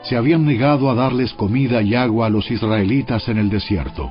se 0.05 0.17
habían 0.17 0.45
negado 0.45 0.91
a 0.91 0.95
darles 0.95 1.33
comida 1.33 1.83
y 1.83 1.95
agua 1.95 2.27
a 2.27 2.31
los 2.31 2.51
israelitas 2.51 3.29
en 3.29 3.39
el 3.39 3.49
desierto. 3.49 4.11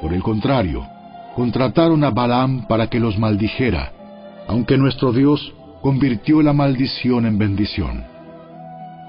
Por 0.00 0.12
el 0.12 0.22
contrario, 0.22 0.86
contrataron 1.34 2.02
a 2.04 2.10
Balaam 2.10 2.66
para 2.66 2.88
que 2.88 2.98
los 2.98 3.18
maldijera, 3.18 3.92
aunque 4.48 4.78
nuestro 4.78 5.12
Dios 5.12 5.52
convirtió 5.82 6.42
la 6.42 6.52
maldición 6.52 7.26
en 7.26 7.38
bendición. 7.38 8.04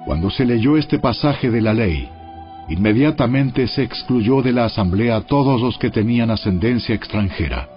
Cuando 0.06 0.30
se 0.30 0.46
leyó 0.46 0.78
este 0.78 1.00
pasaje 1.00 1.50
de 1.50 1.62
la 1.62 1.74
ley, 1.74 2.10
inmediatamente 2.70 3.68
se 3.68 3.84
excluyó 3.84 4.42
de 4.42 4.52
la 4.52 4.66
asamblea 4.66 5.18
a 5.18 5.22
todos 5.22 5.62
los 5.62 5.78
que 5.78 5.90
tenían 5.90 6.32
ascendencia 6.32 6.96
extranjera. 6.96 7.70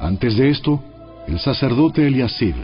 Antes 0.00 0.36
de 0.36 0.50
esto, 0.50 0.82
el 1.26 1.38
sacerdote 1.38 2.06
Eliasib, 2.06 2.54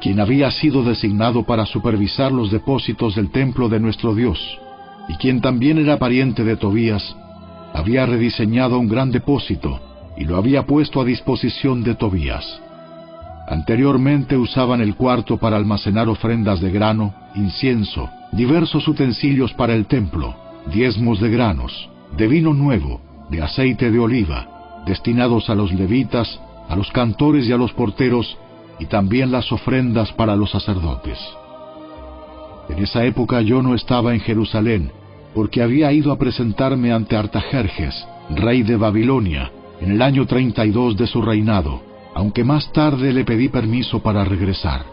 quien 0.00 0.20
había 0.20 0.50
sido 0.50 0.82
designado 0.82 1.44
para 1.44 1.66
supervisar 1.66 2.32
los 2.32 2.50
depósitos 2.50 3.14
del 3.14 3.30
templo 3.30 3.68
de 3.68 3.80
nuestro 3.80 4.14
Dios, 4.14 4.38
y 5.08 5.14
quien 5.14 5.40
también 5.40 5.78
era 5.78 5.98
pariente 5.98 6.44
de 6.44 6.56
Tobías, 6.56 7.16
había 7.72 8.06
rediseñado 8.06 8.78
un 8.78 8.88
gran 8.88 9.10
depósito 9.10 9.80
y 10.16 10.24
lo 10.24 10.36
había 10.36 10.64
puesto 10.64 11.00
a 11.00 11.04
disposición 11.04 11.82
de 11.82 11.94
Tobías. 11.94 12.60
Anteriormente 13.48 14.36
usaban 14.36 14.80
el 14.80 14.96
cuarto 14.96 15.36
para 15.36 15.56
almacenar 15.56 16.08
ofrendas 16.08 16.60
de 16.60 16.70
grano, 16.70 17.14
incienso, 17.34 18.08
diversos 18.32 18.88
utensilios 18.88 19.52
para 19.52 19.74
el 19.74 19.86
templo, 19.86 20.34
diezmos 20.72 21.20
de 21.20 21.30
granos, 21.30 21.88
de 22.16 22.26
vino 22.26 22.54
nuevo, 22.54 23.00
de 23.30 23.42
aceite 23.42 23.90
de 23.90 23.98
oliva, 23.98 24.82
destinados 24.86 25.48
a 25.48 25.54
los 25.54 25.72
levitas, 25.72 26.40
a 26.68 26.74
los 26.74 26.90
cantores 26.90 27.46
y 27.46 27.52
a 27.52 27.56
los 27.56 27.72
porteros, 27.72 28.36
y 28.78 28.86
también 28.86 29.30
las 29.30 29.50
ofrendas 29.52 30.12
para 30.12 30.36
los 30.36 30.50
sacerdotes. 30.50 31.18
En 32.68 32.78
esa 32.82 33.04
época 33.04 33.40
yo 33.40 33.62
no 33.62 33.74
estaba 33.74 34.14
en 34.14 34.20
Jerusalén, 34.20 34.90
porque 35.34 35.62
había 35.62 35.92
ido 35.92 36.12
a 36.12 36.18
presentarme 36.18 36.92
ante 36.92 37.16
Artajerjes, 37.16 38.06
rey 38.30 38.62
de 38.62 38.76
Babilonia, 38.76 39.50
en 39.80 39.92
el 39.92 40.02
año 40.02 40.26
32 40.26 40.96
de 40.96 41.06
su 41.06 41.22
reinado, 41.22 41.82
aunque 42.14 42.44
más 42.44 42.72
tarde 42.72 43.12
le 43.12 43.24
pedí 43.24 43.48
permiso 43.48 44.02
para 44.02 44.24
regresar. 44.24 44.84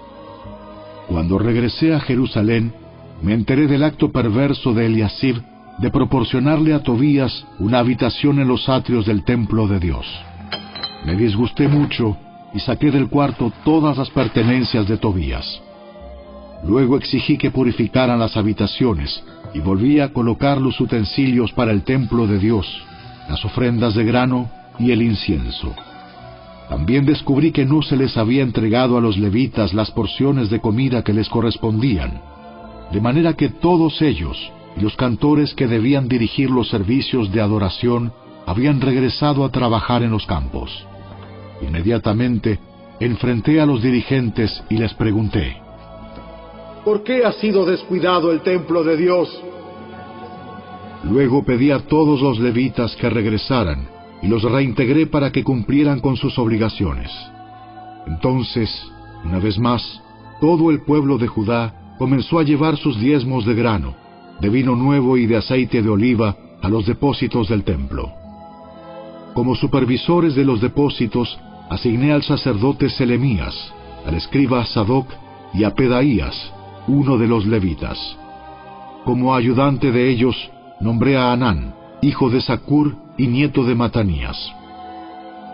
Cuando 1.07 1.39
regresé 1.39 1.93
a 1.93 1.99
Jerusalén, 1.99 2.73
me 3.22 3.34
enteré 3.34 3.68
del 3.68 3.84
acto 3.84 4.11
perverso 4.11 4.73
de 4.73 4.85
Eliasib 4.85 5.41
de 5.80 5.89
proporcionarle 5.89 6.73
a 6.73 6.84
Tobías 6.84 7.45
una 7.60 7.80
habitación 7.80 8.39
en 8.39 8.47
los 8.47 8.69
atrios 8.69 9.05
del 9.05 9.23
templo 9.23 9.68
de 9.68 9.80
Dios. 9.80 10.05
Me 11.05 11.15
disgusté 11.15 11.68
mucho 11.68 12.18
y 12.53 12.59
saqué 12.59 12.91
del 12.91 13.09
cuarto 13.09 13.51
todas 13.63 13.97
las 13.97 14.09
pertenencias 14.09 14.88
de 14.88 14.97
Tobías. 14.97 15.61
Luego 16.65 16.97
exigí 16.97 17.38
que 17.38 17.51
purificaran 17.51 18.19
las 18.19 18.38
habitaciones 18.38 19.23
y 19.53 19.59
volví 19.59 19.99
a 19.99 20.13
colocar 20.13 20.61
los 20.61 20.80
utensilios 20.80 21.51
para 21.51 21.71
el 21.71 21.84
templo 21.84 22.25
de 22.25 22.39
Dios, 22.39 22.65
las 23.30 23.43
ofrendas 23.43 23.95
de 23.95 24.03
grano 24.05 24.49
y 24.80 24.91
el 24.91 25.01
incienso. 25.01 25.73
También 26.69 27.05
descubrí 27.05 27.51
que 27.51 27.65
no 27.65 27.81
se 27.81 27.97
les 27.97 28.17
había 28.17 28.41
entregado 28.41 28.97
a 28.97 29.01
los 29.01 29.17
levitas 29.17 29.73
las 29.73 29.91
porciones 29.91 30.49
de 30.49 30.59
comida 30.59 31.03
que 31.03 31.13
les 31.13 31.27
correspondían, 31.30 32.21
de 32.91 33.01
manera 33.01 33.34
que 33.34 33.49
todos 33.49 34.01
ellos 34.01 34.51
y 34.77 34.81
los 34.81 34.95
cantores 34.95 35.53
que 35.53 35.67
debían 35.67 36.07
dirigir 36.07 36.49
los 36.49 36.69
servicios 36.69 37.31
de 37.31 37.41
adoración 37.41 38.13
habían 38.45 38.81
regresado 38.81 39.45
a 39.45 39.49
trabajar 39.49 40.03
en 40.03 40.11
los 40.11 40.25
campos. 40.25 40.88
Inmediatamente 41.68 42.60
enfrenté 42.99 43.60
a 43.60 43.65
los 43.65 43.81
dirigentes 43.81 44.64
y 44.69 44.77
les 44.77 44.94
pregunté, 44.94 45.57
¿Por 46.84 47.03
qué 47.03 47.23
ha 47.23 47.31
sido 47.34 47.65
descuidado 47.65 48.31
el 48.31 48.41
templo 48.41 48.84
de 48.84 48.98
Dios? 48.98 49.30
Luego 51.10 51.44
pedí 51.44 51.72
a 51.72 51.80
todos 51.80 52.22
los 52.22 52.40
levitas 52.40 52.95
que 52.98 53.10
regresaran 53.10 53.88
y 54.22 54.27
los 54.27 54.44
reintegré 54.44 55.07
para 55.07 55.31
que 55.31 55.44
cumplieran 55.44 56.02
con 56.02 56.18
sus 56.18 56.38
obligaciones. 56.38 57.10
Entonces, 58.06 58.69
una 59.23 59.40
vez 59.40 59.57
más, 59.57 60.02
todo 60.41 60.72
el 60.72 60.84
pueblo 60.84 61.18
de 61.18 61.27
Judá 61.27 61.95
comenzó 61.98 62.40
a 62.40 62.44
llevar 62.44 62.76
sus 62.77 62.99
diezmos 62.99 63.45
de 63.45 63.53
grano, 63.53 63.95
de 64.41 64.49
vino 64.49 64.76
nuevo 64.76 65.15
y 65.18 65.26
de 65.26 65.38
aceite 65.38 65.81
de 65.81 65.90
oliva 65.90 66.35
a 66.61 66.68
los 66.68 66.85
depósitos 66.85 67.48
del 67.48 67.64
templo. 67.64 68.11
Como 69.34 69.56
supervisores 69.56 70.35
de 70.35 70.44
los 70.44 70.60
depósitos, 70.60 71.40
asigné 71.69 72.11
al 72.11 72.23
sacerdote 72.23 72.90
Selemías, 72.90 73.73
al 74.06 74.15
escriba 74.15 74.65
Sadoc 74.65 75.07
y 75.53 75.64
a 75.64 75.72
Pedaías, 75.72 76.52
uno 76.88 77.18
de 77.18 77.27
los 77.27 77.45
levitas. 77.45 77.98
Como 79.06 79.35
ayudante 79.35 79.91
de 79.91 80.10
ellos, 80.10 80.35
nombré 80.80 81.18
a 81.18 81.31
Anán, 81.31 81.73
hijo 82.02 82.30
de 82.30 82.41
Sacur 82.41 82.95
y 83.18 83.27
nieto 83.27 83.64
de 83.64 83.76
Matanías. 83.76 84.38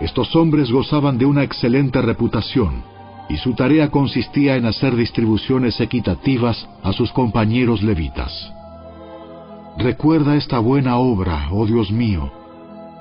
Estos 0.01 0.35
hombres 0.35 0.71
gozaban 0.71 1.17
de 1.17 1.25
una 1.25 1.43
excelente 1.43 2.01
reputación, 2.01 2.83
y 3.29 3.37
su 3.37 3.53
tarea 3.53 3.91
consistía 3.91 4.55
en 4.55 4.65
hacer 4.65 4.95
distribuciones 4.95 5.79
equitativas 5.79 6.67
a 6.83 6.93
sus 6.93 7.11
compañeros 7.11 7.83
levitas. 7.83 8.51
Recuerda 9.77 10.35
esta 10.35 10.59
buena 10.59 10.97
obra, 10.97 11.49
oh 11.51 11.65
Dios 11.65 11.91
mío, 11.91 12.31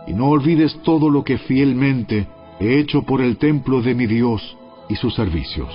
y 0.06 0.12
no 0.12 0.28
olvides 0.28 0.80
todo 0.82 1.08
lo 1.10 1.24
que 1.24 1.38
fielmente 1.38 2.26
hecho 2.60 3.02
por 3.02 3.20
el 3.20 3.36
templo 3.36 3.80
de 3.82 3.94
mi 3.94 4.06
Dios 4.06 4.56
y 4.88 4.96
sus 4.96 5.14
servicios. 5.14 5.72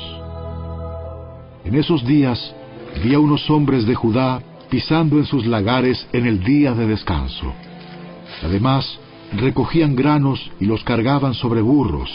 En 1.65 1.75
esos 1.75 2.05
días 2.05 2.53
vi 3.03 3.13
a 3.13 3.19
unos 3.19 3.49
hombres 3.49 3.85
de 3.85 3.95
Judá 3.95 4.41
pisando 4.69 5.17
en 5.17 5.25
sus 5.25 5.45
lagares 5.45 6.07
en 6.13 6.25
el 6.25 6.43
día 6.43 6.73
de 6.73 6.87
descanso. 6.87 7.53
Además, 8.43 8.99
recogían 9.33 9.95
granos 9.95 10.51
y 10.59 10.65
los 10.65 10.83
cargaban 10.83 11.33
sobre 11.33 11.61
burros, 11.61 12.09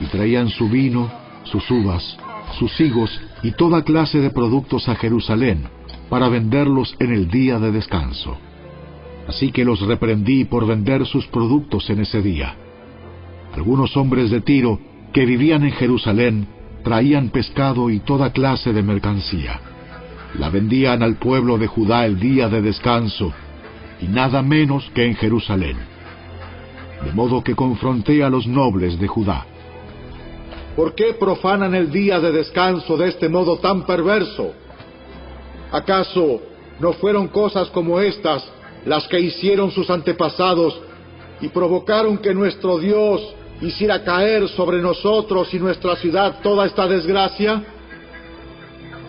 y 0.00 0.06
traían 0.06 0.48
su 0.48 0.68
vino, 0.68 1.10
sus 1.44 1.68
uvas, 1.70 2.16
sus 2.58 2.80
higos 2.80 3.10
y 3.42 3.52
toda 3.52 3.82
clase 3.82 4.20
de 4.20 4.30
productos 4.30 4.88
a 4.88 4.94
Jerusalén, 4.94 5.64
para 6.08 6.28
venderlos 6.28 6.94
en 7.00 7.12
el 7.12 7.28
día 7.28 7.58
de 7.58 7.72
descanso. 7.72 8.36
Así 9.28 9.50
que 9.50 9.64
los 9.64 9.80
reprendí 9.80 10.44
por 10.44 10.66
vender 10.66 11.04
sus 11.06 11.26
productos 11.26 11.90
en 11.90 12.00
ese 12.00 12.22
día. 12.22 12.54
Algunos 13.56 13.96
hombres 13.96 14.30
de 14.30 14.42
Tiro, 14.42 14.78
que 15.14 15.24
vivían 15.24 15.64
en 15.64 15.72
Jerusalén, 15.72 16.46
traían 16.84 17.30
pescado 17.30 17.88
y 17.88 18.00
toda 18.00 18.30
clase 18.30 18.74
de 18.74 18.82
mercancía. 18.82 19.60
La 20.34 20.50
vendían 20.50 21.02
al 21.02 21.16
pueblo 21.16 21.56
de 21.56 21.66
Judá 21.66 22.04
el 22.04 22.20
día 22.20 22.50
de 22.50 22.60
descanso, 22.60 23.32
y 24.00 24.08
nada 24.08 24.42
menos 24.42 24.90
que 24.94 25.06
en 25.06 25.14
Jerusalén. 25.14 25.78
De 27.02 27.12
modo 27.12 27.42
que 27.42 27.54
confronté 27.54 28.22
a 28.22 28.28
los 28.28 28.46
nobles 28.46 29.00
de 29.00 29.08
Judá. 29.08 29.46
¿Por 30.76 30.94
qué 30.94 31.14
profanan 31.14 31.74
el 31.74 31.90
día 31.90 32.20
de 32.20 32.32
descanso 32.32 32.98
de 32.98 33.08
este 33.08 33.30
modo 33.30 33.56
tan 33.56 33.86
perverso? 33.86 34.52
¿Acaso 35.72 36.42
no 36.78 36.92
fueron 36.92 37.28
cosas 37.28 37.70
como 37.70 38.00
estas 38.00 38.46
las 38.84 39.08
que 39.08 39.18
hicieron 39.18 39.70
sus 39.70 39.88
antepasados 39.88 40.78
y 41.40 41.48
provocaron 41.48 42.18
que 42.18 42.34
nuestro 42.34 42.78
Dios 42.78 43.34
hiciera 43.60 44.02
caer 44.02 44.48
sobre 44.48 44.80
nosotros 44.80 45.52
y 45.54 45.58
nuestra 45.58 45.96
ciudad 45.96 46.40
toda 46.42 46.66
esta 46.66 46.86
desgracia? 46.86 47.62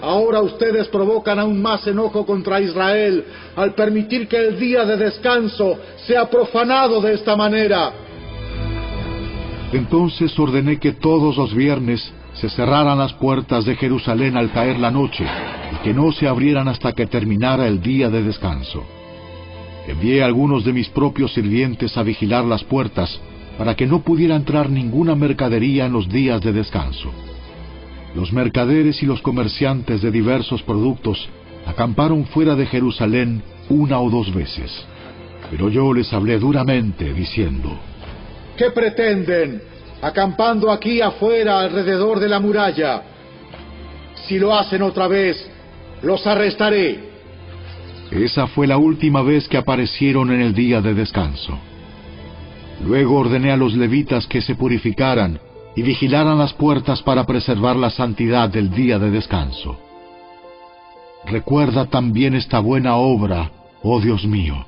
Ahora 0.02 0.41
ustedes 0.41 0.88
provocan 0.90 1.40
aún 1.40 1.61
más 1.61 1.86
enojo 1.88 2.26
contra 2.26 2.61
Israel 2.61 3.26
al 3.56 3.74
permitir 3.74 4.28
que 4.28 4.38
el 4.38 4.60
día 4.60 4.86
de 4.86 4.95
descanso 4.95 5.78
sea 6.06 6.30
profanado 6.30 7.02
de 7.02 7.15
esta 7.15 7.36
manera. 7.36 7.91
Entonces 9.74 10.38
ordené 10.38 10.80
que 10.80 10.94
todos 10.94 11.36
los 11.36 11.53
viernes 11.53 12.14
se 12.36 12.49
cerraran 12.49 12.99
las 12.99 13.14
puertas 13.14 13.65
de 13.65 13.76
Jerusalén 13.76 14.38
al 14.38 14.52
caer 14.52 14.78
la 14.78 14.91
noche 14.91 15.26
y 15.74 15.76
que 15.84 15.94
no 15.94 16.11
se 16.11 16.28
abrieran 16.28 16.68
hasta 16.68 16.94
que 16.94 17.07
terminara 17.07 17.68
el 17.68 17.82
día 17.82 18.10
de 18.10 18.22
descanso. 18.22 18.84
Envié 19.88 20.22
a 20.22 20.28
algunos 20.28 20.64
de 20.64 20.74
mis 20.74 20.90
propios 20.90 21.34
sirvientes 21.34 21.98
a 21.98 22.03
vigilar 22.03 22.45
las 22.45 22.64
puertas 22.64 23.19
para 23.58 23.76
que 23.76 23.88
no 23.88 24.02
pudiera 24.02 24.36
entrar 24.36 24.70
ninguna 24.70 25.16
mercadería 25.16 25.86
en 25.86 25.94
los 25.94 26.08
días 26.08 26.42
de 26.42 26.54
descanso. 26.54 27.12
Los 28.16 28.32
mercaderes 28.32 29.02
y 29.02 29.06
los 29.06 29.22
comerciantes 29.22 30.02
de 30.02 30.12
diversos 30.12 30.62
productos 30.64 31.28
acamparon 31.66 32.26
fuera 32.26 32.56
de 32.56 32.66
Jerusalén 32.66 33.42
una 33.70 34.00
o 34.00 34.10
dos 34.10 34.34
veces. 34.34 34.72
Pero 35.52 35.70
yo 35.70 35.94
les 35.94 36.12
hablé 36.14 36.40
duramente, 36.40 37.14
diciendo, 37.14 37.78
¿Qué 38.58 38.72
pretenden, 38.72 39.62
acampando 40.02 40.72
aquí 40.72 41.02
afuera 41.02 41.60
alrededor 41.60 42.20
de 42.20 42.30
la 42.30 42.40
muralla? 42.40 43.04
Si 44.28 44.40
lo 44.40 44.56
hacen 44.56 44.82
otra 44.82 45.08
vez, 45.08 45.50
los 46.02 46.26
arrestaré. 46.26 47.08
Esa 48.12 48.48
fue 48.48 48.68
la 48.68 48.78
última 48.78 49.22
vez 49.22 49.48
que 49.48 49.58
aparecieron 49.58 50.32
en 50.32 50.42
el 50.42 50.54
día 50.54 50.82
de 50.82 50.94
descanso. 50.94 51.60
Luego 52.86 53.18
ordené 53.18 53.52
a 53.52 53.58
los 53.58 53.74
levitas 53.74 54.28
que 54.28 54.41
se 54.41 54.56
purificaran 54.56 55.40
y 55.76 55.82
vigilaran 55.82 56.38
las 56.38 56.54
puertas 56.54 57.02
para 57.02 57.26
preservar 57.26 57.76
la 57.76 57.90
santidad 57.90 58.49
del 58.49 58.72
día 58.72 58.99
de 58.99 59.12
descanso. 59.12 59.78
Recuerda 61.26 61.86
también 61.86 62.36
esta 62.36 62.60
buena 62.60 62.95
obra, 62.95 63.52
oh 63.84 63.99
Dios 63.99 64.26
mío. 64.26 64.66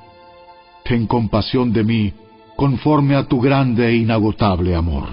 Ten 0.83 1.07
compasión 1.07 1.71
de 1.71 1.83
mí, 1.83 2.13
conforme 2.55 3.15
a 3.15 3.25
tu 3.25 3.39
grande 3.39 3.87
e 3.87 3.95
inagotable 3.95 4.75
amor. 4.75 5.05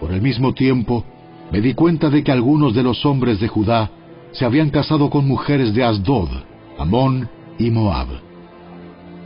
Por 0.00 0.12
el 0.12 0.22
mismo 0.22 0.54
tiempo, 0.54 1.04
me 1.52 1.60
di 1.60 1.74
cuenta 1.74 2.08
de 2.08 2.24
que 2.24 2.32
algunos 2.32 2.74
de 2.74 2.82
los 2.82 3.04
hombres 3.04 3.38
de 3.38 3.48
Judá 3.48 3.90
se 4.32 4.44
habían 4.44 4.70
casado 4.70 5.10
con 5.10 5.28
mujeres 5.28 5.74
de 5.74 5.84
Asdod, 5.84 6.30
Amón 6.78 7.28
y 7.58 7.70
Moab. 7.70 8.08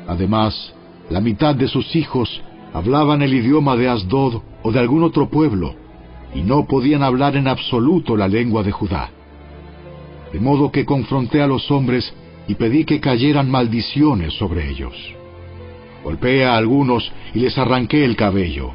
Además, 0.08 0.74
la 1.10 1.20
mitad 1.20 1.54
de 1.54 1.68
sus 1.68 1.94
hijos 1.94 2.42
hablaban 2.72 3.22
el 3.22 3.32
idioma 3.32 3.76
de 3.76 3.88
Asdod 3.88 4.42
o 4.62 4.72
de 4.72 4.80
algún 4.80 5.02
otro 5.02 5.28
pueblo, 5.28 5.74
y 6.34 6.42
no 6.42 6.66
podían 6.66 7.02
hablar 7.02 7.36
en 7.36 7.48
absoluto 7.48 8.16
la 8.16 8.28
lengua 8.28 8.62
de 8.62 8.72
Judá. 8.72 9.10
De 10.32 10.40
modo 10.40 10.70
que 10.70 10.84
confronté 10.84 11.40
a 11.40 11.46
los 11.46 11.70
hombres 11.70 12.12
y 12.48 12.54
pedí 12.56 12.84
que 12.84 13.00
cayeran 13.00 13.50
maldiciones 13.50 14.34
sobre 14.34 14.68
ellos. 14.68 14.94
Golpeé 16.04 16.44
a 16.44 16.56
algunos 16.56 17.10
y 17.34 17.40
les 17.40 17.56
arranqué 17.56 18.04
el 18.04 18.16
cabello. 18.16 18.72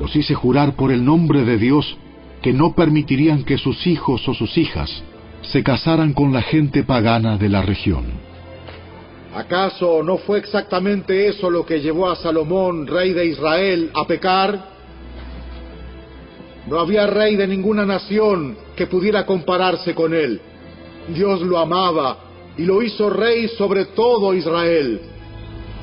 Los 0.00 0.14
hice 0.16 0.34
jurar 0.34 0.74
por 0.74 0.90
el 0.90 1.04
nombre 1.04 1.44
de 1.44 1.58
Dios 1.58 1.96
que 2.42 2.52
no 2.52 2.74
permitirían 2.74 3.44
que 3.44 3.58
sus 3.58 3.86
hijos 3.86 4.26
o 4.28 4.34
sus 4.34 4.56
hijas 4.58 5.02
se 5.42 5.62
casaran 5.62 6.12
con 6.12 6.32
la 6.32 6.42
gente 6.42 6.82
pagana 6.82 7.36
de 7.36 7.48
la 7.48 7.62
región. 7.62 8.23
¿Acaso 9.34 10.00
no 10.04 10.18
fue 10.18 10.38
exactamente 10.38 11.26
eso 11.26 11.50
lo 11.50 11.66
que 11.66 11.80
llevó 11.80 12.08
a 12.08 12.14
Salomón, 12.14 12.86
rey 12.86 13.12
de 13.12 13.26
Israel, 13.26 13.90
a 13.92 14.06
pecar? 14.06 14.74
No 16.68 16.78
había 16.78 17.08
rey 17.08 17.34
de 17.34 17.48
ninguna 17.48 17.84
nación 17.84 18.56
que 18.76 18.86
pudiera 18.86 19.26
compararse 19.26 19.92
con 19.92 20.14
él. 20.14 20.40
Dios 21.08 21.42
lo 21.42 21.58
amaba 21.58 22.16
y 22.56 22.62
lo 22.62 22.80
hizo 22.80 23.10
rey 23.10 23.48
sobre 23.48 23.86
todo 23.86 24.34
Israel. 24.34 25.00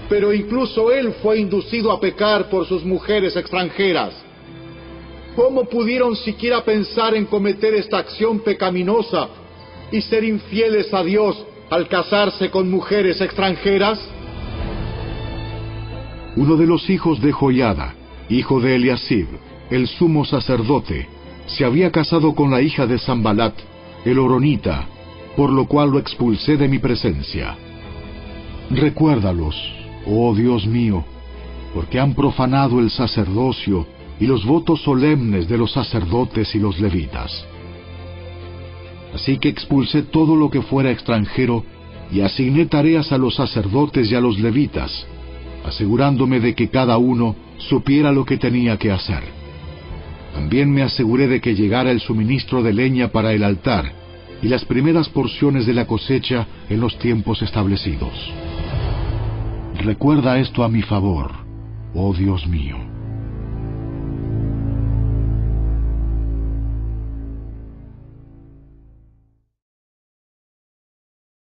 Pero 0.08 0.32
incluso 0.32 0.90
él 0.90 1.12
fue 1.22 1.40
inducido 1.40 1.92
a 1.92 2.00
pecar 2.00 2.50
por 2.50 2.66
sus 2.66 2.86
mujeres 2.86 3.36
extranjeras. 3.36 4.14
¿Cómo 5.36 5.66
pudieron 5.66 6.16
siquiera 6.16 6.64
pensar 6.64 7.16
en 7.16 7.26
cometer 7.26 7.74
esta 7.74 7.98
acción 7.98 8.40
pecaminosa 8.40 9.28
y 9.92 10.02
ser 10.02 10.24
infieles 10.24 10.94
a 10.94 11.04
Dios 11.04 11.46
al 11.72 11.88
casarse 11.88 12.52
con 12.52 12.70
mujeres 12.70 13.22
extranjeras? 13.22 13.98
Uno 16.36 16.58
de 16.58 16.68
los 16.68 16.90
hijos 16.90 17.22
de 17.22 17.32
Joyada, 17.32 17.96
hijo 18.30 18.60
de 18.60 18.76
Eliasib, 18.76 19.28
el 19.70 19.88
sumo 19.88 20.26
sacerdote, 20.26 21.08
se 21.46 21.64
había 21.64 21.90
casado 21.90 22.36
con 22.36 22.52
la 22.52 22.62
hija 22.62 22.86
de 22.86 23.00
Zambalat, 23.00 23.54
el 24.04 24.20
Oronita, 24.20 24.86
por 25.38 25.50
lo 25.50 25.66
cual 25.66 25.92
lo 25.92 26.00
expulsé 26.00 26.58
de 26.58 26.68
mi 26.68 26.80
presencia. 26.80 27.56
Recuérdalos, 28.70 29.56
oh 30.06 30.36
Dios 30.36 30.68
mío, 30.68 31.06
porque 31.74 32.02
han 32.02 32.16
profanado 32.16 32.82
el 32.82 32.90
sacerdocio 32.90 33.88
y 34.20 34.28
los 34.28 34.46
votos 34.46 34.82
solemnes 34.82 35.48
de 35.48 35.58
los 35.58 35.72
sacerdotes 35.72 36.54
y 36.54 36.60
los 36.60 36.82
levitas. 36.82 37.46
Así 39.14 39.38
que 39.38 39.50
expulsé 39.50 40.04
todo 40.04 40.36
lo 40.36 40.50
que 40.50 40.62
fuera 40.62 40.92
extranjero 40.92 41.64
y 42.12 42.22
asigné 42.22 42.66
tareas 42.66 43.12
a 43.12 43.18
los 43.18 43.36
sacerdotes 43.36 44.12
y 44.12 44.16
a 44.16 44.22
los 44.22 44.40
levitas, 44.40 45.06
asegurándome 45.66 46.40
de 46.40 46.56
que 46.56 46.70
cada 46.70 46.98
uno 46.98 47.36
supiera 47.58 48.12
lo 48.12 48.26
que 48.26 48.38
tenía 48.38 48.78
que 48.78 48.92
hacer. 48.92 49.24
También 50.34 50.72
me 50.72 50.82
aseguré 50.82 51.28
de 51.28 51.42
que 51.42 51.56
llegara 51.56 51.92
el 51.92 52.00
suministro 52.00 52.64
de 52.64 52.74
leña 52.74 53.10
para 53.10 53.34
el 53.34 53.44
altar 53.44 53.92
y 54.42 54.48
las 54.48 54.66
primeras 54.66 55.10
porciones 55.10 55.66
de 55.66 55.74
la 55.74 55.86
cosecha 55.86 56.48
en 56.70 56.80
los 56.80 56.98
tiempos 56.98 57.42
establecidos. 57.42 58.14
Recuerda 59.84 60.40
esto 60.40 60.64
a 60.64 60.70
mi 60.70 60.82
favor, 60.82 61.32
oh 61.94 62.14
Dios 62.14 62.48
mío. 62.48 62.91